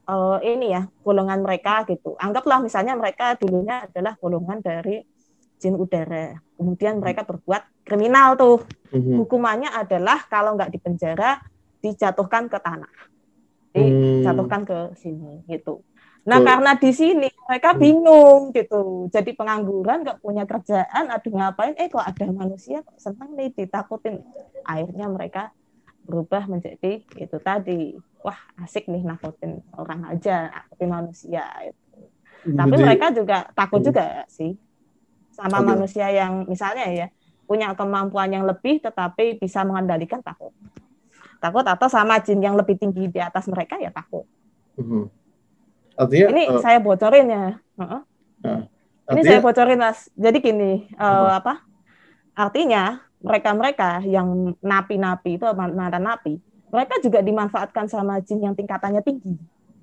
uh, 0.07 0.39
ini 0.41 0.73
ya 0.73 0.87
golongan 1.03 1.43
mereka 1.43 1.83
gitu. 1.85 2.15
Anggaplah 2.17 2.63
misalnya 2.63 2.95
mereka 2.95 3.35
dulunya 3.35 3.85
adalah 3.85 4.15
golongan 4.17 4.63
dari 4.63 5.03
jin 5.59 5.75
udara. 5.75 6.33
Kemudian 6.57 6.97
mereka 6.97 7.27
berbuat 7.27 7.85
kriminal 7.85 8.39
tuh. 8.39 8.65
Mm-hmm. 8.89 9.15
Hukumannya 9.21 9.69
adalah 9.69 10.25
kalau 10.25 10.55
nggak 10.55 10.71
di 10.73 10.79
penjara 10.81 11.37
dijatuhkan 11.83 12.49
ke 12.49 12.57
tanah. 12.57 12.93
Dijatuhkan 13.75 14.65
ke 14.65 14.77
sini 14.97 15.45
gitu. 15.45 15.85
Nah, 16.27 16.43
karena 16.43 16.75
di 16.75 16.91
sini 16.91 17.31
mereka 17.47 17.71
bingung 17.71 18.51
gitu. 18.51 19.07
Jadi 19.07 19.31
pengangguran 19.31 20.03
nggak 20.03 20.19
punya 20.19 20.43
kerjaan, 20.43 21.07
aduh 21.07 21.31
ngapain? 21.31 21.71
Eh 21.79 21.87
kok 21.87 22.03
ada 22.03 22.27
manusia 22.35 22.83
kok 22.83 22.99
senang 22.99 23.31
nih 23.31 23.55
ditakutin. 23.55 24.19
Akhirnya 24.67 25.07
mereka 25.07 25.55
berubah 26.07 26.47
menjadi 26.47 27.03
itu 27.03 27.37
tadi 27.43 27.93
wah 28.23 28.39
asik 28.63 28.87
nih 28.87 29.03
nakutin 29.03 29.59
orang 29.75 30.07
aja 30.07 30.47
nakutin 30.49 30.89
manusia 30.89 31.43
itu 31.61 31.83
tapi 32.47 32.73
Jadi- 32.73 32.83
mereka 32.87 33.05
juga 33.11 33.37
takut 33.51 33.83
Hmm. 33.83 33.87
juga 33.91 34.05
sih 34.31 34.55
sama 35.35 35.59
Oke. 35.61 35.67
manusia 35.67 36.07
yang 36.09 36.47
misalnya 36.47 36.87
ya 36.87 37.07
punya 37.43 37.75
kemampuan 37.75 38.31
yang 38.31 38.47
lebih 38.47 38.79
tetapi 38.79 39.37
bisa 39.37 39.61
mengendalikan 39.61 40.23
takut 40.23 40.55
takut 41.37 41.61
atau 41.61 41.85
sama 41.85 42.17
jin 42.17 42.39
yang 42.39 42.55
lebih 42.55 42.79
tinggi 42.79 43.11
di 43.11 43.19
atas 43.19 43.45
mereka 43.45 43.75
ya 43.77 43.91
takut 43.91 44.23
Mhm. 44.79 45.03
Artinya, 45.97 46.27
ini 46.29 46.43
eh, 46.45 46.61
saya 46.61 46.77
bocorin 46.77 47.27
ya 47.27 47.45
Heeh. 47.77 48.01
Ini 48.37 48.63
artinya 49.07 49.23
saya 49.23 49.39
bocorin 49.39 49.79
mas. 49.79 50.11
Jadi 50.13 50.37
gini, 50.43 50.71
eh, 50.91 51.29
apa? 51.31 51.63
Artinya 52.35 53.01
mereka-mereka 53.19 54.05
yang 54.05 54.53
napi-napi 54.59 55.35
itu 55.35 55.45
mantan 55.55 56.03
napi, 56.03 56.37
mereka 56.69 56.99
juga 56.99 57.19
dimanfaatkan 57.19 57.87
sama 57.87 58.21
jin 58.21 58.43
yang 58.43 58.53
tingkatannya 58.53 59.01
tinggi. 59.01 59.35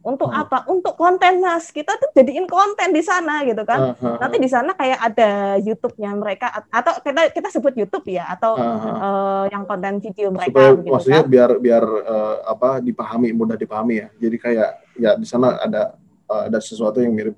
Untuk 0.05 0.29
Hmm. 0.29 0.37
apa? 0.37 0.69
Untuk 0.69 1.01
konten 1.01 1.41
mas. 1.41 1.73
Kita 1.73 1.97
tuh 1.97 2.13
jadiin 2.13 2.45
konten 2.45 2.93
di 2.93 3.01
sana 3.01 3.41
gitu 3.41 3.65
kan. 3.65 3.97
ah, 3.97 4.21
Nanti 4.21 4.37
di 4.37 4.53
sana 4.53 4.77
kayak 4.77 5.01
ada 5.01 5.31
YouTube-nya 5.57 6.13
mereka 6.13 6.53
at- 6.53 6.69
atau 6.69 7.01
kita 7.01 7.33
kita 7.33 7.49
sebut 7.49 7.73
YouTube 7.73 8.13
ya 8.13 8.29
atau 8.29 8.53
ah. 8.53 8.85
eh, 8.85 9.45
yang 9.57 9.65
konten 9.65 10.05
video 10.05 10.29
mereka 10.29 10.53
supaya 10.53 10.71
begitu 10.77 10.93
maksudnya 10.93 11.25
kan. 11.25 11.33
biar 11.33 11.51
biar 11.57 11.85
eh, 12.05 12.37
apa 12.45 12.69
dipahami 12.85 13.33
mudah 13.33 13.57
dipahami 13.57 13.95
ya 13.97 14.09
jadi 14.21 14.37
kayak 14.37 14.71
ya 15.01 15.11
di 15.17 15.25
sana 15.25 15.57
ada 15.57 15.97
eh, 16.29 16.43
ada 16.53 16.59
sesuatu 16.61 17.01
yang 17.01 17.17
mirip 17.17 17.33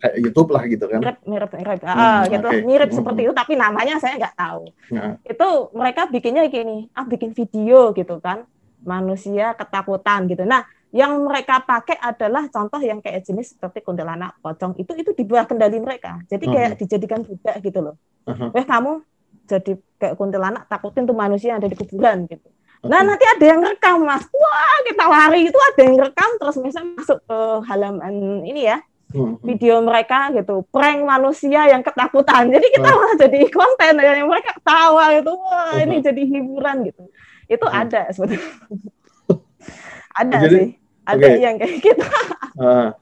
kayak 0.00 0.16
YouTube 0.20 0.50
lah 0.52 0.62
gitu 0.68 0.84
kan. 0.86 1.00
Mirip 1.00 1.18
mirip 1.24 1.50
mirip. 1.56 1.78
Hmm, 1.82 1.96
ah, 1.96 2.22
gitu. 2.28 2.46
oke. 2.46 2.58
mirip 2.64 2.90
Hmm. 2.92 2.98
seperti 3.00 3.20
itu 3.28 3.34
tapi 3.34 3.52
namanya 3.56 3.94
saya 3.96 4.14
nggak 4.20 4.36
tahu. 4.36 4.62
Nah. 4.92 5.14
itu 5.24 5.48
mereka 5.72 6.02
bikinnya 6.08 6.44
gini 6.52 6.88
ah 6.92 7.04
bikin 7.08 7.32
video 7.32 7.96
gitu 7.96 8.20
kan. 8.20 8.44
Manusia 8.84 9.56
ketakutan 9.56 10.28
gitu. 10.28 10.44
Nah 10.44 10.68
yang 10.94 11.18
mereka 11.26 11.60
pakai 11.60 11.98
adalah 11.98 12.46
contoh 12.48 12.80
yang 12.80 13.02
kayak 13.02 13.26
jenis 13.26 13.56
seperti 13.56 13.82
kuntilanak 13.82 14.36
pocong. 14.40 14.76
Itu 14.78 14.94
itu 14.96 15.10
di 15.12 15.24
bawah 15.26 15.48
kendali 15.48 15.80
mereka. 15.80 16.22
Jadi 16.28 16.44
kayak 16.46 16.70
dijadikan 16.80 17.20
budak 17.24 17.56
gitu 17.64 17.80
loh. 17.82 17.96
Aha. 18.26 18.50
eh 18.58 18.66
kamu 18.66 19.06
jadi 19.46 19.72
kayak 20.02 20.14
kuntilanak 20.18 20.66
takutin 20.66 21.06
tuh 21.06 21.14
manusia 21.14 21.54
yang 21.54 21.62
ada 21.62 21.70
di 21.70 21.78
kuburan 21.78 22.26
gitu. 22.26 22.48
Nah 22.84 23.00
Oke. 23.02 23.08
nanti 23.08 23.24
ada 23.24 23.44
yang 23.44 23.60
rekam 23.62 23.96
mas, 24.04 24.24
wah 24.30 24.78
kita 24.84 25.04
lari. 25.06 25.40
Itu 25.48 25.58
ada 25.58 25.80
yang 25.80 25.96
rekam 25.96 26.30
terus 26.38 26.56
misalnya 26.60 26.92
masuk 26.98 27.18
ke 27.24 27.38
halaman 27.66 28.14
ini 28.44 28.62
ya. 28.68 28.78
Hmm, 28.78 28.84
hmm. 28.84 28.95
Video 29.42 29.80
mereka 29.80 30.28
gitu 30.30 30.64
prank 30.68 31.00
manusia 31.02 31.68
yang 31.68 31.80
ketakutan. 31.80 32.48
Jadi 32.50 32.66
kita 32.72 32.88
Ah. 32.88 32.94
malah 32.94 33.14
jadi 33.18 33.38
konten 33.48 33.92
ya. 33.98 34.12
Yang 34.18 34.28
mereka 34.28 34.52
tawa 34.60 35.04
gitu 35.14 35.32
wah 35.36 35.74
ini 35.78 35.96
jadi 36.00 36.22
hiburan 36.22 36.76
gitu. 36.86 37.02
Itu 37.46 37.66
ada 37.66 38.10
sebetulnya. 38.10 38.42
Ada 40.16 40.48
Jadi, 40.48 40.56
sih. 40.56 40.68
Ada 41.04 41.26
oke. 41.28 41.38
yang 41.38 41.56
kayak 41.60 41.76
gitu. 41.84 42.04
Ah, 42.56 42.96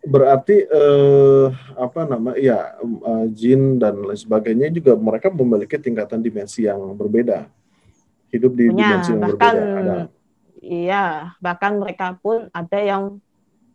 berarti 0.00 0.64
eh, 0.64 1.46
apa 1.76 2.08
nama 2.08 2.32
ya 2.32 2.80
eh, 2.80 3.26
jin 3.28 3.76
dan 3.76 4.00
lain 4.00 4.16
sebagainya 4.16 4.72
juga 4.72 4.96
mereka 4.96 5.28
memiliki 5.28 5.76
tingkatan 5.76 6.24
dimensi 6.24 6.64
yang 6.64 6.80
berbeda. 6.96 7.44
Hidup 8.32 8.56
di 8.56 8.72
punya 8.72 9.04
dimensi 9.04 9.12
yang 9.12 9.20
bahkan 9.20 9.52
berbeda 9.52 9.76
ada. 9.76 9.96
iya 10.60 11.06
bahkan 11.44 11.76
mereka 11.76 12.16
pun 12.16 12.48
ada 12.52 12.78
yang 12.80 13.20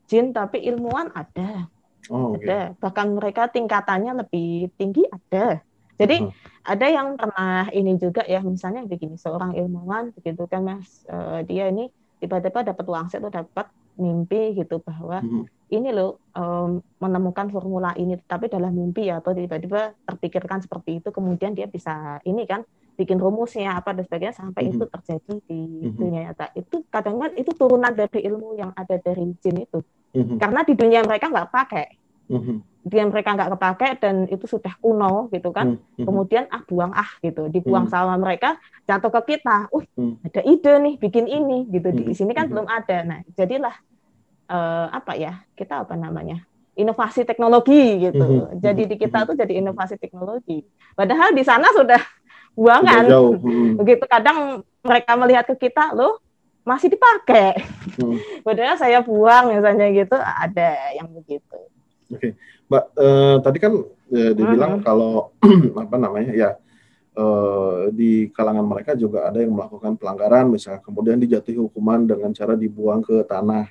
jin 0.06 0.32
tapi 0.32 0.62
ilmuwan 0.62 1.10
ada 1.12 1.70
oh 2.10 2.38
ada 2.38 2.74
bahkan 2.78 3.14
mereka 3.18 3.50
tingkatannya 3.50 4.26
lebih 4.26 4.70
tinggi 4.78 5.04
ada 5.10 5.62
jadi 5.96 6.28
Mhm. 6.28 6.32
ada 6.66 6.88
yang 6.92 7.08
pernah 7.16 7.70
ini 7.72 7.96
juga 7.96 8.22
ya 8.28 8.44
misalnya 8.44 8.84
begini 8.84 9.16
seorang 9.16 9.56
ilmuwan 9.56 10.12
begitu 10.12 10.44
kan 10.46 10.62
mas 10.62 11.06
eh, 11.08 11.42
dia 11.48 11.70
ini 11.70 11.88
tiba-tiba 12.20 12.64
dapat 12.64 12.86
wangsit 12.86 13.22
atau 13.22 13.32
dapat 13.32 13.68
mimpi 13.96 14.60
gitu 14.60 14.84
bahwa 14.84 15.24
Mhm. 15.24 15.44
ini 15.72 15.90
loh 15.90 16.22
em, 16.36 16.78
menemukan 17.00 17.48
formula 17.50 17.96
ini 17.96 18.20
tapi 18.22 18.52
dalam 18.52 18.76
mimpi 18.76 19.08
ya 19.10 19.18
atau 19.18 19.34
tiba-tiba 19.34 19.96
terpikirkan 20.06 20.62
seperti 20.62 21.02
itu 21.02 21.10
kemudian 21.10 21.56
dia 21.56 21.66
bisa 21.66 22.20
ini 22.24 22.46
kan 22.46 22.62
bikin 22.96 23.20
rumusnya 23.20 23.76
apa 23.76 23.92
dan 23.92 24.08
sebagainya 24.08 24.36
sampai 24.36 24.68
Mhm. 24.68 24.72
itu 24.72 24.84
terjadi 24.88 25.34
di 25.46 25.60
Mhm. 25.84 25.96
dunia 26.00 26.22
nyata 26.32 26.46
itu 26.56 26.76
kadang 26.88 27.20
kadang 27.20 27.38
itu 27.38 27.52
turunan 27.52 27.92
dari 27.92 28.20
ilmu 28.24 28.56
yang 28.56 28.72
ada 28.72 28.96
dari 28.98 29.36
jin 29.44 29.68
itu 29.68 29.80
Mhm. 30.16 30.40
karena 30.40 30.60
di 30.64 30.74
dunia 30.74 31.04
mereka 31.04 31.28
nggak 31.28 31.52
pakai 31.52 31.88
Mhm. 32.32 32.56
dia 32.86 33.04
mereka 33.06 33.34
nggak 33.34 33.50
kepakai 33.58 33.90
dan 34.00 34.16
itu 34.32 34.46
sudah 34.48 34.74
kuno 34.80 35.28
gitu 35.30 35.50
kan 35.52 35.76
Mhm. 36.00 36.06
kemudian 36.08 36.46
ah 36.50 36.62
buang 36.64 36.94
ah 36.96 37.10
gitu 37.20 37.52
dibuang 37.52 37.90
Hmm. 37.90 37.94
sama 37.94 38.14
mereka 38.16 38.56
jatuh 38.88 39.12
ke 39.20 39.36
kita 39.36 39.68
uh 39.70 39.84
Hmm. 39.98 40.22
ada 40.24 40.42
ide 40.46 40.74
nih 40.80 40.96
bikin 41.02 41.26
ini 41.28 41.66
gitu 41.70 41.90
di 41.92 42.04
Hmm. 42.10 42.16
sini 42.16 42.32
kan 42.32 42.48
Hmm. 42.48 42.52
belum 42.56 42.68
ada 42.70 42.98
nah 43.04 43.20
jadilah 43.36 43.76
eh, 44.46 44.88
apa 44.94 45.18
ya 45.18 45.42
kita 45.58 45.90
apa 45.90 45.98
namanya 45.98 46.46
inovasi 46.78 47.26
teknologi 47.26 47.98
gitu 47.98 48.54
Hmm. 48.54 48.62
jadi 48.62 48.84
di 48.86 48.96
kita 48.96 49.26
Hmm. 49.26 49.28
tuh 49.34 49.36
jadi 49.42 49.54
inovasi 49.66 49.98
teknologi 49.98 50.62
padahal 50.94 51.34
di 51.34 51.42
sana 51.42 51.66
Sudah 51.74 51.98
buangan 52.56 53.04
jauh 53.06 53.36
Mhm. 53.38 53.76
begitu 53.78 54.06
kadang 54.08 54.38
mereka 54.82 55.12
melihat 55.20 55.46
ke 55.46 55.68
kita 55.68 55.92
loh 55.92 56.18
masih 56.66 56.90
dipakai 56.90 57.62
Hmm. 57.96 58.18
padahal 58.48 58.76
saya 58.76 59.00
buang 59.00 59.54
misalnya 59.54 59.88
gitu 59.94 60.18
ada 60.18 60.70
yang 60.98 61.08
begitu 61.12 61.58
Mbak, 62.66 62.84
eh, 62.98 63.36
tadi 63.42 63.58
kan 63.62 63.74
eh, 64.10 64.32
dibilang 64.34 64.80
Mhm. 64.80 64.84
kalau 64.86 65.34
apa 65.84 65.96
namanya 65.98 66.34
ya 66.34 66.50
eh, 67.16 67.80
di 67.94 68.28
kalangan 68.30 68.66
mereka 68.66 68.92
juga 68.94 69.26
ada 69.26 69.40
yang 69.40 69.54
melakukan 69.56 69.96
pelanggaran, 69.96 70.52
misalnya 70.52 70.82
kemudian 70.84 71.16
dijatuhi 71.16 71.56
hukuman 71.58 72.04
dengan 72.04 72.30
cara 72.36 72.54
dibuang 72.54 73.00
ke 73.02 73.24
tanah, 73.24 73.66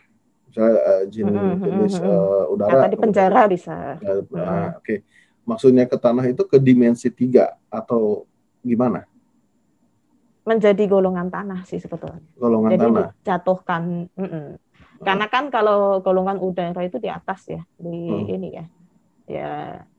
misalnya 0.49 0.76
eh, 0.80 1.03
jin 1.12 1.26
Mhm, 1.28 1.55
jenis 1.62 1.95
mhm, 1.99 2.07
eh, 2.09 2.45
udara. 2.55 2.87
di 2.89 2.97
penjara 2.99 3.43
bisa 3.47 4.01
nah, 4.32 4.74
Oke, 4.78 5.05
maksudnya 5.45 5.85
ke 5.85 5.97
tanah 5.99 6.24
itu 6.24 6.43
ke 6.43 6.57
dimensi 6.57 7.12
tiga 7.12 7.55
atau 7.68 8.24
gimana? 8.65 9.05
menjadi 10.45 10.85
golongan 10.85 11.33
tanah 11.33 11.65
sih 11.65 11.81
sebetulnya 11.81 12.21
Golongan 12.37 12.71
jadi 12.71 12.85
tanah. 12.85 13.09
dijatuhkan 13.17 13.83
mm-mm. 14.12 14.47
karena 15.01 15.27
kan 15.27 15.49
kalau 15.49 16.01
golongan 16.01 16.37
udara 16.37 16.85
itu 16.85 17.01
di 17.01 17.09
atas 17.09 17.49
ya 17.49 17.65
di 17.75 17.97
Hmm. 18.05 18.29
ini 18.29 18.49
ya 18.53 18.65
ya 19.25 19.51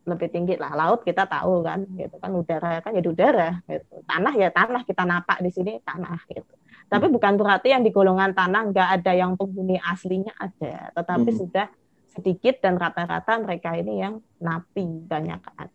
lebih 0.05 0.29
tinggi 0.29 0.53
lah 0.53 0.77
laut 0.77 1.01
kita 1.01 1.25
tahu 1.25 1.65
kan 1.65 1.81
gitu 1.91 2.21
kan 2.21 2.29
udara 2.29 2.77
kan 2.77 2.93
jadi 2.93 3.09
udara 3.09 3.49
gitu 3.65 4.05
tanah 4.05 4.33
ya 4.35 4.53
tanah 4.53 4.85
kita 4.85 5.01
napak 5.01 5.41
di 5.41 5.49
sini 5.49 5.81
tanah 5.81 6.21
gitu 6.29 6.53
tapi 6.85 7.09
bukan 7.09 7.33
berarti 7.33 7.73
yang 7.73 7.81
di 7.81 7.89
golongan 7.89 8.37
tanah 8.37 8.69
nggak 8.69 8.89
ada 9.01 9.11
yang 9.17 9.33
penghuni 9.33 9.81
aslinya 9.81 10.29
ada 10.37 10.93
tetapi 10.93 11.33
Hmm. 11.33 11.39
sudah 11.41 11.67
sedikit 12.05 12.61
dan 12.61 12.77
rata-rata 12.77 13.41
mereka 13.41 13.73
ini 13.73 13.97
yang 13.97 14.21
napi 14.37 14.85
banyak 15.03 15.41
kan 15.41 15.73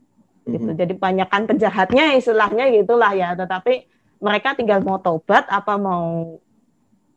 gitu. 0.56 0.70
Jadi 0.74 0.94
banyakan 0.96 1.42
penjahatnya 1.46 2.18
istilahnya 2.18 2.70
gitulah 2.74 3.12
ya. 3.14 3.34
Tetapi 3.34 3.86
mereka 4.20 4.54
tinggal 4.58 4.84
mau 4.84 5.00
tobat 5.00 5.48
apa 5.48 5.74
mau 5.80 6.38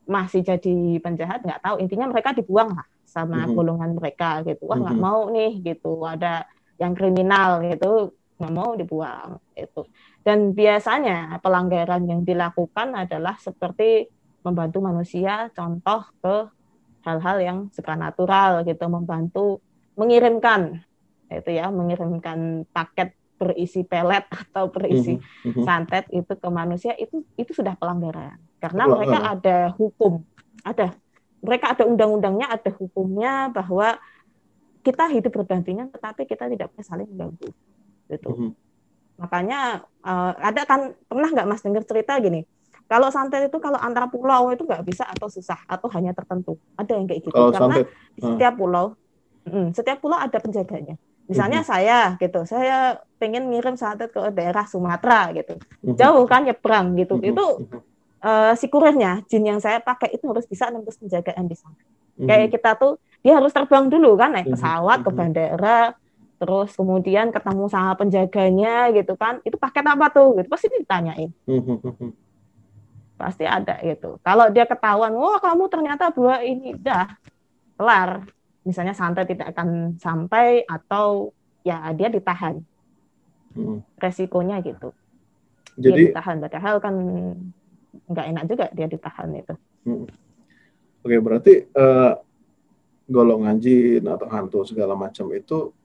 masih 0.03 0.43
jadi 0.43 0.99
penjahat 0.99 1.43
nggak 1.43 1.61
tahu. 1.63 1.75
Intinya 1.81 2.11
mereka 2.11 2.35
dibuang 2.35 2.75
lah 2.75 2.87
sama 3.03 3.45
golongan 3.49 3.95
mereka 3.95 4.41
gitu. 4.45 4.67
Wah 4.67 4.79
nggak 4.79 4.99
mau 4.99 5.29
nih 5.31 5.59
gitu. 5.61 6.03
Ada 6.03 6.45
yang 6.81 6.93
kriminal 6.97 7.61
gitu 7.65 8.15
nggak 8.33 8.53
mau 8.53 8.73
dibuang 8.73 9.37
itu 9.53 9.85
dan 10.25 10.55
biasanya 10.55 11.37
pelanggaran 11.43 12.07
yang 12.07 12.23
dilakukan 12.23 12.95
adalah 12.95 13.35
seperti 13.37 14.07
membantu 14.43 14.79
manusia 14.79 15.51
contoh 15.51 16.07
ke 16.23 16.47
hal-hal 17.03 17.37
yang 17.43 17.59
supranatural 17.75 18.63
gitu. 18.63 18.87
Membantu 18.87 19.59
mengirimkan 19.99 20.79
itu 21.27 21.49
ya 21.51 21.67
mengirimkan 21.67 22.63
paket 22.71 23.15
berisi 23.43 23.83
pelet 23.83 24.23
atau 24.47 24.71
berisi 24.71 25.19
Mhm. 25.43 25.63
santet 25.67 26.07
itu 26.15 26.31
ke 26.31 26.49
manusia 26.49 26.95
itu 26.95 27.27
itu 27.35 27.51
sudah 27.51 27.75
pelanggaran. 27.75 28.39
Karena 28.63 28.87
Wah, 28.87 28.95
mereka 28.95 29.17
ada 29.35 29.57
hukum. 29.75 30.23
Ada. 30.63 30.95
Mereka 31.43 31.75
ada 31.75 31.83
undang-undangnya 31.83 32.47
ada 32.47 32.71
hukumnya 32.71 33.51
bahwa 33.51 33.99
kita 34.87 35.11
hidup 35.11 35.31
berdampingan 35.43 35.91
tetapi 35.91 36.23
kita 36.23 36.47
tidak 36.47 36.71
boleh 36.71 36.85
saling 36.87 37.07
mengganggu. 37.11 37.51
Gitu. 38.07 38.29
Mhm. 38.31 38.51
makanya 39.13 39.85
eh, 40.01 40.33
ada 40.41 40.65
kan 40.65 40.89
pernah 41.05 41.29
nggak 41.29 41.45
mas 41.45 41.61
dengar 41.61 41.85
cerita 41.85 42.17
gini? 42.17 42.47
Kalau 42.89 43.13
santet 43.13 43.45
itu 43.47 43.57
kalau 43.61 43.77
antara 43.77 44.09
pulau 44.09 44.49
itu 44.49 44.65
nggak 44.65 44.83
bisa 44.83 45.05
atau 45.05 45.29
susah 45.29 45.59
atau 45.69 45.85
hanya 45.93 46.17
tertentu. 46.17 46.57
Ada 46.75 46.97
yang 46.97 47.05
kayak 47.05 47.21
gitu. 47.29 47.35
Kalau 47.35 47.53
karena 47.53 47.77
santet, 47.77 47.87
di 48.17 48.21
setiap 48.25 48.53
pulau 48.57 48.97
mm, 49.47 49.67
setiap 49.75 49.97
pulau 49.99 50.17
ada 50.17 50.37
penjaganya 50.39 50.95
misalnya 51.23 51.63
Mhm. 51.63 51.67
saya 51.67 51.99
gitu 52.19 52.39
saya 52.43 52.99
pengen 53.15 53.47
ngirim 53.47 53.79
santet 53.79 54.11
ke 54.11 54.19
daerah 54.35 54.67
Sumatera 54.67 55.31
gitu 55.31 55.55
Mhm. 55.81 55.95
jauh 55.95 56.25
kan 56.27 56.43
nyebrang 56.43 56.99
gitu 56.99 57.15
Mhm. 57.19 57.29
itu 57.31 57.47
Mhm. 57.63 57.79
eh, 58.23 58.53
si 58.59 58.65
kurirnya 58.67 59.23
jin 59.27 59.43
yang 59.47 59.59
saya 59.63 59.79
pakai 59.79 60.15
itu 60.15 60.23
harus 60.27 60.43
bisa 60.47 60.67
nembus 60.67 60.99
penjagaan 60.99 61.47
di 61.47 61.55
sana 61.55 61.75
Mhm. 62.19 62.27
kayak 62.27 62.47
kita 62.51 62.71
tuh 62.75 62.99
dia 63.23 63.39
harus 63.39 63.55
terbang 63.55 63.87
dulu 63.87 64.19
kan 64.19 64.35
naik 64.35 64.51
Mhm. 64.51 64.53
pesawat 64.59 64.99
ke 65.03 65.09
Mhm. 65.11 65.17
bandara 65.17 65.79
terus 66.43 66.75
kemudian 66.75 67.31
ketemu 67.31 67.71
sama 67.71 67.95
penjaganya 67.95 68.91
gitu 68.91 69.15
kan 69.15 69.39
itu 69.47 69.55
paket 69.55 69.85
apa 69.87 70.11
tuh 70.11 70.35
gitu 70.35 70.47
pasti 70.51 70.67
ditanyain 70.67 71.31
Mhm. 71.47 71.79
Mhm. 71.79 72.09
pasti 73.13 73.47
ada 73.47 73.79
gitu. 73.79 74.19
Kalau 74.19 74.51
dia 74.51 74.67
ketahuan, 74.67 75.15
wah 75.15 75.39
kamu 75.39 75.71
ternyata 75.71 76.11
bawa 76.11 76.43
ini, 76.43 76.75
dah 76.75 77.07
kelar. 77.79 78.27
Misalnya 78.63 78.95
santai 78.95 79.27
tidak 79.27 79.51
akan 79.55 79.99
sampai 79.99 80.63
atau 80.67 81.31
ya 81.67 81.91
dia 81.95 82.07
ditahan. 82.07 82.63
Hmm. 83.53 83.83
Resikonya 83.99 84.63
gitu. 84.63 84.95
Jadi 85.77 85.89
dia 85.89 86.09
ditahan, 86.13 86.37
padahal 86.41 86.77
kan 86.81 86.95
nggak 88.09 88.25
enak 88.33 88.43
juga 88.49 88.65
dia 88.73 88.87
ditahan 88.89 89.29
itu. 89.35 89.55
Hmm. 89.85 90.05
Oke, 91.03 91.17
berarti 91.19 91.53
uh, 91.75 92.15
golongan 93.05 93.59
jin 93.59 94.07
atau 94.07 94.27
hantu 94.31 94.63
segala 94.63 94.95
macam 94.95 95.27
itu 95.35 95.75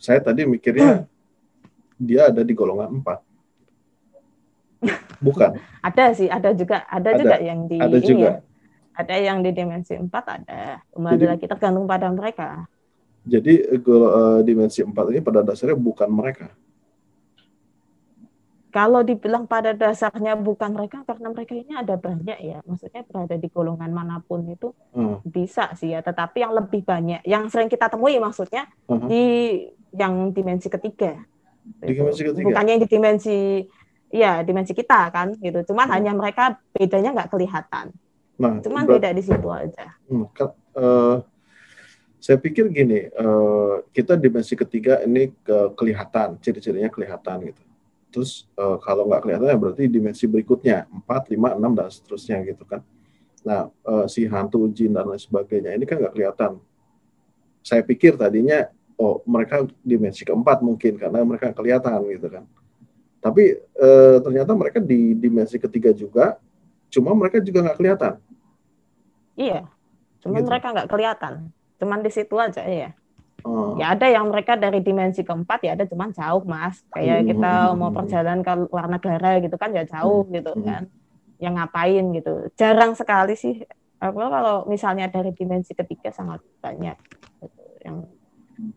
saya 0.00 0.22
tadi 0.24 0.48
mikirnya 0.48 1.04
hmm. 1.04 1.06
dia 2.08 2.32
ada 2.32 2.40
di 2.40 2.54
golongan 2.56 3.02
empat 3.02 3.28
Bukan. 5.18 5.58
ada 5.88 6.04
sih, 6.14 6.30
ada 6.30 6.54
juga, 6.54 6.86
ada, 6.86 7.10
ada 7.14 7.18
juga 7.18 7.36
yang 7.42 7.66
di 7.66 7.76
ada 7.78 7.98
ini 7.98 8.06
juga. 8.06 8.22
ya. 8.22 8.32
Ada 8.98 9.14
yang 9.14 9.46
di 9.46 9.54
dimensi 9.54 9.94
4 9.94 10.10
ada. 10.10 10.82
Kembali 10.90 11.24
lagi 11.30 11.46
tergantung 11.46 11.86
pada 11.86 12.10
mereka. 12.10 12.66
Jadi 13.22 13.62
uh, 13.86 14.42
dimensi 14.42 14.82
4 14.82 14.90
ini 15.14 15.22
pada 15.22 15.46
dasarnya 15.46 15.78
bukan 15.78 16.10
mereka. 16.10 16.50
Kalau 18.74 19.06
dibilang 19.06 19.46
pada 19.46 19.70
dasarnya 19.70 20.34
bukan 20.34 20.74
mereka 20.74 21.06
karena 21.06 21.30
mereka 21.30 21.54
ini 21.54 21.78
ada 21.78 21.94
banyak 21.94 22.38
ya. 22.42 22.58
Maksudnya 22.66 23.06
berada 23.06 23.38
di 23.38 23.46
golongan 23.46 23.94
mana 23.94 24.18
pun 24.18 24.42
itu 24.50 24.74
hmm. 24.92 25.22
bisa 25.22 25.72
sih 25.78 25.94
ya, 25.94 26.02
tetapi 26.02 26.42
yang 26.42 26.52
lebih 26.58 26.82
banyak 26.82 27.22
yang 27.22 27.46
sering 27.48 27.70
kita 27.70 27.86
temui 27.86 28.18
maksudnya 28.18 28.66
uh. 28.90 28.98
-huh. 28.98 29.06
di 29.06 29.24
yang 29.94 30.34
dimensi 30.34 30.66
ketiga. 30.66 31.22
Di 31.80 31.94
dimensi 31.94 32.26
ketiga. 32.26 32.44
Bukannya 32.50 32.82
di 32.82 32.86
dimensi 32.90 33.38
Iya, 34.08 34.40
dimensi 34.40 34.72
kita 34.72 35.12
kan 35.12 35.36
gitu. 35.36 35.68
Cuman 35.68 35.84
hmm. 35.88 35.94
hanya 35.94 36.12
mereka 36.16 36.56
bedanya 36.72 37.12
nggak 37.12 37.28
kelihatan. 37.28 37.92
Nah, 38.38 38.62
Cuman 38.62 38.86
beda 38.86 39.10
di 39.10 39.22
situ 39.22 39.48
aja. 39.50 39.98
Hmm, 40.06 40.30
uh, 40.30 41.16
saya 42.22 42.38
pikir 42.38 42.70
gini, 42.70 43.10
uh, 43.18 43.82
kita 43.90 44.14
dimensi 44.14 44.54
ketiga 44.54 45.02
ini 45.02 45.34
ke 45.42 45.74
kelihatan, 45.74 46.38
ciri-cirinya 46.38 46.86
kelihatan 46.86 47.50
gitu. 47.50 47.62
Terus 48.14 48.46
uh, 48.54 48.78
kalau 48.78 49.10
nggak 49.10 49.26
kelihatan 49.26 49.46
ya 49.50 49.58
berarti 49.58 49.84
dimensi 49.90 50.24
berikutnya 50.30 50.86
empat, 50.86 51.34
lima, 51.34 51.58
enam 51.58 51.74
dan 51.74 51.90
seterusnya 51.90 52.46
gitu 52.46 52.62
kan. 52.62 52.80
Nah, 53.42 53.68
uh, 53.82 54.06
si 54.06 54.24
hantu 54.30 54.70
jin 54.70 54.94
dan 54.94 55.10
lain 55.10 55.18
sebagainya 55.18 55.74
ini 55.74 55.84
kan 55.84 55.98
nggak 55.98 56.14
kelihatan. 56.14 56.62
Saya 57.66 57.82
pikir 57.82 58.14
tadinya, 58.14 58.70
oh 58.96 59.20
mereka 59.26 59.66
dimensi 59.82 60.22
keempat 60.22 60.62
mungkin 60.62 60.94
karena 60.94 61.26
mereka 61.26 61.50
kelihatan 61.50 62.06
gitu 62.06 62.30
kan 62.30 62.46
tapi 63.18 63.58
e, 63.58 63.88
ternyata 64.22 64.54
mereka 64.54 64.78
di 64.78 65.14
dimensi 65.18 65.58
ketiga 65.58 65.90
juga, 65.90 66.38
cuma 66.88 67.12
mereka 67.14 67.38
juga 67.44 67.68
nggak 67.68 67.78
kelihatan. 67.78 68.14
Iya, 69.38 69.60
cuma 70.24 70.42
gitu. 70.42 70.48
mereka 70.50 70.66
nggak 70.74 70.88
kelihatan, 70.90 71.32
cuman 71.78 71.98
di 72.02 72.10
situ 72.10 72.34
aja 72.36 72.62
ya. 72.66 72.90
Oh. 73.46 73.78
Ya 73.78 73.94
ada 73.94 74.10
yang 74.10 74.34
mereka 74.34 74.58
dari 74.58 74.82
dimensi 74.82 75.22
keempat 75.22 75.62
ya 75.62 75.78
ada 75.78 75.86
cuman 75.86 76.10
jauh 76.10 76.42
mas, 76.42 76.82
kayak 76.90 77.22
hmm. 77.22 77.28
kita 77.30 77.52
mau 77.78 77.94
perjalanan 77.94 78.42
ke 78.42 78.52
luar 78.66 78.90
negara 78.90 79.38
gitu 79.38 79.54
kan 79.54 79.70
ya 79.70 79.86
jauh 79.86 80.26
hmm. 80.26 80.34
gitu 80.42 80.52
kan, 80.66 80.90
yang 81.38 81.54
ngapain 81.54 82.04
gitu. 82.18 82.50
Jarang 82.58 82.98
sekali 82.98 83.38
sih. 83.38 83.62
Aku 83.98 84.14
kalau 84.14 84.62
misalnya 84.66 85.10
dari 85.10 85.34
dimensi 85.34 85.74
ketiga 85.74 86.10
sangat 86.14 86.42
banyak 86.62 86.94
gitu, 87.42 87.62
yang 87.86 87.96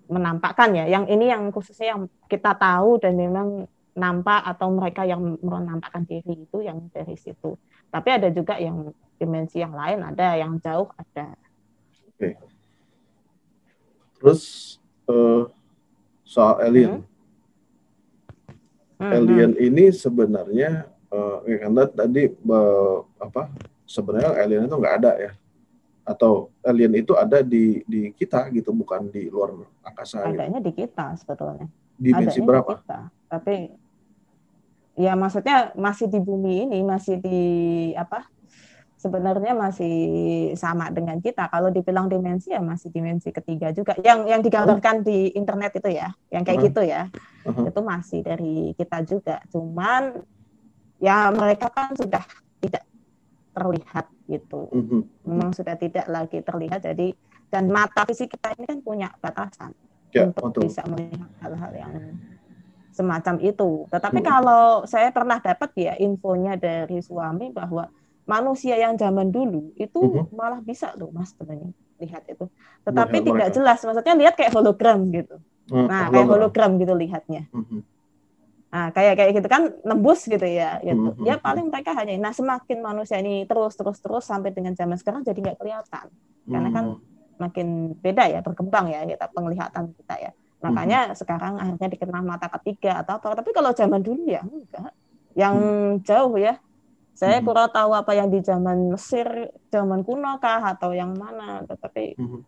menampakkan 0.09 0.74
ya. 0.78 0.86
Yang 0.89 1.14
ini 1.14 1.26
yang 1.30 1.49
khususnya 1.49 1.97
yang 1.97 2.01
kita 2.30 2.53
tahu 2.57 3.01
dan 3.01 3.18
memang 3.18 3.66
nampak 3.97 4.45
atau 4.45 4.72
mereka 4.72 5.03
yang 5.03 5.41
menampakkan 5.41 6.05
diri 6.05 6.45
itu 6.45 6.57
yang 6.62 6.89
dari 6.93 7.18
situ. 7.18 7.57
Tapi 7.91 8.09
ada 8.09 8.31
juga 8.31 8.55
yang 8.55 8.95
dimensi 9.19 9.59
yang 9.59 9.75
lain, 9.75 9.99
ada 10.01 10.39
yang 10.39 10.57
jauh 10.63 10.87
ada. 10.95 11.35
Oke. 12.15 12.39
Terus 14.17 14.41
uh, 15.11 15.45
soal 16.23 16.63
alien. 16.63 17.03
Hmm. 18.97 19.11
Alien 19.11 19.51
hmm. 19.57 19.65
ini 19.67 19.85
sebenarnya 19.91 20.87
uh, 21.11 21.43
ya 21.45 21.57
karena 21.67 21.83
tadi 21.89 22.31
uh, 22.31 23.03
apa 23.19 23.51
sebenarnya 23.83 24.31
alien 24.39 24.65
itu 24.65 24.77
nggak 24.79 24.95
ada 25.03 25.11
ya 25.19 25.31
atau 26.01 26.49
alien 26.65 26.93
itu 26.97 27.13
ada 27.13 27.45
di 27.45 27.85
di 27.85 28.09
kita 28.15 28.49
gitu 28.49 28.73
bukan 28.73 29.11
di 29.11 29.29
luar 29.29 29.53
angkasa 29.85 30.25
gitu. 30.25 30.33
adanya 30.33 30.59
gitu. 30.59 30.67
di 30.67 30.71
kita 30.73 31.05
sebetulnya 31.19 31.67
dimensi 31.99 32.41
adanya 32.41 32.49
berapa 32.49 32.73
di 32.73 32.81
kita. 32.81 32.99
tapi 33.29 33.55
ya 35.02 35.18
maksudnya 35.18 35.74
masih 35.74 36.06
di 36.06 36.22
bumi 36.22 36.70
ini 36.70 36.86
masih 36.86 37.18
di 37.18 37.41
apa 37.97 38.30
sebenarnya 39.02 39.58
masih 39.58 39.95
sama 40.54 40.93
dengan 40.93 41.18
kita 41.18 41.49
kalau 41.49 41.74
dibilang 41.74 42.06
dimensi 42.06 42.54
ya 42.54 42.62
masih 42.62 42.93
dimensi 42.93 43.34
ketiga 43.34 43.74
juga 43.74 43.97
yang 44.06 44.30
yang 44.30 44.45
digambarkan 44.45 45.02
di 45.02 45.34
internet 45.34 45.82
itu 45.82 45.89
ya 45.89 46.14
yang 46.30 46.45
kayak 46.45 46.62
uh 46.62 46.62
-huh. 46.62 46.70
gitu 46.70 46.82
ya 46.86 47.02
uh 47.10 47.49
-huh. 47.49 47.66
itu 47.66 47.80
masih 47.82 48.20
dari 48.22 48.78
kita 48.78 49.02
juga 49.02 49.41
cuman 49.49 50.22
ya 51.02 51.34
mereka 51.34 51.74
kan 51.74 51.97
sudah 51.97 52.22
tidak 52.62 52.86
terlihat 53.58 54.06
gitu 54.30 54.70
uh 54.70 54.78
-huh. 54.78 55.02
memang 55.26 55.49
sudah 55.49 55.74
tidak 55.82 56.06
lagi 56.06 56.45
terlihat 56.45 56.86
jadi 56.86 57.18
dan 57.49 57.74
mata 57.74 58.06
fisik 58.06 58.38
kita 58.38 58.54
ini 58.54 58.70
kan 58.70 58.80
punya 58.86 59.10
batasan 59.18 59.74
ya, 60.14 60.30
untuk 60.30 60.54
betul. 60.54 60.62
bisa 60.70 60.86
melihat 60.86 61.30
hal-hal 61.41 61.72
yang 61.74 61.93
semacam 63.02 63.36
itu. 63.41 63.89
Tetapi 63.89 64.20
hmm. 64.22 64.28
kalau 64.30 64.86
saya 64.86 65.10
pernah 65.10 65.41
dapat 65.41 65.70
ya 65.74 65.93
infonya 65.97 66.54
dari 66.56 67.02
suami 67.02 67.49
bahwa 67.49 67.89
manusia 68.30 68.78
yang 68.78 68.93
zaman 68.95 69.34
dulu 69.34 69.74
itu 69.76 69.97
hmm. 69.99 70.32
malah 70.38 70.62
bisa 70.62 70.93
loh 70.95 71.10
mas 71.10 71.34
sebenarnya 71.34 71.74
lihat 71.97 72.24
itu. 72.30 72.45
Tetapi 72.86 73.18
ya, 73.22 73.24
tidak 73.26 73.47
mereka. 73.49 73.56
jelas, 73.58 73.80
maksudnya 73.82 74.16
lihat 74.18 74.34
kayak 74.38 74.54
hologram 74.54 74.99
gitu. 75.10 75.38
Hmm, 75.70 75.86
nah 75.89 76.10
hologram. 76.10 76.14
kayak 76.14 76.28
hologram 76.30 76.72
gitu 76.78 76.93
lihatnya. 76.97 77.43
Hmm. 77.54 77.82
Nah 78.72 78.88
kayak 78.95 79.14
kayak 79.20 79.32
gitu 79.36 79.47
kan 79.52 79.62
nembus 79.84 80.26
gitu 80.26 80.47
ya. 80.47 80.80
Gitu. 80.82 80.97
Hmm. 80.97 81.26
Ya 81.26 81.38
paling 81.38 81.70
mereka 81.70 81.93
hanya. 81.97 82.18
Nah 82.18 82.34
semakin 82.34 82.78
manusia 82.80 83.20
ini 83.20 83.45
terus 83.45 83.78
terus 83.78 83.97
terus 83.99 84.24
sampai 84.26 84.54
dengan 84.54 84.74
zaman 84.74 84.97
sekarang 84.97 85.22
jadi 85.22 85.38
nggak 85.38 85.58
kelihatan. 85.60 86.08
Karena 86.49 86.70
kan 86.74 86.86
makin 87.38 87.97
beda 87.97 88.30
ya 88.30 88.39
berkembang 88.45 88.89
ya 88.93 89.06
kita 89.06 89.26
penglihatan 89.34 89.93
kita 89.97 90.16
ya. 90.18 90.32
Makanya 90.62 90.99
hmm. 91.12 91.18
sekarang 91.18 91.53
akhirnya 91.57 91.89
dikenal 91.89 92.22
mata 92.22 92.47
ketiga 92.62 93.01
atau 93.01 93.18
apa. 93.18 93.41
Tapi 93.41 93.49
kalau 93.49 93.74
zaman 93.74 94.01
dulu 94.05 94.30
ya 94.30 94.45
enggak. 94.45 94.93
Yang 95.34 95.55
hmm. 95.57 95.91
jauh 96.05 96.36
ya. 96.38 96.55
Saya 97.18 97.41
hmm. 97.41 97.45
kurang 97.49 97.70
tahu 97.74 97.91
apa 97.97 98.12
yang 98.14 98.30
di 98.30 98.39
zaman 98.45 98.93
Mesir, 98.93 99.51
zaman 99.74 100.05
kuno 100.05 100.38
kah 100.38 100.62
atau 100.78 100.93
yang 100.93 101.18
mana. 101.18 101.66
Tetapi 101.66 102.22
hmm. 102.22 102.41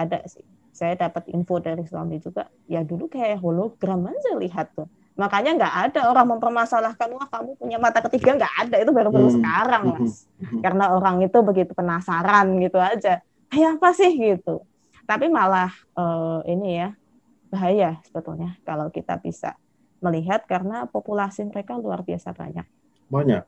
ada 0.00 0.24
sih. 0.24 0.44
Saya 0.72 0.96
dapat 0.96 1.28
info 1.28 1.60
dari 1.60 1.84
suami 1.84 2.16
juga. 2.16 2.48
Ya 2.64 2.80
dulu 2.80 3.12
kayak 3.12 3.44
hologram 3.44 4.08
aja 4.08 4.32
lihat 4.40 4.72
tuh. 4.72 4.88
Makanya 5.20 5.60
nggak 5.60 5.74
ada 5.92 6.00
orang 6.08 6.32
mempermasalahkan 6.32 7.12
wah 7.12 7.28
kamu 7.28 7.52
punya 7.60 7.76
mata 7.76 8.00
ketiga 8.08 8.40
nggak 8.40 8.54
ada 8.56 8.76
itu 8.80 8.88
baru-baru 8.88 9.28
hmm. 9.28 9.36
sekarang 9.36 9.82
mas. 10.00 10.24
Hmm. 10.40 10.60
Karena 10.64 10.84
orang 10.96 11.20
itu 11.20 11.38
begitu 11.44 11.76
penasaran 11.76 12.56
gitu 12.56 12.80
aja. 12.80 13.20
Kayak 13.52 13.76
apa 13.76 13.88
sih 13.92 14.16
gitu. 14.16 14.64
Tapi 15.04 15.28
malah 15.28 15.74
uh, 15.98 16.40
ini 16.48 16.80
ya 16.80 16.96
bahaya 17.50 17.98
sebetulnya 18.06 18.56
kalau 18.62 18.88
kita 18.88 19.18
bisa 19.18 19.58
melihat 20.00 20.46
karena 20.48 20.88
populasi 20.88 21.44
mereka 21.50 21.76
luar 21.76 22.06
biasa 22.06 22.32
banyak. 22.32 22.64
Banyak. 23.12 23.42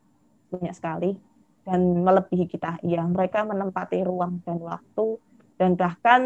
Banyak 0.52 0.74
sekali 0.76 1.16
dan 1.64 1.80
melebihi 2.02 2.50
kita. 2.50 2.82
Iya, 2.84 3.06
mereka 3.08 3.46
menempati 3.46 4.04
ruang 4.04 4.42
dan 4.44 4.60
waktu 4.60 5.16
dan 5.56 5.78
bahkan 5.78 6.22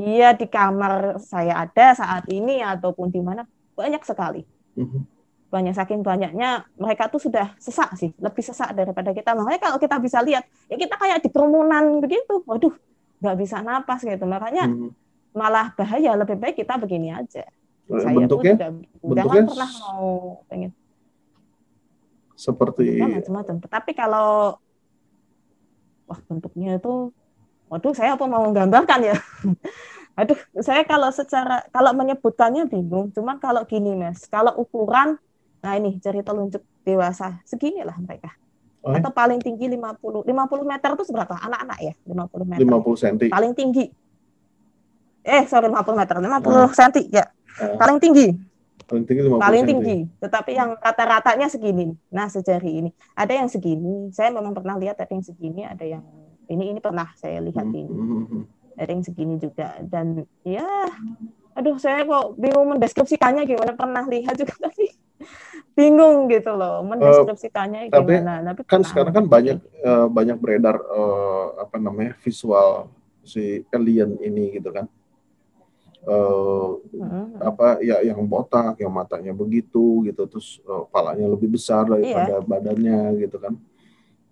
iya 0.00 0.32
di 0.32 0.48
kamar 0.48 1.20
saya 1.20 1.68
ada 1.68 1.92
saat 1.92 2.24
ini 2.32 2.64
ataupun 2.64 3.12
di 3.12 3.20
mana 3.20 3.44
banyak 3.76 4.02
sekali. 4.02 4.42
Mm-hmm. 4.80 5.02
Banyak 5.50 5.74
saking 5.76 6.00
banyaknya 6.00 6.64
mereka 6.80 7.12
tuh 7.12 7.20
sudah 7.20 7.52
sesak 7.60 7.94
sih, 8.00 8.10
lebih 8.16 8.40
sesak 8.40 8.72
daripada 8.72 9.12
kita. 9.12 9.36
Makanya 9.36 9.60
kalau 9.60 9.78
kita 9.82 10.00
bisa 10.00 10.22
lihat, 10.24 10.46
ya 10.70 10.78
kita 10.80 10.96
kayak 10.96 11.20
di 11.20 11.28
kerumunan 11.28 12.00
begitu. 12.00 12.40
Waduh, 12.46 12.72
nggak 13.20 13.36
bisa 13.36 13.60
napas 13.60 14.02
gitu. 14.02 14.24
Makanya 14.24 14.66
mm-hmm 14.66 15.09
malah 15.30 15.70
bahaya 15.78 16.14
lebih 16.18 16.36
baik 16.38 16.58
kita 16.58 16.78
begini 16.78 17.14
aja. 17.14 17.46
Saya 17.90 18.14
bentuknya? 18.14 18.54
pun 18.54 18.86
udah, 19.02 19.24
bentuknya 19.26 19.42
pernah 19.50 19.70
mau 19.82 20.08
pengen 20.46 20.70
seperti 22.40 23.02
macam-macam. 23.02 23.54
Tapi 23.66 23.90
kalau 23.92 24.56
wah 26.08 26.20
bentuknya 26.24 26.78
itu 26.80 27.12
waduh 27.68 27.94
saya 27.94 28.16
apa 28.16 28.24
mau 28.24 28.46
menggambarkan 28.48 29.00
ya? 29.12 29.16
Aduh 30.20 30.38
saya 30.58 30.82
kalau 30.86 31.10
secara 31.12 31.66
kalau 31.74 31.92
menyebutkannya 31.92 32.70
bingung. 32.70 33.12
Cuman 33.12 33.36
kalau 33.42 33.66
gini 33.68 33.92
mas 33.98 34.24
kalau 34.30 34.54
ukuran 34.56 35.20
nah 35.60 35.76
ini 35.76 36.00
jari 36.00 36.24
telunjuk 36.24 36.64
dewasa 36.86 37.42
segini 37.44 37.84
lah 37.84 37.98
mereka. 38.00 38.32
Oh, 38.80 38.96
atau 38.96 39.12
paling 39.12 39.44
tinggi 39.44 39.68
50 39.68 40.24
50 40.24 40.32
meter 40.64 40.88
itu 40.96 41.04
seberapa? 41.04 41.36
Anak-anak 41.36 41.78
ya 41.84 41.94
50 42.08 42.48
meter. 42.48 42.64
50 42.64 43.02
cm 43.04 43.16
paling 43.28 43.52
tinggi 43.52 43.92
eh 45.22 45.42
sorry 45.46 45.68
50 45.68 45.96
meter 45.96 46.16
50 46.18 46.26
uh. 46.26 46.68
cm 46.70 46.92
ya 47.10 47.24
uh. 47.60 47.76
paling 47.76 47.98
tinggi 47.98 48.28
Paling 48.84 49.06
tinggi 49.06 49.22
50 49.22 49.38
paling 49.38 49.62
cm. 49.62 49.70
tinggi. 49.70 49.96
Tetapi 50.18 50.50
yang 50.50 50.74
rata-ratanya 50.74 51.46
segini. 51.46 51.94
Nah, 52.10 52.26
sejari 52.26 52.82
ini 52.82 52.90
ada 53.14 53.30
yang 53.30 53.46
segini. 53.46 54.10
Saya 54.10 54.34
memang 54.34 54.50
pernah 54.50 54.74
lihat 54.74 54.98
ada 54.98 55.14
yang 55.14 55.22
segini, 55.22 55.62
ada 55.62 55.86
yang 55.86 56.02
ini 56.50 56.74
ini 56.74 56.82
pernah 56.82 57.06
saya 57.14 57.38
lihat 57.38 57.62
Hmm, 57.62 57.78
ini. 57.78 57.86
hmm, 57.86 58.24
hmm. 58.26 58.42
Ada 58.74 58.90
yang 58.90 59.04
segini 59.06 59.34
juga 59.38 59.78
dan 59.86 60.26
ya 60.42 60.66
aduh 61.54 61.78
saya 61.78 62.02
kok 62.02 62.34
bingung 62.34 62.66
mendeskripsikannya 62.74 63.46
gimana 63.46 63.78
pernah 63.78 64.02
lihat 64.10 64.34
juga 64.34 64.58
tapi 64.66 64.90
bingung 65.74 66.26
gitu 66.26 66.50
loh 66.54 66.82
mendeskripsikannya 66.82 67.86
Eh, 67.86 67.94
tapi 67.94 68.18
gimana. 68.18 68.42
Tapi 68.42 68.60
Kan 68.66 68.82
sekarang 68.82 69.14
kan 69.14 69.24
banyak 69.30 69.58
eh, 69.62 70.06
banyak 70.10 70.34
beredar 70.34 70.82
eh, 70.82 71.46
apa 71.62 71.78
namanya 71.78 72.18
visual 72.26 72.90
si 73.22 73.62
alien 73.70 74.18
ini 74.18 74.58
gitu 74.58 74.74
kan. 74.74 74.90
Eh, 76.00 76.70
Mm-mm. 76.96 77.44
apa 77.44 77.76
ya 77.84 78.00
yang 78.00 78.24
botak, 78.24 78.80
yang 78.80 78.88
matanya 78.88 79.36
begitu 79.36 80.00
gitu, 80.08 80.24
terus 80.24 80.56
eh, 80.64 80.84
palanya 80.88 81.28
lebih 81.28 81.52
besar 81.52 81.84
daripada 81.84 82.40
badannya 82.40 83.20
gitu 83.20 83.36
kan. 83.36 83.52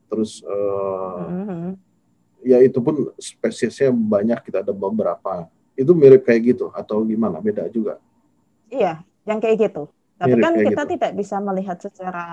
Terus 0.08 0.40
eh, 0.40 1.24
Mm-mm. 1.28 1.76
ya 2.40 2.64
itu 2.64 2.80
pun 2.80 3.12
spesiesnya 3.20 3.92
banyak 3.92 4.40
kita 4.48 4.64
ada 4.64 4.72
beberapa. 4.72 5.44
Itu 5.76 5.92
mirip 5.92 6.24
kayak 6.24 6.56
gitu 6.56 6.72
atau 6.72 7.04
gimana? 7.04 7.36
Beda 7.38 7.68
juga. 7.68 8.00
Iya, 8.72 9.04
yang 9.28 9.38
kayak 9.38 9.68
gitu. 9.68 9.92
Tapi 10.18 10.34
Mirip 10.34 10.42
kan 10.42 10.52
kita 10.58 10.82
gitu. 10.82 10.92
tidak 10.98 11.12
bisa 11.14 11.36
melihat 11.38 11.78
secara 11.78 12.24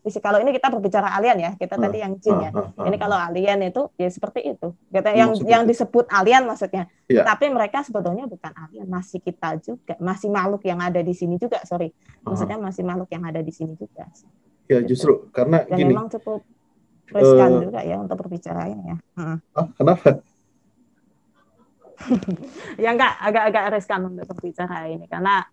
fisik. 0.00 0.24
Kalau 0.24 0.40
ini 0.40 0.56
kita 0.56 0.72
berbicara 0.72 1.12
alien 1.12 1.36
ya, 1.36 1.50
kita 1.60 1.76
Ah, 1.76 1.84
tadi 1.84 2.00
yang 2.00 2.16
jin 2.16 2.32
ya. 2.40 2.48
Ah, 2.48 2.72
ah, 2.72 2.84
Ini 2.88 2.96
ah. 2.96 3.00
kalau 3.04 3.16
alien 3.20 3.60
itu 3.60 3.82
ya 4.00 4.08
seperti 4.08 4.40
itu. 4.56 4.72
Kita 4.88 5.12
yang 5.12 5.36
yang 5.44 5.62
disebut 5.68 6.08
alien 6.08 6.48
maksudnya. 6.48 6.88
Iya. 7.04 7.28
Tapi 7.28 7.52
mereka 7.52 7.84
sebetulnya 7.84 8.24
bukan 8.24 8.56
alien, 8.56 8.88
masih 8.88 9.20
kita 9.20 9.60
juga, 9.60 10.00
masih 10.00 10.32
makhluk 10.32 10.64
yang 10.64 10.80
ada 10.80 11.04
di 11.04 11.12
sini 11.12 11.36
juga. 11.36 11.60
Sorry, 11.68 11.92
Ah. 12.24 12.32
maksudnya 12.32 12.56
masih 12.56 12.82
makhluk 12.88 13.12
yang 13.12 13.24
ada 13.28 13.44
di 13.44 13.52
sini 13.52 13.76
juga. 13.76 14.08
Ya 14.72 14.80
justru 14.80 15.28
karena 15.28 15.68
Dan 15.68 15.76
gini, 15.76 15.92
memang 15.92 16.08
cukup 16.08 16.40
riskan 17.12 17.50
Eh, 17.52 17.60
juga 17.68 17.80
ya 17.84 17.96
untuk 18.00 18.16
berbicara 18.16 18.64
ini 18.72 18.84
ya. 18.90 18.96
Hmm. 19.20 19.38
ah, 19.52 19.68
kenapa? 19.76 20.24
ya 22.82 22.96
enggak 22.96 23.12
agak-agak 23.20 23.64
riskan 23.76 24.08
untuk 24.08 24.24
berbicara 24.32 24.88
ini 24.88 25.04
karena 25.04 25.44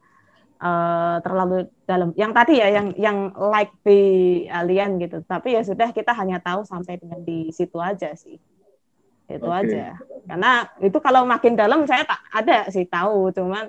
eh, 0.64 1.18
terlalu 1.20 1.68
dalam. 1.84 2.16
Yang 2.16 2.32
tadi 2.32 2.53
ya 2.64 2.68
yang 2.72 2.88
yang 2.95 3.18
like 3.36 3.76
the 3.84 3.99
alien 4.47 4.95
gitu. 5.03 5.20
Tapi 5.28 5.59
ya 5.59 5.61
sudah 5.61 5.91
kita 5.91 6.16
hanya 6.16 6.39
tahu 6.39 6.64
sampai 6.64 6.95
dengan 6.97 7.20
di 7.22 7.51
situ 7.51 7.76
aja 7.84 8.16
sih. 8.16 8.39
Itu 9.28 9.47
Oke. 9.47 9.59
aja. 9.68 9.99
Karena 10.24 10.51
itu 10.80 10.97
kalau 11.03 11.28
makin 11.28 11.59
dalam 11.59 11.84
saya 11.84 12.07
tak 12.07 12.22
ada 12.32 12.72
sih 12.72 12.88
tahu, 12.88 13.32
cuman 13.36 13.68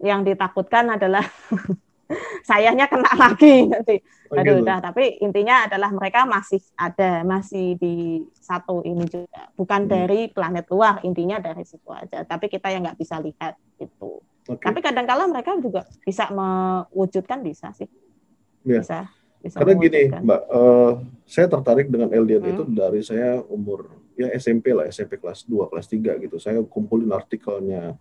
yang 0.00 0.24
ditakutkan 0.24 0.88
adalah 0.88 1.22
sayanya 2.48 2.88
kena 2.88 3.12
lagi 3.28 3.68
nanti. 3.68 3.96
Oh, 4.32 4.40
Aduh, 4.40 4.60
gitu. 4.60 4.64
udah. 4.64 4.80
Tapi 4.80 5.20
intinya 5.20 5.68
adalah 5.68 5.92
mereka 5.92 6.24
masih 6.24 6.60
ada, 6.80 7.20
masih 7.20 7.76
di 7.76 8.24
satu 8.32 8.80
ini 8.82 9.04
juga. 9.04 9.52
Bukan 9.52 9.84
Hmm. 9.84 9.92
dari 9.92 10.32
planet 10.32 10.66
luar, 10.72 11.04
intinya 11.04 11.36
dari 11.36 11.64
situ 11.68 11.88
aja. 11.92 12.24
Tapi 12.24 12.48
kita 12.48 12.72
yang 12.72 12.88
nggak 12.88 12.96
bisa 12.96 13.20
lihat 13.20 13.60
itu. 13.76 14.24
Oke. 14.50 14.64
Tapi 14.66 14.78
kadang-kala 14.82 15.30
mereka 15.30 15.54
juga 15.62 15.86
bisa 16.02 16.26
mewujudkan, 16.34 17.38
bisa 17.46 17.70
sih. 17.78 17.86
Iya. 18.66 18.82
Bisa. 18.82 18.98
bisa 19.38 19.56
Karena 19.58 19.78
gini. 19.78 20.02
Mbak, 20.10 20.40
eh, 20.50 20.92
saya 21.26 21.46
tertarik 21.46 21.86
dengan 21.86 22.10
alien 22.10 22.42
Hmm. 22.42 22.52
itu 22.54 22.62
dari 22.66 23.00
saya 23.06 23.38
umur 23.46 23.86
ya 24.18 24.28
SMP 24.34 24.74
lah, 24.74 24.90
SMP 24.90 25.18
kelas 25.18 25.46
2, 25.46 25.70
kelas 25.70 25.86
3 25.86 26.18
gitu. 26.18 26.36
Saya 26.42 26.58
kumpulin 26.66 27.10
artikelnya. 27.14 27.94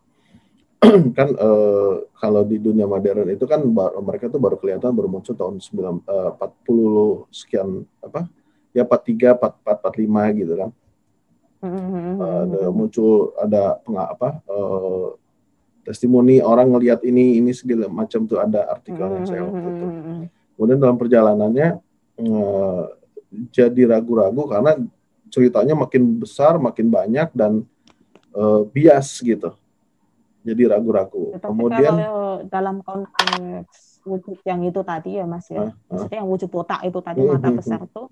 kan 1.18 1.30
eh, 1.30 1.94
kalau 2.18 2.42
di 2.42 2.58
dunia 2.58 2.90
modern 2.90 3.30
itu 3.30 3.46
kan 3.46 3.62
mereka 4.02 4.34
tuh 4.34 4.42
baru 4.42 4.58
kelihatan 4.58 4.90
baru 4.98 5.06
muncul 5.14 5.38
tahun 5.38 5.62
9, 5.62 6.02
eh, 6.10 6.30
40 6.42 7.30
sekian 7.30 7.86
apa? 8.02 8.26
Ya 8.74 8.82
43, 8.82 9.38
44, 9.38 9.78
45 9.78 10.26
gitu 10.34 10.54
kan. 10.58 10.70
Eh, 11.62 12.18
ada 12.18 12.74
muncul 12.74 13.38
ada 13.38 13.78
penga, 13.86 14.10
apa? 14.10 14.30
eh, 14.42 15.06
testimoni 15.82 16.40
orang 16.42 16.72
ngelihat 16.72 17.02
ini 17.06 17.42
ini 17.42 17.52
segala 17.52 17.90
macam 17.90 18.26
tuh 18.30 18.38
ada 18.38 18.70
artikelnya 18.70 19.26
saya 19.26 19.42
waktu 19.46 19.70
itu. 19.70 19.86
Hmm, 19.88 20.24
Kemudian 20.56 20.80
dalam 20.80 20.98
perjalanannya 20.98 21.70
eh, 22.22 22.84
jadi 23.50 23.82
ragu-ragu 23.90 24.44
karena 24.46 24.78
ceritanya 25.32 25.74
makin 25.74 26.22
besar, 26.22 26.60
makin 26.62 26.88
banyak 26.92 27.30
dan 27.34 27.66
eh, 28.36 28.62
bias 28.70 29.22
gitu. 29.22 29.58
Jadi 30.42 30.64
ragu-ragu. 30.66 31.38
Tapi 31.38 31.46
Kemudian 31.46 31.94
kalau 32.02 32.42
dalam 32.50 32.82
konteks 32.82 34.02
wujud 34.02 34.42
yang 34.42 34.66
itu 34.66 34.82
tadi 34.82 35.22
ya 35.22 35.26
Mas 35.30 35.46
Ah, 35.54 35.54
ya, 35.54 35.62
ah. 35.62 35.72
maksudnya 35.90 36.18
yang 36.26 36.30
wujud 36.30 36.50
botak 36.50 36.82
itu 36.82 37.00
tadi 37.06 37.20
Hmm, 37.22 37.38
mata 37.38 37.50
besar 37.54 37.82
tuh, 37.94 38.10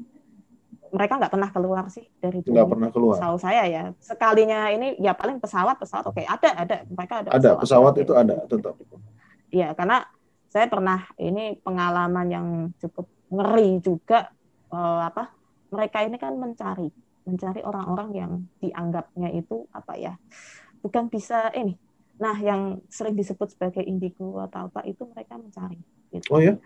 mereka 0.89 1.17
nggak 1.21 1.33
pernah 1.33 1.49
keluar 1.53 1.83
sih 1.93 2.05
dari 2.17 2.41
nggak 2.41 2.65
bumi. 2.65 2.73
pernah 2.75 2.89
keluar. 2.89 3.17
Tahu 3.21 3.37
saya 3.37 3.63
ya, 3.69 3.83
sekalinya 4.01 4.69
ini 4.73 4.97
ya 4.97 5.13
paling 5.13 5.37
pesawat 5.37 5.77
pesawat 5.77 6.09
oke 6.09 6.21
ada 6.25 6.49
ada 6.53 6.75
mereka 6.89 7.13
ada 7.25 7.29
Ada 7.35 7.51
pesawat 7.57 7.93
Oke. 7.97 8.03
itu 8.05 8.13
ada 8.17 8.35
tetap. 8.49 8.73
Iya 9.49 9.73
karena 9.73 10.05
saya 10.49 10.65
pernah 10.65 11.05
ini 11.21 11.57
pengalaman 11.61 12.27
yang 12.29 12.47
cukup 12.81 13.05
ngeri 13.29 13.81
juga 13.85 14.33
eh, 14.73 15.01
apa 15.05 15.29
mereka 15.69 16.01
ini 16.01 16.17
kan 16.17 16.33
mencari 16.37 16.89
mencari 17.29 17.61
orang-orang 17.61 18.09
yang 18.17 18.31
dianggapnya 18.57 19.29
itu 19.37 19.69
apa 19.69 19.93
ya 19.93 20.13
bukan 20.81 21.13
bisa 21.13 21.53
ini 21.53 21.77
nah 22.19 22.35
yang 22.35 22.83
sering 22.91 23.15
disebut 23.15 23.53
sebagai 23.55 23.85
indigo 23.85 24.41
atau 24.43 24.67
apa 24.67 24.83
itu 24.83 25.07
mereka 25.07 25.39
mencari 25.39 25.79
gitu. 26.11 26.25
Oh 26.33 26.41
ya? 26.41 26.57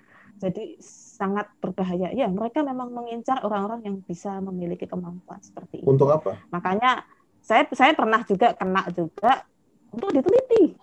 Jadi 0.42 0.78
sangat 1.14 1.50
berbahaya 1.60 2.10
ya 2.12 2.28
mereka 2.28 2.62
memang 2.62 2.90
mengincar 2.90 3.42
orang-orang 3.44 3.82
yang 3.86 3.96
bisa 4.04 4.38
memiliki 4.42 4.86
kemampuan 4.86 5.40
seperti 5.40 5.84
itu 5.84 5.88
Untuk 5.90 6.10
apa? 6.10 6.40
makanya 6.50 7.06
saya 7.44 7.68
saya 7.76 7.92
pernah 7.94 8.24
juga 8.24 8.56
kena 8.56 8.88
juga 8.92 9.44
untuk 9.92 10.10
diteliti 10.10 10.74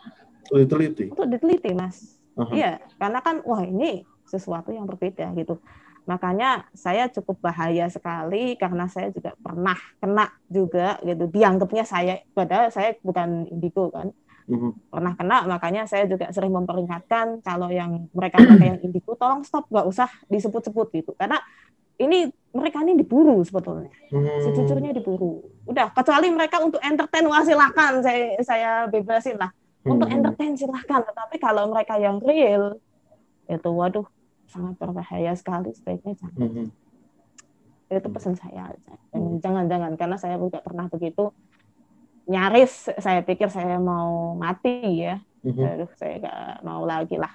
Diteliti. 0.50 1.04
untuk 1.14 1.26
diteliti 1.30 1.70
mas 1.72 2.20
Aha. 2.38 2.54
Iya, 2.56 2.72
karena 2.96 3.20
kan 3.20 3.42
wah 3.44 3.60
ini 3.60 4.00
sesuatu 4.24 4.70
yang 4.72 4.86
berbeda 4.86 5.34
gitu. 5.34 5.58
Makanya 6.08 6.64
saya 6.72 7.10
cukup 7.12 7.42
bahaya 7.42 7.90
sekali 7.90 8.56
karena 8.56 8.88
saya 8.88 9.12
juga 9.12 9.36
pernah 9.36 9.76
kena 10.00 10.30
juga 10.48 10.96
gitu. 11.04 11.28
Dianggapnya 11.28 11.84
saya 11.84 12.22
padahal 12.32 12.72
saya 12.72 12.96
bukan 13.04 13.50
indigo 13.50 13.92
kan. 13.92 14.14
Mhm. 14.50 14.90
Pernah 14.90 15.12
kena 15.14 15.38
makanya 15.46 15.86
saya 15.86 16.10
juga 16.10 16.26
sering 16.34 16.50
memperingatkan 16.50 17.38
kalau 17.40 17.70
yang 17.70 18.10
mereka-mereka 18.10 18.64
yang 18.66 18.78
indigo 18.82 19.14
tolong 19.14 19.46
stop 19.46 19.70
nggak 19.70 19.86
usah 19.86 20.10
disebut-sebut 20.26 20.90
gitu. 20.90 21.14
Karena 21.14 21.38
ini 21.96 22.26
mereka 22.50 22.82
ini 22.82 22.98
diburu 22.98 23.38
sebetulnya. 23.46 23.94
Hmm. 24.10 24.26
Sejujurnya 24.42 24.90
diburu. 24.90 25.46
Udah 25.70 25.94
kecuali 25.94 26.26
mereka 26.34 26.58
untuk 26.58 26.82
entertain 26.82 27.30
wah 27.30 27.46
silakan 27.46 28.02
saya 28.02 28.34
saya 28.42 28.70
bebasin 28.90 29.38
lah 29.38 29.54
untuk 29.80 30.10
Hmm. 30.10 30.18
entertain 30.18 30.58
silahkan 30.58 31.00
tetapi 31.06 31.38
kalau 31.38 31.70
mereka 31.70 31.94
yang 31.96 32.18
real 32.20 32.76
itu 33.46 33.70
waduh 33.70 34.04
sangat 34.44 34.76
berbahaya 34.76 35.32
sekali 35.32 35.70
sebaiknya 35.72 36.12
jangan 36.18 36.36
Mhm. 36.36 36.66
itu 37.90 38.08
pesan 38.12 38.34
saya 38.36 38.70
aja 38.70 38.94
Hmm. 39.10 39.40
jangan 39.40 39.66
jangan 39.66 39.92
karena 39.96 40.16
saya 40.18 40.36
juga 40.36 40.60
pernah 40.60 40.84
begitu 40.86 41.32
nyaris 42.30 42.88
saya 42.96 43.20
pikir 43.20 43.50
saya 43.50 43.76
mau 43.76 44.32
mati 44.34 45.02
ya 45.02 45.18
Mhm. 45.40 45.64
aduh 45.64 45.90
saya 45.96 46.14
nggak 46.20 46.38
mau 46.62 46.84
lagi 46.84 47.16
lah 47.16 47.32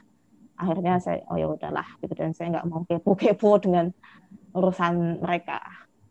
akhirnya 0.56 1.02
saya 1.02 1.26
oh 1.28 1.36
ya 1.36 1.50
udahlah 1.50 1.84
gitu 2.00 2.14
dan 2.14 2.32
saya 2.32 2.54
nggak 2.54 2.66
mau 2.66 2.86
kepo-kepo 2.86 3.60
dengan 3.60 3.91
urusan 4.54 5.20
mereka 5.20 5.60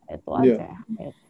itu 0.05 0.28
Iya. 0.43 0.55
aja 0.61 0.68
Gitu. 0.91 1.20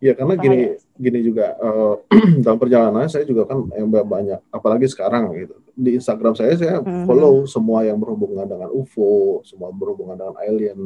Ya 0.00 0.12
karena 0.12 0.34
gini 0.36 0.58
Bahaya. 0.70 0.96
gini 0.96 1.18
juga 1.20 1.46
eh, 1.56 1.94
dalam 2.44 2.56
perjalanan 2.56 3.04
saya 3.04 3.24
juga 3.24 3.44
kan 3.44 3.68
yang 3.72 3.88
banyak 3.90 4.40
apalagi 4.48 4.86
sekarang 4.86 5.34
gitu 5.34 5.56
di 5.74 5.90
Instagram 5.92 6.32
saya 6.32 6.54
saya 6.54 6.76
Mhm. 6.78 7.04
follow 7.04 7.44
semua 7.44 7.82
yang 7.82 7.98
berhubungan 7.98 8.46
dengan 8.46 8.70
UFO 8.70 9.42
semua 9.42 9.68
berhubungan 9.68 10.16
dengan 10.16 10.36
alien 10.38 10.80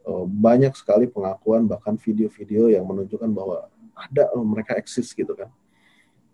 Eh, 0.00 0.24
banyak 0.26 0.72
sekali 0.72 1.04
pengakuan 1.06 1.68
bahkan 1.68 1.92
video-video 1.94 2.72
yang 2.72 2.88
menunjukkan 2.88 3.30
bahwa 3.30 3.68
ada 4.00 4.32
eh, 4.32 4.44
mereka 4.44 4.72
eksis 4.80 5.12
gitu 5.12 5.36
kan 5.36 5.52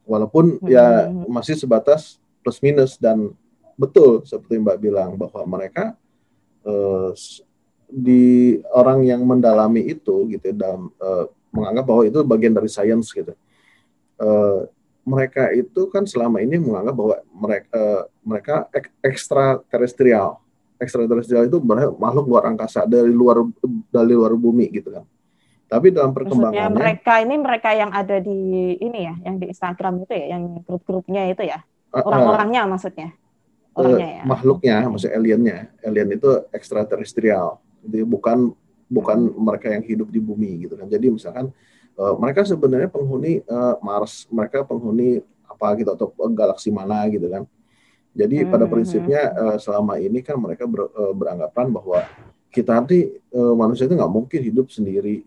walaupun 0.07 0.63
ya 0.71 1.11
Mhm. 1.11 1.27
masih 1.27 1.59
sebatas 1.59 2.23
plus 2.41 2.63
minus 2.63 2.95
dan 2.95 3.35
betul 3.75 4.23
seperti 4.23 4.57
Mbak 4.57 4.79
bilang 4.79 5.11
bahwa 5.19 5.43
mereka 5.59 5.99
eh, 6.63 7.11
di 7.87 8.57
orang 8.75 9.07
yang 9.07 9.23
mendalami 9.23 9.83
itu 9.87 10.27
gitu 10.31 10.51
dalam 10.55 10.91
eh, 10.99 11.27
menganggap 11.55 11.85
bahwa 11.87 12.03
itu 12.07 12.19
bagian 12.27 12.55
dari 12.55 12.67
sains 12.71 13.07
gitu. 13.11 13.33
Eh, 14.19 14.61
mereka 15.07 15.55
itu 15.55 15.87
kan 15.87 16.03
selama 16.03 16.43
ini 16.43 16.59
menganggap 16.59 16.95
bahwa 16.95 17.17
mereka 17.31 17.71
eh, 17.79 18.03
mereka 18.27 18.55
ek- 18.75 18.95
ekstraterestrial. 19.03 20.43
Ekstraterestrial 20.77 21.47
itu 21.49 21.57
makhluk 21.97 22.27
luar 22.29 22.51
angkasa 22.51 22.85
dari 22.85 23.09
luar 23.09 23.47
dari 23.89 24.13
luar 24.13 24.35
bumi 24.37 24.67
gitu 24.75 24.93
kan. 24.93 25.05
Tapi 25.67 25.91
dalam 25.91 26.15
Maksudnya 26.15 26.31
perkembangannya 26.31 26.79
mereka 26.79 27.13
ini 27.19 27.35
mereka 27.43 27.71
yang 27.75 27.91
ada 27.91 28.17
di 28.23 28.39
ini 28.79 29.01
ya, 29.03 29.15
yang 29.27 29.37
di 29.43 29.51
Instagram 29.51 30.07
itu 30.07 30.15
ya, 30.15 30.27
yang 30.39 30.63
grup-grupnya 30.63 31.27
itu 31.27 31.43
ya, 31.43 31.59
eh, 31.63 31.99
eh, 31.99 32.05
orang-orangnya 32.07 32.71
maksudnya. 32.71 33.11
orangnya 33.77 34.09
ya. 34.09 34.23
makhluknya, 34.25 34.77
maksudnya 34.89 35.15
aliennya, 35.21 35.59
alien 35.85 36.09
itu 36.17 36.49
ekstraterestrial, 36.49 37.61
jadi 37.85 38.09
bukan 38.09 38.57
bukan 38.89 39.19
mereka 39.37 39.69
yang 39.69 39.85
hidup 39.85 40.09
di 40.09 40.17
bumi 40.17 40.65
gitu 40.65 40.81
kan. 40.81 40.89
Jadi 40.89 41.13
misalkan 41.13 41.53
uh, 42.01 42.15
mereka 42.17 42.41
sebenarnya 42.49 42.89
penghuni 42.89 43.45
uh, 43.45 43.77
Mars, 43.85 44.25
mereka 44.33 44.65
penghuni 44.65 45.21
apa 45.45 45.77
gitu 45.77 45.93
atau 45.93 46.09
galaksi 46.33 46.73
mana 46.73 47.05
gitu 47.13 47.29
kan. 47.29 47.45
Jadi 48.17 48.45
hmm, 48.45 48.49
pada 48.49 48.65
hmm, 48.65 48.73
prinsipnya 48.73 49.23
uh, 49.37 49.57
selama 49.61 50.01
ini 50.01 50.25
kan 50.25 50.41
mereka 50.41 50.65
ber, 50.65 50.89
uh, 50.89 51.13
beranggapan 51.13 51.69
bahwa 51.69 52.01
kita 52.49 52.73
nanti 52.73 53.13
uh, 53.37 53.53
manusia 53.53 53.85
itu 53.85 53.93
nggak 53.93 54.13
mungkin 54.13 54.41
hidup 54.41 54.73
sendiri 54.73 55.21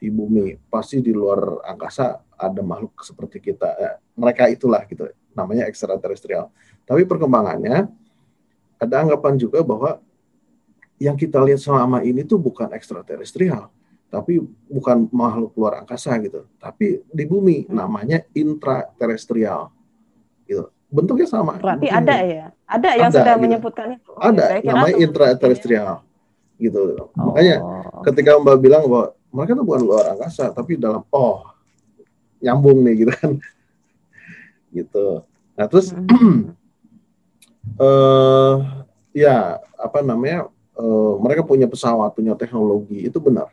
di 0.00 0.08
bumi, 0.08 0.56
pasti 0.72 1.04
di 1.04 1.12
luar 1.12 1.60
angkasa 1.60 2.24
ada 2.40 2.64
makhluk 2.64 3.04
seperti 3.04 3.52
kita. 3.52 3.68
Eh, 3.76 3.94
mereka 4.16 4.48
itulah 4.48 4.80
gitu, 4.88 5.04
namanya 5.36 5.68
ekstraterestrial. 5.68 6.48
Tapi 6.88 7.04
perkembangannya 7.04 7.84
ada 8.80 8.94
anggapan 8.96 9.36
juga 9.36 9.60
bahwa 9.60 10.00
yang 10.96 11.20
kita 11.20 11.36
lihat 11.44 11.60
selama 11.60 12.00
ini 12.00 12.24
tuh 12.24 12.40
bukan 12.40 12.72
ekstraterestrial, 12.72 13.68
tapi 14.08 14.40
bukan 14.72 15.04
makhluk 15.12 15.52
luar 15.60 15.84
angkasa 15.84 16.16
gitu, 16.24 16.48
tapi 16.56 17.04
di 17.12 17.24
bumi 17.28 17.68
namanya 17.68 18.24
intraterestrial. 18.32 19.68
Gitu. 20.48 20.64
Bentuknya 20.90 21.28
sama. 21.28 21.60
Berarti 21.60 21.86
ada 21.92 22.16
ya? 22.24 22.46
Ada 22.66 22.88
yang 22.98 23.12
ada, 23.12 23.18
sudah 23.20 23.34
gitu. 23.36 23.44
menyebutkan 23.44 23.86
itu. 24.00 24.10
Ada, 24.16 24.44
namanya 24.64 24.96
intraterestrial. 24.96 25.92
Gitu. 26.56 26.80
Oh. 26.98 27.32
Makanya 27.32 27.56
ketika 28.04 28.36
Mbak 28.40 28.56
bilang 28.60 28.84
bahwa 28.88 29.16
mereka 29.30 29.58
tuh 29.58 29.64
bukan 29.66 29.82
luar 29.82 30.04
angkasa, 30.14 30.50
tapi 30.50 30.74
dalam 30.76 31.06
oh 31.10 31.46
nyambung 32.42 32.82
nih 32.82 33.06
gitu 33.06 33.12
kan. 33.14 33.32
gitu. 34.76 35.06
Nah, 35.54 35.66
terus 35.66 35.94
uh, 37.78 38.56
ya 39.24 39.58
apa 39.78 39.98
namanya 40.02 40.50
uh, 40.78 41.14
mereka 41.18 41.42
punya 41.46 41.66
pesawat 41.70 42.14
punya 42.14 42.34
teknologi 42.34 43.06
itu 43.06 43.18
benar? 43.22 43.50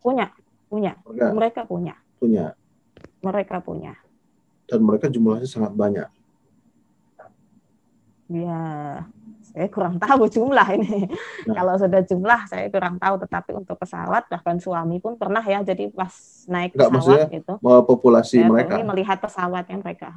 Punya 0.00 0.32
punya. 0.70 0.92
Mereka, 1.02 1.26
mereka 1.34 1.60
punya. 1.66 1.94
Punya. 2.16 2.46
Mereka 3.20 3.56
punya. 3.60 3.92
Dan 4.70 4.86
mereka 4.86 5.10
jumlahnya 5.10 5.50
sangat 5.50 5.74
banyak. 5.74 6.08
Ya 8.30 8.62
saya 9.50 9.66
kurang 9.66 9.98
tahu 9.98 10.30
jumlah 10.30 10.68
ini. 10.78 11.10
Nah. 11.50 11.54
kalau 11.58 11.74
sudah 11.74 12.00
jumlah 12.06 12.40
saya 12.46 12.66
kurang 12.70 12.96
tahu. 13.02 13.14
Tetapi 13.26 13.50
untuk 13.58 13.76
pesawat 13.76 14.30
bahkan 14.30 14.56
suami 14.62 15.02
pun 15.02 15.18
pernah 15.18 15.42
ya 15.42 15.60
jadi 15.66 15.90
pas 15.90 16.12
naik 16.46 16.78
Enggak, 16.78 16.90
pesawat 16.94 17.30
itu 17.34 17.54
populasi 17.60 18.36
mereka? 18.46 18.78
melihat 18.86 19.18
pesawat 19.18 19.64
yang 19.66 19.80
mereka. 19.82 20.14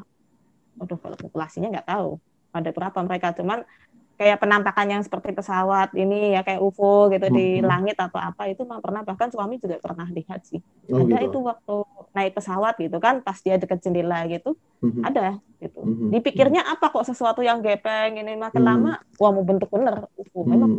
Aduh 0.77 0.97
kalau 1.01 1.17
populasinya 1.17 1.73
nggak 1.73 1.87
tahu. 1.89 2.21
Ada 2.53 2.69
berapa 2.69 2.99
mereka. 3.01 3.33
Cuman 3.33 3.65
kayak 4.13 4.37
penampakan 4.37 4.87
yang 4.87 5.01
seperti 5.01 5.33
pesawat 5.33 5.89
ini 5.97 6.37
ya 6.37 6.45
kayak 6.45 6.61
UFO 6.61 7.09
gitu 7.09 7.27
hmm. 7.27 7.35
di 7.35 7.47
langit 7.65 7.97
atau 7.97 8.21
apa 8.21 8.45
itu 8.45 8.61
memang 8.61 8.79
pernah 8.79 9.01
bahkan 9.01 9.33
suami 9.33 9.57
juga 9.57 9.81
pernah 9.81 10.05
lihat 10.05 10.45
sih 10.45 10.61
oh, 10.93 11.01
ada 11.01 11.17
gitu. 11.17 11.33
itu 11.33 11.37
waktu 11.41 11.75
naik 12.13 12.31
pesawat 12.37 12.75
gitu 12.77 12.97
kan 13.01 13.25
pas 13.25 13.37
dia 13.41 13.57
dekat 13.57 13.81
jendela 13.81 14.21
gitu 14.29 14.53
hmm. 14.85 15.01
ada 15.01 15.41
gitu 15.57 15.81
hmm. 15.81 16.13
dipikirnya 16.13 16.61
apa 16.61 16.93
kok 16.93 17.09
sesuatu 17.09 17.41
yang 17.41 17.65
gepeng 17.65 18.21
ini 18.21 18.37
makin 18.37 18.61
hmm. 18.61 18.69
lama 18.69 18.91
wah 19.17 19.31
mau 19.33 19.41
bentuk 19.41 19.73
bener 19.73 20.05
UFO 20.13 20.45
memang 20.45 20.71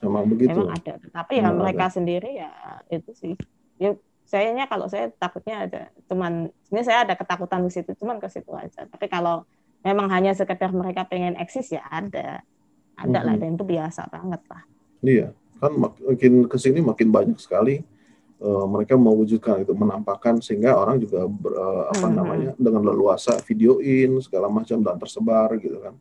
memang 0.00 0.24
begitu 0.32 0.56
memang 0.56 0.72
ada 0.72 0.92
tapi 1.12 1.44
ya 1.44 1.52
mereka 1.52 1.92
ada. 1.92 1.94
sendiri 2.00 2.30
ya 2.32 2.50
itu 2.88 3.12
sih 3.12 3.34
ya 3.76 3.92
sayanya 4.24 4.68
kalau 4.68 4.88
saya 4.88 5.12
takutnya 5.20 5.68
ada 5.68 5.82
cuman 6.08 6.48
ini 6.72 6.80
saya 6.84 7.04
ada 7.04 7.16
ketakutan 7.16 7.64
di 7.64 7.72
situ 7.72 7.92
cuman 7.96 8.20
ke 8.20 8.28
situ 8.32 8.52
aja 8.56 8.88
tapi 8.88 9.08
kalau 9.08 9.44
memang 9.82 10.10
hanya 10.10 10.34
sekedar 10.34 10.70
mereka 10.74 11.06
pengen 11.06 11.38
eksis 11.38 11.74
ya 11.74 11.84
ada 11.88 12.42
ada 12.98 13.18
lah 13.22 13.34
dan 13.38 13.54
itu 13.54 13.64
biasa 13.64 14.10
banget 14.10 14.42
lah 14.50 14.62
iya 15.02 15.28
kan 15.58 15.72
makin 15.74 16.46
ke 16.46 16.56
sini 16.58 16.82
makin 16.82 17.10
banyak 17.10 17.38
sekali 17.38 17.82
uh, 18.42 18.66
mereka 18.66 18.94
mewujudkan 18.94 19.62
itu 19.62 19.74
menampakkan 19.74 20.38
sehingga 20.38 20.78
orang 20.78 21.02
juga 21.02 21.26
ber, 21.26 21.52
uh, 21.54 21.84
apa 21.90 22.06
-hmm. 22.06 22.14
namanya 22.14 22.50
dengan 22.58 22.82
leluasa 22.86 23.38
videoin 23.42 24.18
segala 24.22 24.46
macam 24.50 24.78
dan 24.82 24.96
tersebar 24.98 25.54
gitu 25.58 25.78
kan 25.82 25.94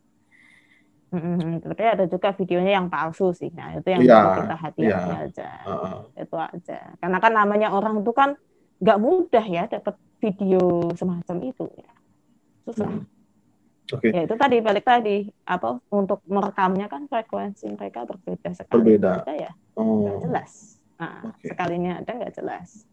Mm-hmm. 1.08 1.64
Tapi 1.64 1.84
ada 1.88 2.04
juga 2.04 2.36
videonya 2.36 2.84
yang 2.84 2.92
palsu 2.92 3.32
sih. 3.32 3.48
Nah, 3.56 3.80
itu 3.80 3.88
yang 3.88 4.04
ya, 4.04 4.44
kita 4.44 4.56
hati-hati 4.60 5.12
ya. 5.16 5.24
aja. 5.24 5.50
Uh-uh. 5.64 6.00
Itu 6.20 6.36
aja. 6.36 6.80
Karena 7.00 7.18
kan 7.24 7.32
namanya 7.32 7.72
orang 7.72 8.04
itu 8.04 8.12
kan 8.12 8.36
nggak 8.84 9.00
mudah 9.00 9.46
ya 9.48 9.72
dapat 9.72 9.96
video 10.20 10.92
semacam 11.00 11.36
itu 11.48 11.66
ya. 11.80 11.92
Susah. 12.68 12.92
Hmm. 12.92 13.08
Okay. 13.88 14.12
Ya 14.12 14.28
itu 14.28 14.36
tadi 14.36 14.60
balik 14.60 14.84
tadi 14.84 15.32
apa 15.48 15.80
untuk 15.88 16.20
merekamnya 16.28 16.92
kan 16.92 17.08
frekuensi 17.08 17.72
mereka 17.72 18.04
berbeda 18.04 18.52
sekali. 18.52 18.76
Berbeda. 18.76 19.24
Ada 19.24 19.34
ya. 19.48 19.52
Oh. 19.80 20.04
Gak 20.04 20.28
jelas. 20.28 20.52
Nah, 21.00 21.32
okay. 21.32 21.56
sekalinya 21.56 22.04
ada 22.04 22.12
nggak 22.12 22.34
jelas. 22.36 22.84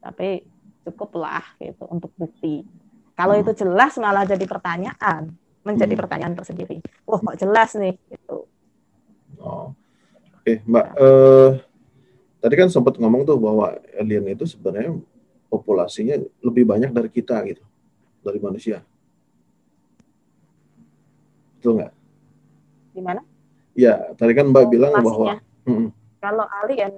Tapi 0.00 0.46
cukuplah 0.88 1.44
gitu 1.60 1.84
untuk 1.92 2.08
bukti. 2.16 2.64
Kalau 3.12 3.36
hmm. 3.36 3.42
itu 3.44 3.52
jelas 3.60 3.92
malah 4.00 4.24
jadi 4.24 4.46
pertanyaan, 4.48 5.36
menjadi 5.66 5.92
hmm. 5.92 6.00
pertanyaan 6.00 6.34
tersendiri. 6.38 6.80
Wah, 7.04 7.20
kok 7.20 7.36
jelas 7.36 7.76
nih 7.76 7.98
gitu. 8.08 8.48
Oh. 9.42 9.76
Oke, 10.40 10.40
okay, 10.40 10.56
Mbak. 10.64 10.86
Uh, 10.96 11.60
tadi 12.40 12.54
kan 12.56 12.72
sempat 12.72 12.96
ngomong 12.96 13.28
tuh 13.28 13.36
bahwa 13.36 13.76
alien 14.00 14.32
itu 14.32 14.48
sebenarnya 14.48 14.96
populasinya 15.52 16.16
lebih 16.40 16.64
banyak 16.64 16.88
dari 16.88 17.10
kita 17.12 17.36
gitu, 17.44 17.60
dari 18.24 18.40
manusia. 18.40 18.80
Betul 21.68 21.84
nggak? 21.84 21.92
Gimana? 22.96 23.20
Ya, 23.76 23.94
tadi 24.16 24.32
kan 24.32 24.48
Mbak 24.48 24.64
oh, 24.64 24.70
bilang 24.72 24.92
bahwa 25.04 25.36
hmm. 25.68 25.88
kalau 26.16 26.48
alien 26.64 26.92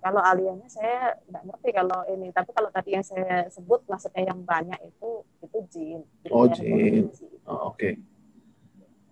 kalau 0.00 0.24
aliennya 0.24 0.64
saya 0.72 1.12
nggak 1.28 1.44
ngerti 1.44 1.68
kalau 1.76 2.00
ini 2.08 2.32
tapi 2.32 2.56
kalau 2.56 2.72
tadi 2.72 2.96
yang 2.96 3.04
saya 3.04 3.52
sebut 3.52 3.84
maksudnya 3.84 4.32
yang 4.32 4.40
banyak 4.48 4.80
itu 4.80 5.10
itu 5.44 5.58
jin 5.68 6.00
oh 6.32 6.48
jin 6.48 7.12
oh, 7.44 7.68
oke 7.68 7.76
okay. 7.76 8.00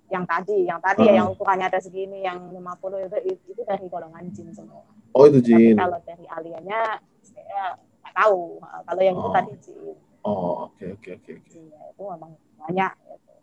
yang 0.09 0.25
tadi 0.25 0.65
yang 0.65 0.81
tadi 0.81 1.05
uh. 1.05 1.13
ya 1.13 1.21
yang 1.21 1.29
ukurannya 1.29 1.69
ada 1.69 1.77
segini 1.77 2.25
yang 2.25 2.41
50 2.57 3.05
itu 3.05 3.37
itu 3.53 3.63
dari 3.69 3.85
golongan 3.93 4.33
jin 4.33 4.49
semua 4.57 4.81
oh 5.13 5.25
itu 5.29 5.45
jin 5.45 5.77
tapi 5.77 5.85
kalau 5.85 5.99
dari 6.09 6.25
aliennya 6.25 6.81
saya 7.21 7.77
nggak 7.77 8.15
tahu 8.17 8.57
kalau 8.89 9.03
yang 9.05 9.17
oh. 9.21 9.21
itu 9.21 9.29
tadi 9.37 9.53
jin 9.61 9.97
oh 10.25 10.73
oke 10.73 10.85
oke 10.97 11.11
oke 11.21 11.33
iya, 11.53 11.81
itu 11.93 12.01
memang 12.01 12.33
banyak 12.65 12.93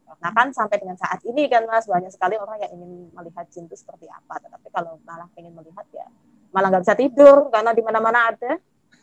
Nah 0.06 0.32
kan 0.32 0.54
sampai 0.54 0.78
dengan 0.78 0.98
saat 0.98 1.22
ini 1.26 1.50
kan 1.50 1.66
mas 1.66 1.90
banyak 1.90 2.14
sekali 2.14 2.38
orang 2.38 2.62
yang 2.62 2.72
ingin 2.78 3.10
melihat 3.12 3.46
jin 3.50 3.66
itu 3.66 3.78
seperti 3.78 4.06
apa. 4.10 4.38
Tetapi 4.42 4.68
kalau 4.70 5.02
malah 5.04 5.30
ingin 5.38 5.54
melihat 5.54 5.86
ya 5.92 6.08
malah 6.54 6.72
nggak 6.72 6.84
bisa 6.88 6.96
tidur 6.96 7.50
karena 7.50 7.72
di 7.74 7.84
mana-mana 7.84 8.20
ada. 8.32 8.52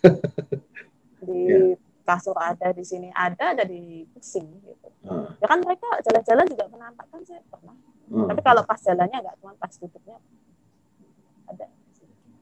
di 1.23 1.41
yeah. 1.47 1.79
kasur 2.03 2.35
ada, 2.35 2.75
di 2.75 2.83
sini 2.83 3.09
ada, 3.15 3.55
ada 3.55 3.63
di 3.63 4.03
pusing 4.11 4.47
gitu. 4.67 4.89
Uh. 5.07 5.31
Ya 5.39 5.47
kan 5.47 5.63
mereka 5.63 5.87
jalan-jalan 6.03 6.47
juga 6.51 6.65
penampakan 6.67 7.21
saya 7.23 7.43
pernah. 7.47 7.77
Uh. 8.11 8.27
Tapi 8.27 8.41
kalau 8.43 8.63
pas 8.67 8.81
jalannya 8.83 9.19
nggak 9.23 9.37
cuma 9.39 9.53
pas 9.59 9.73
duduknya 9.79 10.19
ada. 11.47 11.67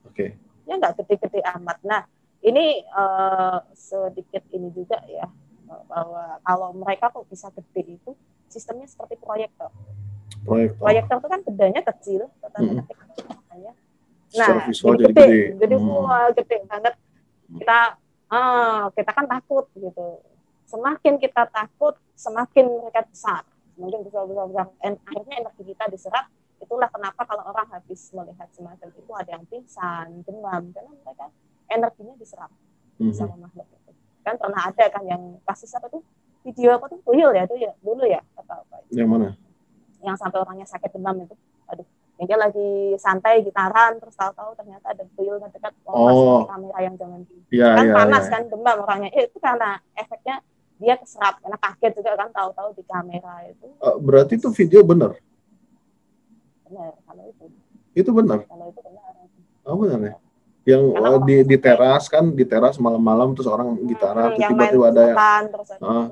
Oke. 0.09 0.15
Okay. 0.15 0.29
Ya 0.65 0.81
nggak 0.81 1.05
gede-gede 1.05 1.41
amat. 1.61 1.79
Nah 1.85 2.03
ini 2.41 2.81
uh, 2.97 3.61
sedikit 3.77 4.41
ini 4.53 4.73
juga 4.73 4.97
ya 5.05 5.29
bahwa 5.87 6.25
kalau 6.43 6.69
mereka 6.75 7.11
kok 7.11 7.27
bisa 7.31 7.49
gede 7.55 8.01
itu 8.01 8.11
sistemnya 8.51 8.87
seperti 8.91 9.15
proyektor. 9.19 9.71
Proyektor. 10.43 10.81
Proyektor 10.83 11.17
itu 11.23 11.29
kan 11.31 11.41
bedanya 11.47 11.81
kecil, 11.95 12.23
tetapi 12.43 12.71
hmm. 12.81 12.87
nah 14.31 14.63
jadi 14.63 15.11
gede, 15.11 15.11
gede, 15.11 15.29
jadi 15.59 15.75
hmm. 15.75 15.91
wah 15.91 16.31
gede 16.31 16.57
banget. 16.71 16.95
Kita 17.51 17.81
ah, 18.31 18.85
kita 18.95 19.11
kan 19.11 19.27
takut 19.27 19.67
gitu. 19.75 20.23
Semakin 20.71 21.19
kita 21.19 21.51
takut, 21.51 21.99
semakin 22.15 22.65
mereka 22.71 23.03
besar. 23.11 23.43
Semakin 23.75 24.01
besar 24.07 24.23
besar 24.27 24.47
besar. 24.47 24.67
Dan 24.79 24.93
akhirnya 25.03 25.35
energi 25.43 25.63
kita 25.67 25.85
diserap. 25.91 26.27
Itulah 26.63 26.93
kenapa 26.93 27.25
kalau 27.27 27.43
orang 27.51 27.67
habis 27.75 28.13
melihat 28.15 28.47
semacam 28.55 28.89
itu 28.93 29.13
ada 29.17 29.31
yang 29.33 29.45
pingsan, 29.49 30.23
demam, 30.23 30.71
karena 30.71 30.93
mereka 30.93 31.27
energinya 31.67 32.15
diserap 32.21 32.53
hmm. 33.01 33.17
sama 33.17 33.35
makhluk. 33.49 33.67
Kan 34.31 34.39
pernah 34.39 34.63
ada 34.63 34.85
kan 34.95 35.03
yang 35.03 35.43
kasus 35.43 35.75
apa 35.75 35.91
tuh? 35.91 36.07
Video 36.47 36.79
apa 36.79 36.87
tuh? 36.87 37.03
Tuyul 37.03 37.35
ya 37.35 37.51
tuh 37.51 37.59
ya 37.59 37.75
dulu 37.83 38.07
ya 38.07 38.23
atau 38.39 38.63
apa? 38.63 38.87
Yang 38.95 39.09
mana? 39.11 39.29
Yang 40.07 40.17
sampai 40.23 40.39
orangnya 40.39 40.67
sakit 40.71 40.91
demam 40.95 41.27
itu. 41.27 41.35
Aduh 41.67 41.87
yang 42.21 42.29
dia 42.31 42.39
lagi 42.39 42.71
santai 43.01 43.41
gitaran 43.41 43.97
terus 43.97 44.13
tahu-tahu 44.13 44.53
ternyata 44.53 44.93
ada 44.93 45.09
tuyul 45.17 45.41
dekat 45.41 45.73
oh. 45.89 46.45
kamera 46.45 46.79
yang 46.85 46.95
jangan 47.01 47.25
ya, 47.49 47.73
kan 47.73 47.87
ya, 47.89 47.95
panas 47.97 48.25
ya. 48.29 48.31
kan 48.31 48.43
demam 48.47 48.77
orangnya. 48.85 49.11
Eh, 49.17 49.25
itu 49.25 49.39
karena 49.41 49.81
efeknya 49.97 50.37
dia 50.79 50.95
keserap 51.01 51.41
karena 51.41 51.57
kaget 51.59 51.93
juga 51.97 52.11
kan 52.21 52.29
tahu-tahu 52.31 52.69
di 52.77 52.85
kamera 52.87 53.35
itu. 53.49 53.67
Uh, 53.83 53.97
berarti 53.99 54.37
itu 54.37 54.53
video 54.53 54.85
benar? 54.85 55.17
Benar 56.69 56.93
kalau 57.09 57.25
itu. 57.25 57.45
Itu 57.99 58.11
benar? 58.15 58.45
Kalau 58.47 58.67
itu 58.69 58.81
benar. 58.85 59.13
Oh 59.65 59.77
benar 59.81 60.01
ya 60.05 60.15
yang 60.71 60.85
uh, 60.95 61.19
di 61.27 61.43
di 61.43 61.57
teras 61.59 62.07
kan 62.07 62.31
di 62.31 62.45
teras 62.47 62.79
malam-malam 62.79 63.35
terus 63.35 63.51
orang 63.51 63.75
hmm, 63.75 63.87
gitaran 63.91 64.31
terus 64.35 64.47
tiba-tiba 64.47 64.87
ada 64.91 65.03
yang 65.11 65.45
terus 65.51 65.69
uh, 65.83 66.07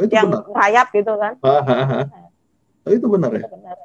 Oh, 0.00 0.02
itu 0.06 0.14
yang 0.14 0.30
benar. 0.30 0.46
rayap 0.54 0.86
gitu 0.94 1.12
kan. 1.18 1.34
Oh, 2.86 2.92
itu 2.96 3.06
benar 3.10 3.30
ya? 3.34 3.44
Itu 3.44 3.52
benar. 3.52 3.76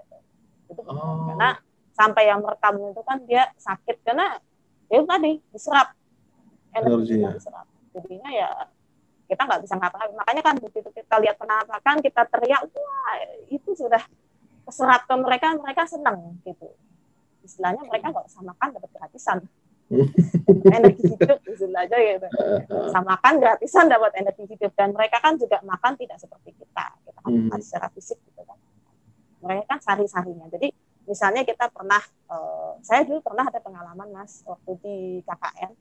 Itu 0.69 0.81
benar. 0.85 0.93
Oh. 0.95 1.27
Karena 1.33 1.49
sampai 1.91 2.23
yang 2.31 2.39
merekam 2.39 2.75
itu 2.79 3.01
kan 3.03 3.17
dia 3.27 3.43
sakit 3.59 3.99
karena 4.07 4.39
ya 4.87 5.01
tadi 5.03 5.31
diserap 5.51 5.91
energinya 6.71 7.35
diserap. 7.35 7.65
Jadinya 7.91 8.29
ya 8.31 8.49
kita 9.25 9.41
nggak 9.43 9.61
bisa 9.65 9.75
ngapa-ngapain. 9.75 10.15
Makanya 10.15 10.41
kan 10.45 10.55
begitu 10.61 10.89
kita 10.93 11.15
lihat 11.19 11.35
penampakan, 11.35 11.97
kita 11.99 12.21
teriak, 12.29 12.61
wah 12.69 13.13
itu 13.49 13.69
sudah 13.73 14.03
keserap 14.63 15.09
ke 15.09 15.15
mereka, 15.17 15.57
mereka 15.57 15.83
senang 15.89 16.37
gitu. 16.45 16.69
Istilahnya 17.41 17.83
mereka 17.89 18.13
nggak 18.13 18.25
usah 18.29 18.41
makan 18.45 18.67
dapat 18.77 18.89
gratisan. 18.93 19.37
Energi 20.75 21.05
hidup 21.13 21.39
istilahnya 21.45 21.97
gitu. 21.97 22.27
Sama 22.89 23.17
makan 23.17 23.33
gratisan 23.37 23.85
dapat 23.85 24.17
energi 24.17 24.45
hidup 24.49 24.71
dan 24.73 24.91
mereka 24.91 25.21
kan 25.21 25.37
juga 25.37 25.61
makan 25.61 25.93
tidak 25.99 26.17
seperti 26.17 26.57
kita. 26.57 26.85
Kita 27.05 27.19
kan 27.21 27.31
makan 27.31 27.59
hmm. 27.59 27.65
secara 27.65 27.87
fisik 27.93 28.17
gitu 28.25 28.41
kan. 28.45 28.57
Mereka 29.45 29.63
kan 29.69 29.79
sari-sarinya. 29.83 30.49
Jadi 30.49 30.73
misalnya 31.05 31.45
kita 31.45 31.69
pernah, 31.69 32.01
uh, 32.33 32.81
saya 32.81 33.05
dulu 33.05 33.21
pernah 33.21 33.45
ada 33.45 33.61
pengalaman 33.61 34.09
mas 34.09 34.41
waktu 34.49 34.71
di 34.81 34.97
KKN 35.21 35.71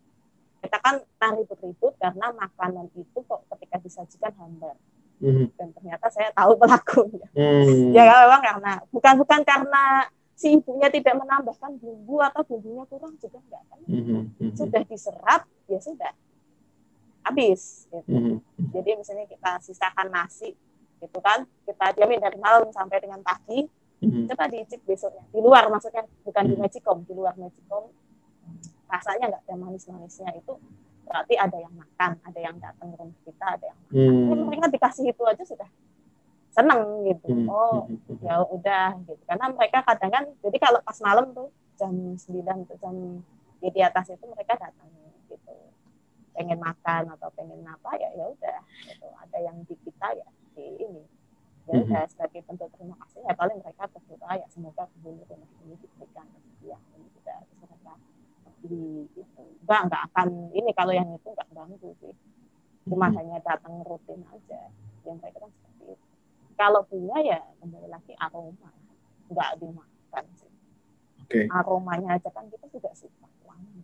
kita 0.65 0.81
kan 0.81 0.97
nah 1.21 1.31
ribut-ribut 1.37 1.93
karena 2.01 2.33
makanan 2.33 2.89
itu 2.97 3.19
kok 3.29 3.45
ketika 3.53 3.77
disajikan 3.85 4.33
hambar 4.41 4.73
mm-hmm. 5.21 5.53
dan 5.61 5.69
ternyata 5.77 6.07
saya 6.09 6.33
tahu 6.33 6.57
pelakunya 6.57 7.29
mm. 7.37 7.93
ya 7.93 8.03
memang 8.25 8.41
karena 8.41 8.73
bukan 8.89 9.15
bukan 9.21 9.41
karena 9.45 10.09
si 10.35 10.59
ibunya 10.59 10.91
tidak 10.91 11.15
menambahkan 11.15 11.79
bumbu 11.79 12.19
atau 12.19 12.43
bumbunya 12.43 12.85
kurang 12.91 13.15
juga 13.23 13.39
enggak 13.39 13.63
kan 13.71 13.81
mm-hmm. 13.87 14.53
sudah 14.59 14.83
diserap 14.83 15.43
ya 15.71 15.79
sudah 15.79 16.13
habis 17.25 17.87
gitu. 17.89 18.11
mm-hmm. 18.11 18.37
jadi 18.75 18.91
misalnya 18.99 19.27
kita 19.31 19.51
sisakan 19.63 20.11
nasi 20.11 20.53
gitu 20.99 21.19
kan 21.23 21.47
kita 21.65 21.95
diamin 21.95 22.19
dari 22.19 22.39
malam 22.43 22.67
sampai 22.75 22.99
dengan 22.99 23.23
pagi 23.23 23.63
mm-hmm. 24.03 24.27
coba 24.35 24.45
diicip 24.51 24.83
besoknya 24.83 25.23
di 25.31 25.39
luar 25.39 25.71
maksudnya 25.71 26.03
bukan 26.27 26.43
mm-hmm. 26.51 26.59
di 26.59 26.65
magicom 26.67 26.99
di 27.07 27.13
luar 27.15 27.35
magicom 27.39 27.95
rasanya 28.91 29.25
nggak 29.31 29.43
ada 29.47 29.55
manis-manisnya 29.55 30.35
itu 30.35 30.55
berarti 31.05 31.35
ada 31.37 31.57
yang 31.61 31.75
makan, 31.77 32.17
ada 32.25 32.41
yang 32.41 32.57
datang 32.57 32.89
ke 32.89 32.97
rumah 32.97 33.19
kita, 33.29 33.47
ada 33.61 33.65
yang 33.69 33.79
makan. 33.85 34.37
Hmm. 34.41 34.45
Mereka 34.49 34.67
dikasih 34.73 35.05
itu 35.13 35.23
aja 35.29 35.45
sudah 35.45 35.69
seneng 36.55 36.83
gitu. 37.11 37.29
Hmm. 37.35 37.51
Oh, 37.51 37.85
hmm, 37.91 37.99
hmm, 38.07 38.19
ya 38.23 38.35
udah 38.47 38.87
gitu. 39.05 39.23
Karena 39.27 39.47
mereka 39.51 39.79
kadang 39.83 40.11
kan, 40.15 40.25
jadi 40.41 40.57
kalau 40.63 40.79
pas 40.87 40.99
malam 41.03 41.27
tuh 41.35 41.51
jam 41.75 41.91
9 41.91 42.71
tuh 42.71 42.77
jam 42.79 42.95
di, 43.59 43.69
di 43.75 43.81
atas 43.83 44.15
itu 44.15 44.25
mereka 44.31 44.55
datang 44.55 44.89
gitu. 45.27 45.55
Pengen 46.35 46.63
makan 46.63 47.11
atau 47.19 47.29
pengen 47.35 47.61
apa 47.67 47.91
ya 47.99 48.11
ya 48.15 48.25
udah 48.31 48.61
gitu. 48.87 49.07
Ada 49.27 49.39
yang 49.43 49.57
di 49.67 49.75
kita 49.83 50.09
ya 50.15 50.29
di 50.55 50.65
ini. 50.79 51.03
Ya 51.65 51.81
udah 51.81 52.03
hmm. 52.07 52.13
sebagai 52.13 52.41
bentuk 52.45 52.69
terima 52.77 52.95
kasih 53.03 53.25
ya 53.25 53.33
paling 53.35 53.59
mereka 53.59 53.89
berdoa 53.89 54.33
ya 54.37 54.47
semoga 54.53 54.85
kebun 54.85 55.17
rumah 55.27 55.49
ini 55.65 55.75
diberikan 55.81 56.29
ya 56.61 56.77
ini 56.77 57.09
juga 57.17 57.41
di 58.65 59.05
itu 59.13 59.43
enggak 59.65 59.81
enggak 59.89 60.03
akan 60.13 60.29
ini 60.57 60.71
kalau 60.73 60.93
yang 60.97 61.09
itu 61.13 61.29
enggak 61.29 61.49
ganggu 61.53 61.91
sih 62.01 62.15
cuma 62.89 63.09
hmm. 63.09 63.17
hanya 63.21 63.39
datang 63.45 63.81
rutin 63.85 64.21
aja 64.29 64.61
yang 65.05 65.17
mereka 65.21 65.45
kan 65.45 65.53
kalau 66.55 66.87
bunga 66.87 67.19
ya 67.23 67.41
kembali 67.61 67.89
lagi 67.91 68.13
aroma. 68.19 68.71
Enggak 69.31 69.51
dimakan 69.59 70.25
sih. 70.39 70.53
Okay. 71.25 71.49
aromanya 71.49 72.21
aja 72.21 72.29
kan 72.29 72.47
kita 72.53 72.69
juga 72.69 72.93
suka. 72.93 73.27
Wangi 73.49 73.81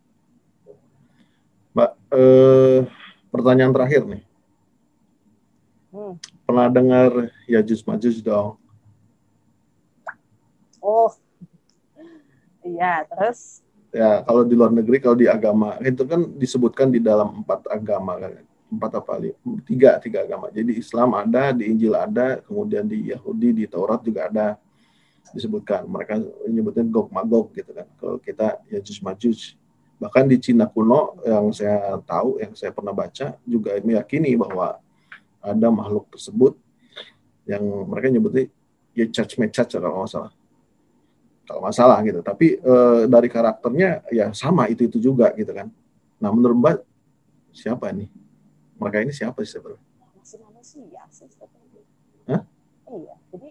mbak 1.71 1.91
eh, 2.13 2.79
pertanyaan 3.31 3.73
terakhir 3.75 4.03
nih. 4.07 4.23
Hmm. 5.91 6.15
pernah 6.47 6.71
dengar 6.71 7.11
Yajus 7.51 7.83
Majus 7.83 8.23
dong? 8.23 8.55
Oh. 10.79 11.11
Iya 12.63 13.03
terus? 13.11 13.67
Ya 13.91 14.23
kalau 14.23 14.47
di 14.47 14.55
luar 14.55 14.71
negeri 14.71 15.03
kalau 15.03 15.19
di 15.19 15.27
agama 15.27 15.75
itu 15.83 16.07
kan 16.07 16.31
disebutkan 16.39 16.95
di 16.95 17.03
dalam 17.03 17.43
empat 17.43 17.67
agama 17.67 18.23
kan 18.23 18.39
empat 18.71 19.03
apa 19.03 19.19
tiga 19.67 19.99
tiga 19.99 20.23
agama 20.23 20.49
jadi 20.55 20.73
Islam 20.79 21.19
ada 21.19 21.51
di 21.51 21.67
Injil 21.69 21.95
ada 21.99 22.39
kemudian 22.47 22.87
di 22.87 23.11
Yahudi 23.11 23.51
di 23.53 23.65
Taurat 23.67 24.01
juga 24.07 24.31
ada 24.31 24.47
disebutkan 25.35 25.87
mereka 25.87 26.19
menyebutnya 26.47 26.87
Gog 26.87 27.11
Magog 27.11 27.51
gitu 27.55 27.71
kan 27.75 27.87
kalau 27.99 28.17
kita 28.23 28.63
ya 28.71 28.79
Jus 28.83 29.03
Majus 29.03 29.59
bahkan 30.01 30.25
di 30.25 30.41
Cina 30.41 30.65
kuno 30.65 31.21
yang 31.23 31.53
saya 31.53 31.99
tahu 32.03 32.41
yang 32.41 32.57
saya 32.57 32.73
pernah 32.73 32.95
baca 32.95 33.37
juga 33.45 33.77
meyakini 33.85 34.33
bahwa 34.39 34.81
ada 35.45 35.69
makhluk 35.69 36.09
tersebut 36.15 36.57
yang 37.45 37.63
mereka 37.91 38.09
nyebutnya 38.09 38.49
ya 38.97 39.07
Church 39.13 39.37
Mechach 39.37 39.71
kalau 39.77 40.03
nggak 40.03 40.11
salah 40.11 40.33
kalau 41.51 41.67
masalah 41.67 41.99
gitu. 42.07 42.23
Tapi 42.23 42.63
e, 42.63 42.75
dari 43.11 43.27
karakternya 43.27 44.07
ya 44.15 44.31
sama 44.31 44.71
itu 44.71 44.87
itu 44.87 45.03
juga 45.03 45.35
gitu 45.35 45.51
kan. 45.51 45.67
Nah 46.23 46.31
menurut 46.31 46.55
Mbak 46.63 46.79
siapa 47.51 47.91
nih? 47.91 48.07
Mereka 48.81 48.97
ini 49.05 49.13
siapa 49.13 49.39
sih 49.45 49.61
sebenarnya? 49.61 49.85
Masih 50.17 50.39
manusia 50.41 51.03
sih 51.13 51.29
sebenarnya. 51.29 51.85
Hah? 52.33 52.43
Iya, 52.91 53.15
jadi 53.31 53.49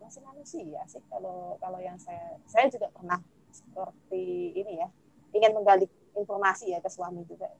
masih 0.00 0.22
manusia 0.24 0.80
sih 0.88 1.02
kalau 1.10 1.58
kalau 1.60 1.78
yang 1.78 1.98
saya 2.00 2.38
saya 2.48 2.66
juga 2.72 2.88
pernah 2.90 3.20
seperti 3.50 4.54
ini 4.56 4.80
ya 4.80 4.88
ingin 5.34 5.52
menggali 5.54 5.86
informasi 6.16 6.72
ya 6.74 6.78
ke 6.82 6.90
suami 6.90 7.22
juga 7.26 7.50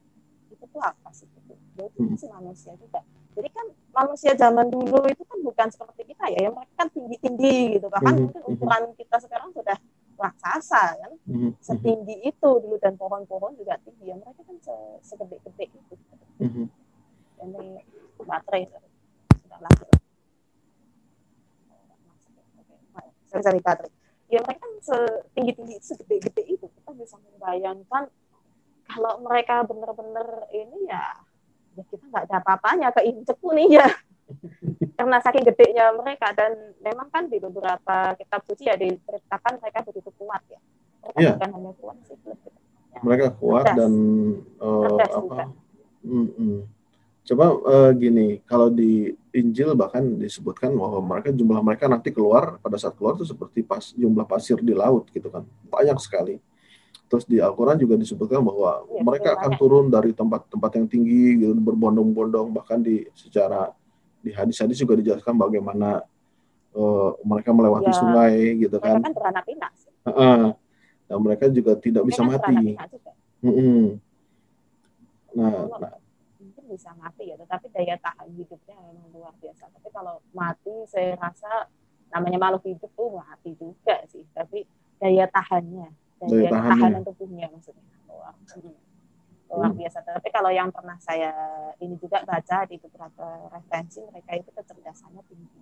itu 0.50 0.64
tuh 0.64 0.82
apa 0.82 1.10
sih 1.10 1.26
itu? 1.26 1.54
Itu 1.78 1.98
hmm. 1.98 2.14
masih 2.14 2.30
manusia 2.30 2.72
juga 2.78 3.04
jadi 3.34 3.48
kan 3.54 3.66
manusia 3.94 4.32
zaman 4.34 4.66
dulu 4.70 5.06
itu 5.06 5.22
kan 5.22 5.38
bukan 5.40 5.68
seperti 5.70 6.02
kita 6.14 6.24
ya, 6.34 6.50
yang 6.50 6.54
mereka 6.54 6.74
kan 6.74 6.88
tinggi-tinggi 6.90 7.78
gitu. 7.78 7.86
Bahkan 7.86 8.12
mm 8.12 8.18
-hmm. 8.18 8.22
mungkin 8.26 8.42
ukuran 8.58 8.82
kita 8.98 9.16
sekarang 9.22 9.50
sudah 9.54 9.76
raksasa 10.20 10.82
kan, 10.98 11.12
mm 11.24 11.36
-hmm. 11.38 11.50
setinggi 11.62 12.16
itu 12.26 12.50
dulu 12.60 12.76
dan 12.82 12.98
pohon-pohon 12.98 13.54
juga 13.54 13.78
tinggi. 13.80 14.10
Ya 14.10 14.18
mereka 14.18 14.42
kan 14.42 14.56
segede-gede 15.00 15.66
itu. 15.70 15.94
Mm 16.42 16.50
-hmm. 16.50 16.66
Ini 17.40 17.82
baterai 18.20 18.62
sudah 18.68 19.60
lagi. 19.64 19.86
Sorry, 23.30 23.42
sorry, 23.46 23.60
baterai. 23.62 23.92
Ya 24.30 24.38
mereka 24.46 24.62
kan 24.62 24.72
setinggi-tinggi, 24.82 25.76
segede-gede 25.82 26.42
itu. 26.46 26.66
Kita 26.70 26.90
bisa 26.94 27.16
membayangkan 27.18 28.06
kalau 28.90 29.22
mereka 29.22 29.62
benar-benar 29.66 30.50
ini 30.50 30.90
ya 30.90 31.14
ya 31.78 31.82
kita 31.86 32.04
nggak 32.10 32.24
ada 32.26 32.36
apa-apanya 32.42 32.88
keinjek 32.90 33.38
pun 33.38 33.54
ya 33.70 33.86
karena 34.98 35.16
saking 35.22 35.46
gedenya 35.46 35.94
mereka 35.94 36.34
dan 36.34 36.74
memang 36.82 37.06
kan 37.10 37.30
di 37.30 37.38
beberapa 37.38 38.14
kitab 38.18 38.42
suci 38.46 38.66
ya 38.66 38.74
diceritakan 38.74 39.62
mereka 39.62 39.86
begitu 39.86 40.10
kuat 40.18 40.42
ya 40.50 40.60
mereka 41.02 41.18
yeah. 41.22 41.34
bukan 41.38 41.50
hanya 41.54 41.72
kuat 41.78 41.96
sih 42.06 42.16
ya. 42.18 42.34
mereka 43.06 43.26
kuat 43.38 43.64
Cerdas. 43.70 43.78
dan 43.78 43.92
uh, 44.58 44.98
apa 44.98 45.42
mm 46.02 46.28
-mm. 46.34 46.56
Coba 47.30 47.46
uh, 47.62 47.90
gini 47.94 48.42
kalau 48.42 48.66
di 48.74 49.14
Injil 49.30 49.78
bahkan 49.78 50.02
disebutkan 50.18 50.74
bahwa 50.74 50.98
mereka 50.98 51.30
jumlah 51.30 51.62
mereka 51.62 51.86
nanti 51.86 52.10
keluar 52.10 52.58
pada 52.58 52.74
saat 52.74 52.98
keluar 52.98 53.14
itu 53.14 53.30
seperti 53.30 53.62
pas 53.62 53.94
jumlah 53.94 54.26
pasir 54.26 54.58
di 54.58 54.74
laut 54.74 55.06
gitu 55.14 55.30
kan 55.30 55.46
banyak 55.70 55.94
sekali 56.02 56.42
Terus 57.10 57.26
di 57.26 57.42
Al-Quran 57.42 57.74
juga 57.74 57.98
disebutkan 57.98 58.38
bahwa 58.38 58.86
ya, 58.86 59.02
mereka 59.02 59.34
akan 59.34 59.58
turun 59.58 59.90
dari 59.90 60.14
tempat-tempat 60.14 60.70
yang 60.78 60.86
tinggi, 60.86 61.42
gitu, 61.42 61.58
berbondong-bondong, 61.58 62.54
bahkan 62.54 62.78
di 62.78 63.02
secara 63.18 63.74
di 64.22 64.30
hadis-hadis 64.30 64.78
juga 64.78 64.94
dijelaskan 64.94 65.34
bagaimana 65.34 66.06
uh, 66.70 67.10
mereka 67.26 67.50
melewati 67.50 67.90
ya, 67.90 67.98
sungai, 67.98 68.34
gitu 68.62 68.78
kan. 68.78 69.02
kan 69.02 69.10
beranak 69.10 69.42
pinak. 69.42 69.72
Uh, 70.06 70.54
dan 71.10 71.18
mereka 71.18 71.50
juga 71.50 71.74
tidak 71.74 72.06
mereka 72.06 72.14
bisa 72.14 72.20
kan 72.22 72.30
mati. 72.30 72.58
Mm. 73.42 73.86
Nah, 75.34 75.58
nah, 75.66 75.92
mungkin 75.98 75.99
bisa 76.70 76.94
mati 76.94 77.34
ya, 77.34 77.36
tetapi 77.36 77.66
daya 77.74 77.98
tahan 77.98 78.30
hidupnya 78.38 78.78
memang 78.78 79.10
luar 79.10 79.34
biasa. 79.42 79.66
Tapi 79.74 79.88
kalau 79.90 80.22
mati, 80.30 80.74
saya 80.86 81.18
rasa 81.18 81.66
namanya 82.14 82.38
makhluk 82.38 82.70
hidup 82.70 82.90
tuh 82.94 83.18
mati 83.18 83.50
juga 83.58 83.98
sih, 84.06 84.22
tapi 84.30 84.62
daya 85.02 85.26
tahannya 85.26 85.90
daya, 86.22 86.50
tahan 86.52 86.70
tahanan 86.76 87.02
tubuhnya 87.02 87.46
maksudnya 87.48 87.82
luar, 88.06 88.34
luar 89.50 89.70
hmm. 89.72 89.78
biasa. 89.82 89.98
Tapi 90.04 90.28
kalau 90.30 90.50
yang 90.52 90.70
pernah 90.70 90.98
saya 91.00 91.32
ini 91.80 91.96
juga 91.98 92.22
baca 92.22 92.68
di 92.68 92.76
beberapa 92.78 93.26
referensi 93.50 93.98
mereka 94.06 94.30
itu 94.38 94.50
kecerdasannya 94.54 95.22
tinggi. 95.26 95.60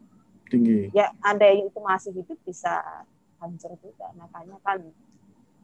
Tinggi. 0.49 0.79
Ya, 0.97 1.13
anda 1.25 1.45
yang 1.49 1.69
itu 1.69 1.81
masih 1.81 2.13
hidup 2.17 2.39
bisa 2.45 3.05
hancur 3.39 3.73
juga. 3.81 4.11
Makanya 4.17 4.57
kan 4.65 4.83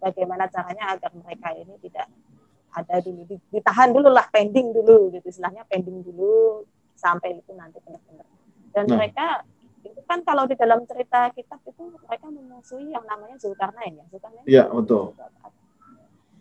bagaimana 0.01 0.45
caranya 0.49 0.95
agar 0.97 1.12
mereka 1.16 1.49
ini 1.57 1.74
tidak 1.84 2.07
ada 2.75 2.99
dulu 2.99 3.39
ditahan 3.55 3.95
dulu 3.95 4.11
lah 4.11 4.27
pending 4.35 4.75
dulu 4.75 5.14
gitu 5.14 5.31
istilahnya 5.31 5.62
pending 5.70 6.03
dulu 6.03 6.66
sampai 6.99 7.39
itu 7.39 7.53
nanti 7.55 7.79
benar-benar. 7.85 8.27
Dan 8.75 8.85
nah. 8.91 8.97
mereka 8.99 9.27
itu 9.85 10.01
kan 10.09 10.25
kalau 10.25 10.49
di 10.49 10.57
dalam 10.57 10.83
cerita 10.89 11.29
kitab 11.37 11.61
itu 11.68 11.93
mereka 12.09 12.27
memusuhi 12.33 12.89
yang 12.89 13.05
namanya 13.05 13.37
Zulkarnain 13.37 14.01
ya 14.01 14.05
Zulkarnain 14.09 14.47
iya 14.49 14.64
betul. 14.72 15.12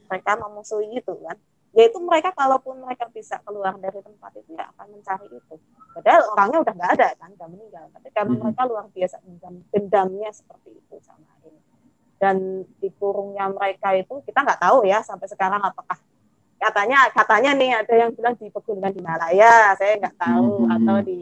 mereka 0.08 0.32
memusuhi 0.40 0.98
itu 0.98 1.14
kan. 1.26 1.38
Yaitu 1.74 1.98
mereka 1.98 2.30
kalaupun 2.38 2.86
mereka 2.86 3.10
bisa 3.10 3.42
keluar 3.42 3.74
dari 3.82 3.98
tempat 3.98 4.30
itu 4.38 4.54
ya 4.54 4.70
akan 4.78 4.94
mencari 4.94 5.26
itu. 5.26 5.56
Padahal 5.90 6.22
orangnya 6.38 6.60
udah 6.62 6.74
nggak 6.78 6.92
ada 7.02 7.08
kan 7.18 7.30
udah 7.34 7.50
meninggal. 7.50 7.86
Tapi 7.90 8.08
karena 8.14 8.34
hmm. 8.38 8.42
mereka 8.46 8.62
luar 8.70 8.86
biasa 8.94 9.18
dendam 9.26 9.56
dendamnya 9.74 10.30
seperti 10.30 10.70
itu 10.70 10.96
sama 11.02 11.34
ini. 11.42 11.58
Dan 12.22 12.62
di 12.78 12.94
kurungnya 12.94 13.50
mereka 13.50 13.90
itu 13.98 14.22
kita 14.22 14.46
nggak 14.46 14.62
tahu 14.62 14.86
ya 14.86 15.02
sampai 15.02 15.26
sekarang 15.26 15.66
apakah 15.66 15.98
katanya 16.64 16.99
katanya 17.11 17.51
nih 17.59 17.72
ada 17.76 17.93
yang 17.93 18.11
bilang 18.16 18.36
di 18.39 18.47
pegunungan 18.47 18.93
Himalaya 18.95 19.76
saya 19.76 19.99
nggak 19.99 20.16
tahu 20.16 20.64
hmm. 20.64 20.76
atau 20.80 20.97
di 21.03 21.18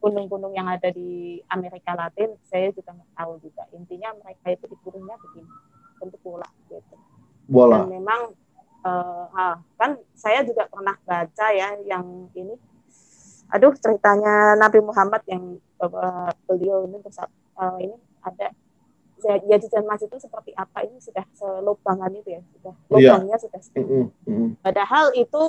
gunung-gunung 0.00 0.56
yang 0.56 0.64
ada 0.64 0.88
di 0.88 1.36
Amerika 1.52 1.92
Latin 1.92 2.32
saya 2.48 2.72
juga 2.72 2.96
nggak 2.96 3.12
tahu 3.12 3.32
juga. 3.44 3.68
Intinya 3.76 4.16
mereka 4.16 4.56
itu 4.56 4.64
dikurungnya 4.72 5.16
begini 5.20 5.52
bentuk 6.00 6.20
bola 6.24 6.48
gitu. 6.72 6.96
Bola. 7.44 7.84
Dan 7.84 8.00
memang 8.00 8.20
uh, 8.84 9.56
kan 9.76 10.00
saya 10.16 10.40
juga 10.48 10.64
pernah 10.72 10.96
baca 11.04 11.46
ya 11.52 11.76
yang 11.84 12.32
ini 12.32 12.56
aduh 13.50 13.74
ceritanya 13.76 14.54
Nabi 14.56 14.78
Muhammad 14.80 15.26
yang 15.26 15.58
uh, 15.82 16.30
beliau 16.46 16.86
ini 16.86 16.96
uh, 17.02 17.76
ini 17.82 17.96
ada 18.22 18.54
ya 19.24 19.56
jajan 19.60 19.84
emas 19.84 20.02
itu 20.02 20.16
seperti 20.16 20.50
apa 20.56 20.84
ini 20.84 20.98
sudah 21.00 21.24
selubangan 21.36 22.10
itu 22.14 22.38
ya 22.38 22.40
sudah 22.56 22.74
iya. 22.74 22.90
lubangnya 22.90 23.36
yeah. 23.36 23.42
sudah 23.42 23.60
mm 23.76 24.06
-hmm. 24.26 24.48
padahal 24.64 25.06
itu 25.16 25.42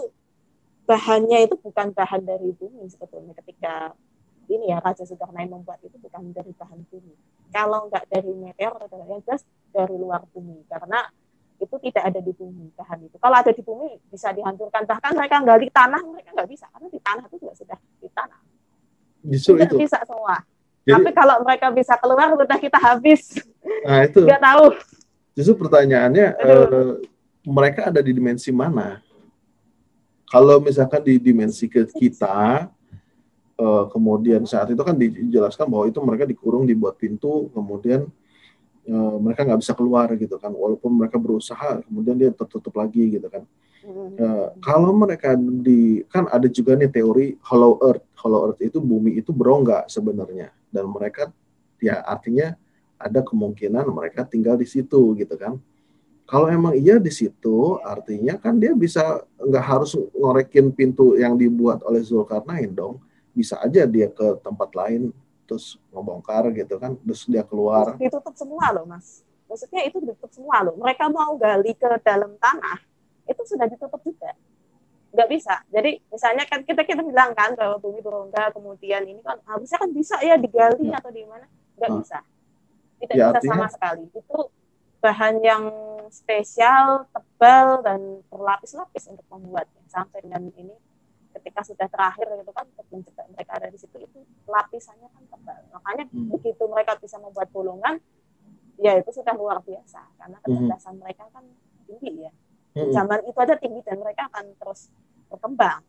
bahannya 0.86 1.38
itu 1.48 1.56
bukan 1.62 1.88
bahan 1.96 2.22
dari 2.28 2.50
bumi 2.56 2.84
sebetulnya 2.92 3.32
ketika 3.44 3.96
ini 4.52 4.68
ya 4.74 4.84
Raja 4.84 5.08
Zulkarnain 5.08 5.48
membuat 5.48 5.80
itu 5.86 5.96
bukan 6.02 6.36
dari 6.36 6.52
bahan 6.52 6.84
bumi 6.92 7.16
kalau 7.52 7.88
nggak 7.88 8.08
dari 8.12 8.32
meteor 8.36 8.76
atau 8.76 9.00
yang 9.08 9.24
jelas 9.24 9.44
dari 9.72 9.96
luar 9.96 10.24
bumi 10.32 10.68
karena 10.68 11.08
itu 11.62 11.76
tidak 11.78 12.04
ada 12.10 12.20
di 12.20 12.34
bumi 12.34 12.74
bahan 12.74 13.06
itu. 13.06 13.16
Kalau 13.22 13.38
ada 13.38 13.54
di 13.54 13.62
bumi 13.62 13.94
bisa 14.10 14.34
dihancurkan. 14.34 14.82
Bahkan 14.90 15.12
mereka 15.14 15.46
gali 15.46 15.70
tanah 15.70 16.02
mereka 16.02 16.34
nggak 16.34 16.50
bisa 16.50 16.66
karena 16.74 16.88
di 16.90 17.00
tanah 17.00 17.24
itu 17.30 17.38
juga 17.38 17.54
sudah 17.54 17.78
di 18.02 18.10
tanah. 18.10 18.42
Justru 19.22 19.54
itu. 19.62 19.76
bisa 19.78 20.02
semua. 20.10 20.42
Jadi, 20.82 20.98
Tapi 20.98 21.12
kalau 21.14 21.36
mereka 21.46 21.68
bisa 21.70 21.94
keluar 22.02 22.34
sudah 22.34 22.58
kita 22.58 22.80
habis. 22.82 23.38
Nah 23.86 24.06
itu. 24.06 24.26
Nggak 24.26 24.42
tahu. 24.42 24.66
Justru 25.38 25.56
pertanyaannya 25.62 26.28
eh, 26.36 26.92
mereka 27.46 27.94
ada 27.94 28.02
di 28.02 28.12
dimensi 28.12 28.50
mana? 28.50 29.00
Kalau 30.26 30.58
misalkan 30.64 31.04
di 31.06 31.22
dimensi 31.22 31.70
ke 31.70 31.86
kita, 31.86 32.66
eh, 33.62 33.84
kemudian 33.94 34.42
saat 34.50 34.74
itu 34.74 34.82
kan 34.82 34.98
dijelaskan 34.98 35.70
bahwa 35.70 35.86
itu 35.86 36.00
mereka 36.02 36.26
dikurung 36.26 36.66
dibuat 36.66 36.98
pintu, 36.98 37.54
kemudian 37.54 38.10
uh, 38.88 39.18
mereka 39.22 39.46
nggak 39.46 39.62
bisa 39.62 39.74
keluar 39.78 40.08
gitu 40.18 40.36
kan 40.42 40.50
walaupun 40.54 40.92
mereka 40.98 41.22
berusaha 41.22 41.84
kemudian 41.86 42.18
dia 42.18 42.32
tertutup 42.34 42.74
lagi 42.74 43.20
gitu 43.20 43.28
kan 43.30 43.44
uh, 44.18 44.56
kalau 44.64 44.96
mereka 44.96 45.38
di 45.38 46.02
kan 46.10 46.26
ada 46.32 46.48
juga 46.50 46.74
nih 46.78 46.90
teori 46.90 47.38
hollow 47.46 47.78
earth 47.86 48.06
hollow 48.18 48.50
earth 48.50 48.62
itu 48.64 48.82
bumi 48.82 49.22
itu 49.22 49.30
berongga 49.30 49.86
sebenarnya 49.86 50.50
dan 50.72 50.90
mereka 50.90 51.30
ya 51.78 52.02
artinya 52.02 52.56
ada 52.96 53.20
kemungkinan 53.22 53.86
mereka 53.92 54.24
tinggal 54.26 54.56
di 54.56 54.66
situ 54.66 55.14
gitu 55.18 55.36
kan. 55.36 55.60
Kalau 56.30 56.48
emang 56.48 56.72
iya 56.80 56.96
di 56.96 57.12
situ 57.12 57.76
artinya 57.84 58.40
kan 58.40 58.56
dia 58.56 58.72
bisa 58.72 59.20
nggak 59.36 59.66
harus 59.68 60.00
ngorekin 60.16 60.72
pintu 60.72 61.20
yang 61.20 61.36
dibuat 61.36 61.84
oleh 61.84 62.00
Zulkarnain 62.00 62.72
dong. 62.72 63.04
Bisa 63.36 63.60
aja 63.60 63.84
dia 63.84 64.08
ke 64.08 64.40
tempat 64.40 64.72
lain 64.72 65.12
terus 65.44 65.76
ngebongkar 65.92 66.48
gitu 66.56 66.80
kan. 66.80 66.96
Terus 67.04 67.28
dia 67.28 67.44
keluar. 67.44 68.00
Ditutup 68.00 68.32
semua 68.40 68.72
loh 68.72 68.88
mas. 68.88 69.28
Maksudnya 69.52 69.84
itu 69.84 70.00
ditutup 70.00 70.32
semua 70.32 70.64
loh. 70.64 70.80
Mereka 70.80 71.12
mau 71.12 71.36
gali 71.36 71.76
ke 71.76 72.00
dalam 72.00 72.32
tanah 72.40 72.80
itu 73.28 73.42
sudah 73.48 73.68
ditutup 73.68 74.00
juga 74.04 74.32
nggak 75.12 75.28
bisa 75.28 75.56
jadi 75.68 76.00
misalnya 76.08 76.48
kan 76.48 76.64
kita 76.64 76.88
kita 76.88 77.04
bilang 77.04 77.36
kan 77.36 77.52
kalau 77.60 77.76
bumi 77.84 78.00
berongga 78.00 78.56
kemudian 78.56 79.04
ini 79.04 79.20
kan 79.20 79.44
harusnya 79.44 79.78
kan 79.78 79.92
bisa 79.92 80.16
ya 80.24 80.40
digali 80.40 80.88
ya. 80.88 81.04
atau 81.04 81.12
di 81.12 81.28
mana 81.28 81.46
nggak 81.76 81.92
nah. 81.92 82.00
bisa 82.00 82.20
tidak 83.04 83.16
ya, 83.20 83.26
bisa 83.28 83.38
artinya... 83.38 83.52
sama 83.52 83.68
sekali 83.68 84.04
itu 84.08 84.40
bahan 85.02 85.36
yang 85.44 85.64
spesial 86.14 87.10
tebal 87.10 87.82
dan 87.82 88.22
berlapis-lapis 88.30 89.10
untuk 89.10 89.26
membuatnya 89.34 89.84
sampai 89.90 90.24
dengan 90.24 90.48
ini 90.56 90.76
ketika 91.32 91.64
sudah 91.64 91.88
terakhir 91.88 92.28
gitu 92.40 92.52
kan 92.54 92.68
untuk 92.70 92.88
mencegah 92.92 93.26
mereka 93.32 93.52
ada 93.58 93.68
di 93.72 93.80
situ 93.80 93.98
itu 93.98 94.20
lapisannya 94.48 95.10
kan 95.12 95.24
tebal 95.28 95.60
makanya 95.76 96.06
hmm. 96.12 96.30
begitu 96.38 96.64
mereka 96.68 96.96
bisa 97.00 97.18
membuat 97.18 97.50
bolongan 97.50 98.00
ya 98.80 98.96
itu 99.00 99.10
sudah 99.12 99.34
luar 99.36 99.60
biasa 99.64 100.02
karena 100.20 100.38
hmm. 100.40 100.46
kecerdasan 100.46 100.94
hmm. 100.96 101.02
mereka 101.02 101.24
kan 101.34 101.44
hmm. 102.88 102.94
zaman 102.94 103.20
itu 103.26 103.38
aja 103.38 103.56
tinggi 103.58 103.82
dan 103.86 103.98
mereka 104.02 104.28
akan 104.32 104.46
terus 104.58 104.90
berkembang 105.30 105.82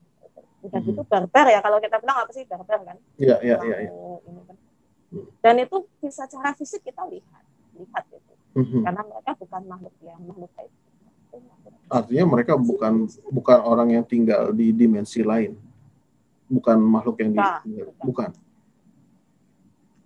udah 0.62 0.78
hmm. 0.78 0.88
gitu 0.94 1.02
barbar 1.08 1.46
ya 1.50 1.58
kalau 1.58 1.78
kita 1.82 1.96
bilang 1.98 2.18
apa 2.22 2.30
sih 2.30 2.44
barbar 2.46 2.80
kan 2.86 2.96
iya 3.18 3.36
iya 3.42 3.56
iya 3.66 3.76
ya. 3.86 3.90
kan. 3.90 4.56
Hmm. 5.12 5.26
dan 5.42 5.54
itu 5.58 5.76
bisa 5.98 6.24
secara 6.28 6.54
fisik 6.54 6.86
kita 6.86 7.02
lihat 7.10 7.44
lihat 7.74 8.04
itu 8.12 8.32
hmm. 8.58 8.82
karena 8.86 9.02
mereka 9.02 9.30
bukan 9.34 9.62
makhluk 9.66 9.94
yang 10.06 10.20
makhluk 10.22 10.52
kayak 10.54 10.70
Artinya 11.92 12.24
mereka 12.24 12.56
bukan 12.56 13.04
bukan 13.28 13.58
orang 13.68 13.88
yang 13.92 14.04
tinggal 14.08 14.48
di 14.56 14.72
dimensi 14.72 15.20
lain. 15.20 15.52
Bukan 16.48 16.80
makhluk 16.80 17.20
yang 17.20 17.36
bukan, 17.36 17.60
di 17.68 17.72
bukan. 18.00 18.30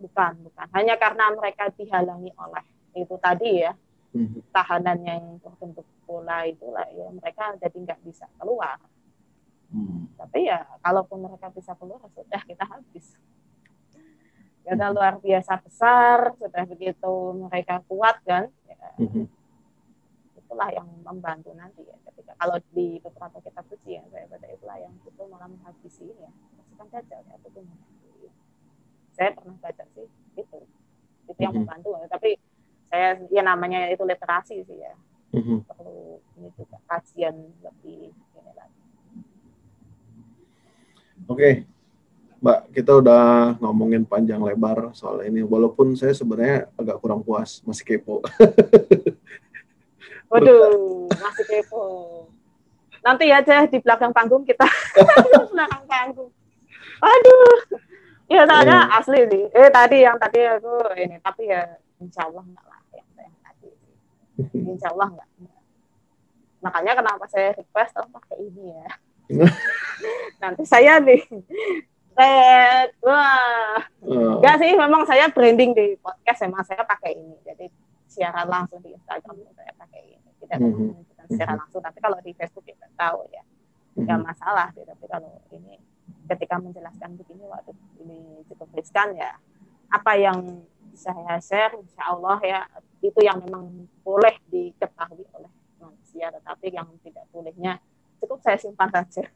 Bukan, 0.02 0.32
bukan. 0.50 0.66
Hanya 0.74 0.94
karena 0.98 1.30
mereka 1.30 1.70
dihalangi 1.74 2.34
oleh 2.34 2.64
itu 2.98 3.14
tadi 3.22 3.62
ya. 3.62 3.72
Hmm. 4.16 4.40
Tahanan 4.48 4.98
yang 5.04 5.24
terbentuk 5.44 5.84
pola 6.08 6.48
itulah 6.48 6.88
ya 6.96 7.12
mereka 7.12 7.52
jadi 7.60 7.76
nggak 7.76 8.00
bisa 8.00 8.24
keluar. 8.40 8.80
Hmm. 9.68 10.08
Tapi 10.16 10.48
ya 10.48 10.64
kalaupun 10.80 11.28
mereka 11.28 11.52
bisa 11.52 11.76
keluar 11.76 12.00
sudah 12.16 12.40
kita 12.48 12.64
habis. 12.64 13.12
Karena 14.66 14.90
luar 14.90 15.22
biasa 15.22 15.62
besar, 15.62 16.34
sudah 16.42 16.64
begitu 16.66 17.12
mereka 17.38 17.84
kuat 17.86 18.18
kan. 18.26 18.50
Ya, 18.66 18.90
hmm 18.98 19.30
itulah 20.46 20.70
yang 20.70 20.86
membantu 21.02 21.50
nanti 21.58 21.82
ya 21.82 21.98
ketika 22.06 22.32
kalau 22.38 22.56
di 22.70 23.02
beberapa 23.02 23.42
kitab 23.42 23.66
suci 23.66 23.98
ya 23.98 24.02
saya 24.14 24.30
baca 24.30 24.46
itulah 24.46 24.78
yang 24.78 24.94
itu 25.02 25.22
malah 25.26 25.50
menghabisi 25.50 26.06
ya 26.06 26.30
pasukan 26.54 26.86
dajjal 26.94 27.22
ya 27.26 27.34
itu 27.42 27.60
saya 29.18 29.30
pernah 29.34 29.58
baca 29.58 29.84
sih 29.90 30.06
itu 30.38 30.58
itu 31.26 31.40
yang 31.42 31.50
mm-hmm. 31.50 31.66
membantu 31.66 31.88
tapi 32.06 32.38
saya 32.90 33.20
ya 33.28 33.42
namanya 33.42 33.90
itu 33.90 34.02
literasi 34.06 34.62
sih 34.62 34.78
ya 34.78 34.94
mm-hmm. 35.36 35.58
perlu 35.66 36.22
ini 36.38 36.48
juga 36.54 36.76
kajian 36.86 37.36
lebih 37.62 38.10
ini 38.10 38.52
lagi 38.54 38.82
oke 41.26 41.38
okay. 41.38 41.54
Mbak, 42.36 42.60
kita 42.76 42.92
udah 43.00 43.56
ngomongin 43.64 44.04
panjang 44.04 44.38
lebar 44.44 44.92
soal 44.92 45.24
ini. 45.24 45.40
Walaupun 45.40 45.96
saya 45.96 46.12
sebenarnya 46.12 46.68
agak 46.76 47.00
kurang 47.00 47.24
puas, 47.24 47.64
masih 47.64 47.82
kepo. 47.82 48.20
Waduh, 50.30 51.08
masih 51.16 51.44
kepo. 51.48 51.82
Nanti 53.00 53.32
aja 53.32 53.64
di 53.64 53.80
belakang 53.80 54.12
panggung 54.12 54.44
kita. 54.44 54.68
belakang 55.56 55.84
panggung. 55.88 56.30
Aduh. 57.00 57.80
Ya 58.26 58.42
tanya 58.42 58.90
hmm. 58.90 58.98
asli 58.98 59.20
nih. 59.22 59.44
Eh 59.54 59.70
tadi 59.70 59.96
yang 60.02 60.18
tadi 60.18 60.42
aku 60.42 60.74
ini, 60.98 61.16
tapi 61.22 61.46
ya 61.46 61.78
insya 62.02 62.26
Allah 62.26 62.42
enggak 62.42 62.66
lah 62.66 62.80
yang, 62.90 63.08
yang 63.22 63.34
tadi. 63.38 63.70
Insya 64.72 64.92
Allah 64.92 65.08
enggak. 65.12 65.28
Makanya 66.64 66.92
kenapa 66.98 67.24
saya 67.28 67.54
request 67.54 67.92
oh 68.00 68.08
pakai 68.10 68.36
ini 68.40 68.64
ya. 68.72 68.88
Nanti 70.42 70.62
saya 70.68 71.00
nih 71.00 71.22
red 72.16 72.90
wah 73.04 73.76
enggak 74.00 74.56
sih 74.64 74.72
memang 74.72 75.04
saya 75.04 75.28
branding 75.28 75.76
di 75.76 76.00
podcast 76.00 76.48
memang 76.48 76.64
saya 76.64 76.80
pakai 76.88 77.12
ini 77.12 77.36
jadi 77.44 77.68
siaran 78.08 78.48
langsung 78.48 78.80
di 78.80 78.96
Instagram 78.96 79.36
saya 79.52 79.72
pakai 79.76 80.16
tidak 80.40 80.56
mm 80.56 80.64
-hmm. 80.64 80.88
menunjukkan 80.96 81.26
secara 81.28 81.52
mhm. 81.52 81.60
langsung 81.60 81.80
tapi 81.84 81.98
kalau 82.00 82.18
di 82.24 82.32
Facebook 82.32 82.64
kita 82.64 82.88
tahu 82.96 83.20
ya 83.28 83.44
nggak 84.00 84.08
mm 84.08 84.08
-hmm. 84.08 84.28
masalah 84.32 84.72
gitu. 84.72 84.88
tapi 84.88 85.04
kalau 85.12 85.30
ini 85.52 85.76
ketika 86.26 86.56
menjelaskan 86.56 87.10
begini 87.20 87.44
waktu 87.44 87.76
ini 88.00 88.40
cukup 88.48 88.68
riskan 88.72 89.12
ya 89.12 89.36
apa 89.92 90.12
yang 90.16 90.64
saya 90.96 91.38
share 91.38 91.76
insya 91.78 92.02
Allah 92.10 92.38
ya 92.42 92.60
itu 93.04 93.20
yang 93.22 93.38
memang 93.44 93.86
boleh 94.02 94.34
diketahui 94.48 95.24
oleh 95.36 95.52
manusia 95.78 96.32
tetapi 96.32 96.72
yang 96.72 96.88
tidak 97.04 97.24
bolehnya 97.30 97.78
cukup 98.18 98.40
saya 98.40 98.56
simpan 98.56 98.88
saja 98.88 99.28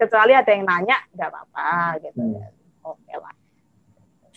kecuali 0.00 0.32
ada 0.32 0.50
yang 0.50 0.64
nanya 0.64 0.96
nggak 1.12 1.28
apa-apa 1.28 2.00
gitu 2.08 2.18
hmm. 2.18 2.40
ya 2.40 2.48
oke 2.82 3.14
lah 3.20 3.34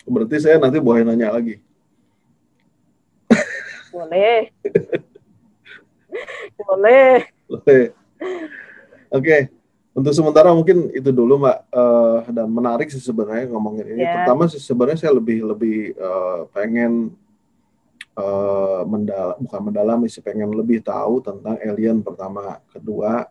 berarti 0.04 0.36
saya 0.36 0.60
nanti 0.60 0.78
boleh 0.78 1.02
nanya 1.02 1.32
lagi 1.32 1.58
boleh 3.88 4.52
Boleh. 6.58 7.26
Boleh. 7.50 7.82
Oke. 9.10 9.18
Okay. 9.18 9.40
Untuk 9.94 10.10
sementara 10.10 10.50
mungkin 10.50 10.90
itu 10.90 11.14
dulu 11.14 11.38
Mbak 11.38 11.58
uh, 11.70 12.18
dan 12.34 12.50
menarik 12.50 12.90
sih 12.90 12.98
sebenarnya 12.98 13.46
ngomongin 13.46 13.94
ini. 13.94 14.02
Yeah. 14.02 14.26
Pertama 14.26 14.50
sih 14.50 14.58
sebenarnya 14.58 15.06
saya 15.06 15.14
lebih 15.14 15.46
lebih 15.46 15.94
uh, 15.94 16.50
pengen 16.50 17.14
uh, 18.18 18.82
mendal 18.90 19.38
bukan 19.38 19.60
mendalami 19.70 20.10
sih 20.10 20.18
pengen 20.18 20.50
lebih 20.50 20.82
tahu 20.82 21.22
tentang 21.22 21.54
alien 21.62 22.02
pertama, 22.02 22.58
kedua 22.74 23.30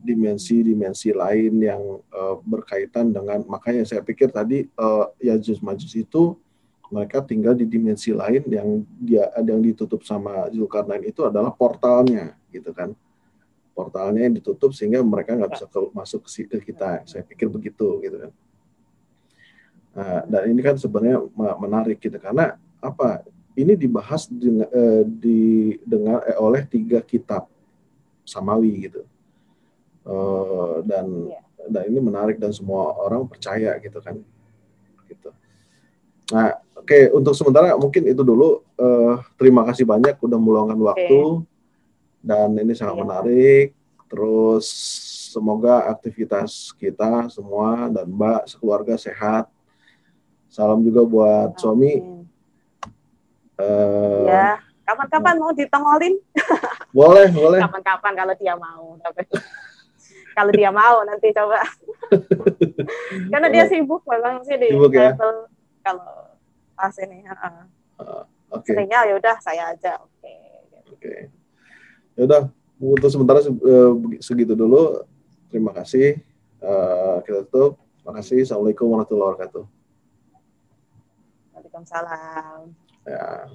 dimensi-dimensi 0.00 1.12
lain 1.12 1.60
yang 1.60 1.82
uh, 2.10 2.40
berkaitan 2.40 3.12
dengan 3.12 3.44
makanya 3.44 3.84
saya 3.84 4.00
pikir 4.00 4.32
tadi 4.32 4.64
uh, 4.80 5.12
Yajuj 5.20 5.60
Majus 5.60 5.92
itu 5.92 6.32
mereka 6.90 7.22
tinggal 7.22 7.54
di 7.54 7.68
dimensi 7.68 8.10
lain 8.10 8.42
yang 8.50 8.82
dia 8.98 9.30
ada 9.36 9.46
yang 9.52 9.62
ditutup 9.62 10.02
sama 10.02 10.48
Zulkarnain 10.50 11.04
itu 11.06 11.22
adalah 11.22 11.52
portalnya 11.54 12.34
gitu 12.50 12.72
kan 12.72 12.96
portalnya 13.80 14.28
yang 14.28 14.36
ditutup 14.36 14.76
sehingga 14.76 15.00
mereka 15.00 15.32
nggak 15.32 15.56
bisa 15.56 15.64
ke, 15.64 15.80
masuk 15.96 16.28
ke, 16.28 16.60
kita. 16.68 17.08
Saya 17.08 17.24
pikir 17.24 17.48
begitu 17.48 17.96
gitu 18.04 18.16
kan. 18.28 18.32
Nah, 19.96 20.20
dan 20.28 20.42
ini 20.52 20.60
kan 20.60 20.76
sebenarnya 20.76 21.24
menarik 21.56 21.96
gitu. 21.96 22.20
Karena 22.20 22.60
apa? 22.84 23.24
Ini 23.56 23.72
dibahas 23.74 24.28
dengan, 24.28 24.68
eh, 24.68 25.02
di 25.08 25.40
dengan 25.80 26.20
eh, 26.28 26.36
oleh 26.36 26.68
tiga 26.68 27.00
kitab 27.00 27.48
samawi 28.28 28.92
gitu. 28.92 29.02
Eh, 30.04 30.74
dan 30.84 31.06
yeah. 31.32 31.42
dan 31.72 31.82
ini 31.88 31.98
menarik 32.04 32.36
dan 32.36 32.52
semua 32.52 32.92
orang 33.00 33.24
percaya 33.24 33.72
gitu 33.80 33.98
kan. 34.04 34.20
Gitu. 35.08 35.32
Nah 36.36 36.60
Oke, 36.80 36.96
okay, 36.96 37.12
untuk 37.12 37.36
sementara 37.36 37.76
mungkin 37.76 38.08
itu 38.08 38.24
dulu. 38.24 38.64
Uh, 38.80 39.20
terima 39.36 39.68
kasih 39.68 39.84
banyak 39.84 40.16
udah 40.16 40.38
meluangkan 40.40 40.80
waktu. 40.80 41.44
okay. 41.44 41.59
Dan 42.20 42.52
ini 42.56 42.72
sangat 42.76 42.96
yeah. 42.96 43.02
menarik. 43.02 43.66
Terus 44.10 44.66
semoga 45.30 45.86
aktivitas 45.86 46.74
kita 46.74 47.30
semua 47.30 47.86
dan 47.88 48.06
Mbak 48.10 48.50
sekeluarga 48.50 48.94
sehat. 48.98 49.46
Salam 50.50 50.82
juga 50.82 51.06
buat 51.06 51.54
Amin. 51.54 51.60
suami. 51.62 51.92
Uh, 53.60 54.26
ya, 54.26 54.58
kapan-kapan 54.82 55.36
mau 55.38 55.52
ditongolin? 55.54 56.16
Boleh, 56.90 57.30
boleh. 57.30 57.62
Kapan-kapan 57.62 58.12
kalau 58.18 58.34
dia 58.34 58.54
mau. 58.58 58.98
kalau 60.36 60.50
dia 60.50 60.74
mau 60.74 61.06
nanti 61.06 61.30
coba. 61.30 61.62
Karena 63.30 63.46
dia 63.46 63.70
sibuk 63.70 64.02
memang 64.10 64.42
sih 64.42 64.58
di 64.58 64.74
sibuk, 64.74 64.90
ya? 64.90 65.14
kalau 65.86 66.34
pas 66.74 66.94
ini. 66.98 67.22
Uh, 67.22 67.46
uh, 68.02 68.26
Oke. 68.50 68.74
Okay. 68.74 68.90
ya 68.90 69.14
udah 69.14 69.38
saya 69.38 69.70
aja. 69.70 70.02
Oke. 70.02 70.18
Okay. 70.18 70.42
Oke. 70.90 70.98
Okay 70.98 71.39
ya 72.20 72.28
udah 72.28 72.42
untuk 72.76 73.08
sementara 73.08 73.40
eh, 73.40 73.92
segitu 74.20 74.52
dulu. 74.52 75.00
Terima 75.48 75.72
kasih. 75.72 76.20
Uh, 76.60 77.24
kita 77.24 77.48
tutup. 77.48 77.80
Terima 78.04 78.12
kasih. 78.20 78.44
Assalamualaikum 78.44 78.86
warahmatullahi 78.92 79.28
wabarakatuh. 79.34 79.64
Waalaikumsalam. 81.56 82.70
Ya. 83.08 83.48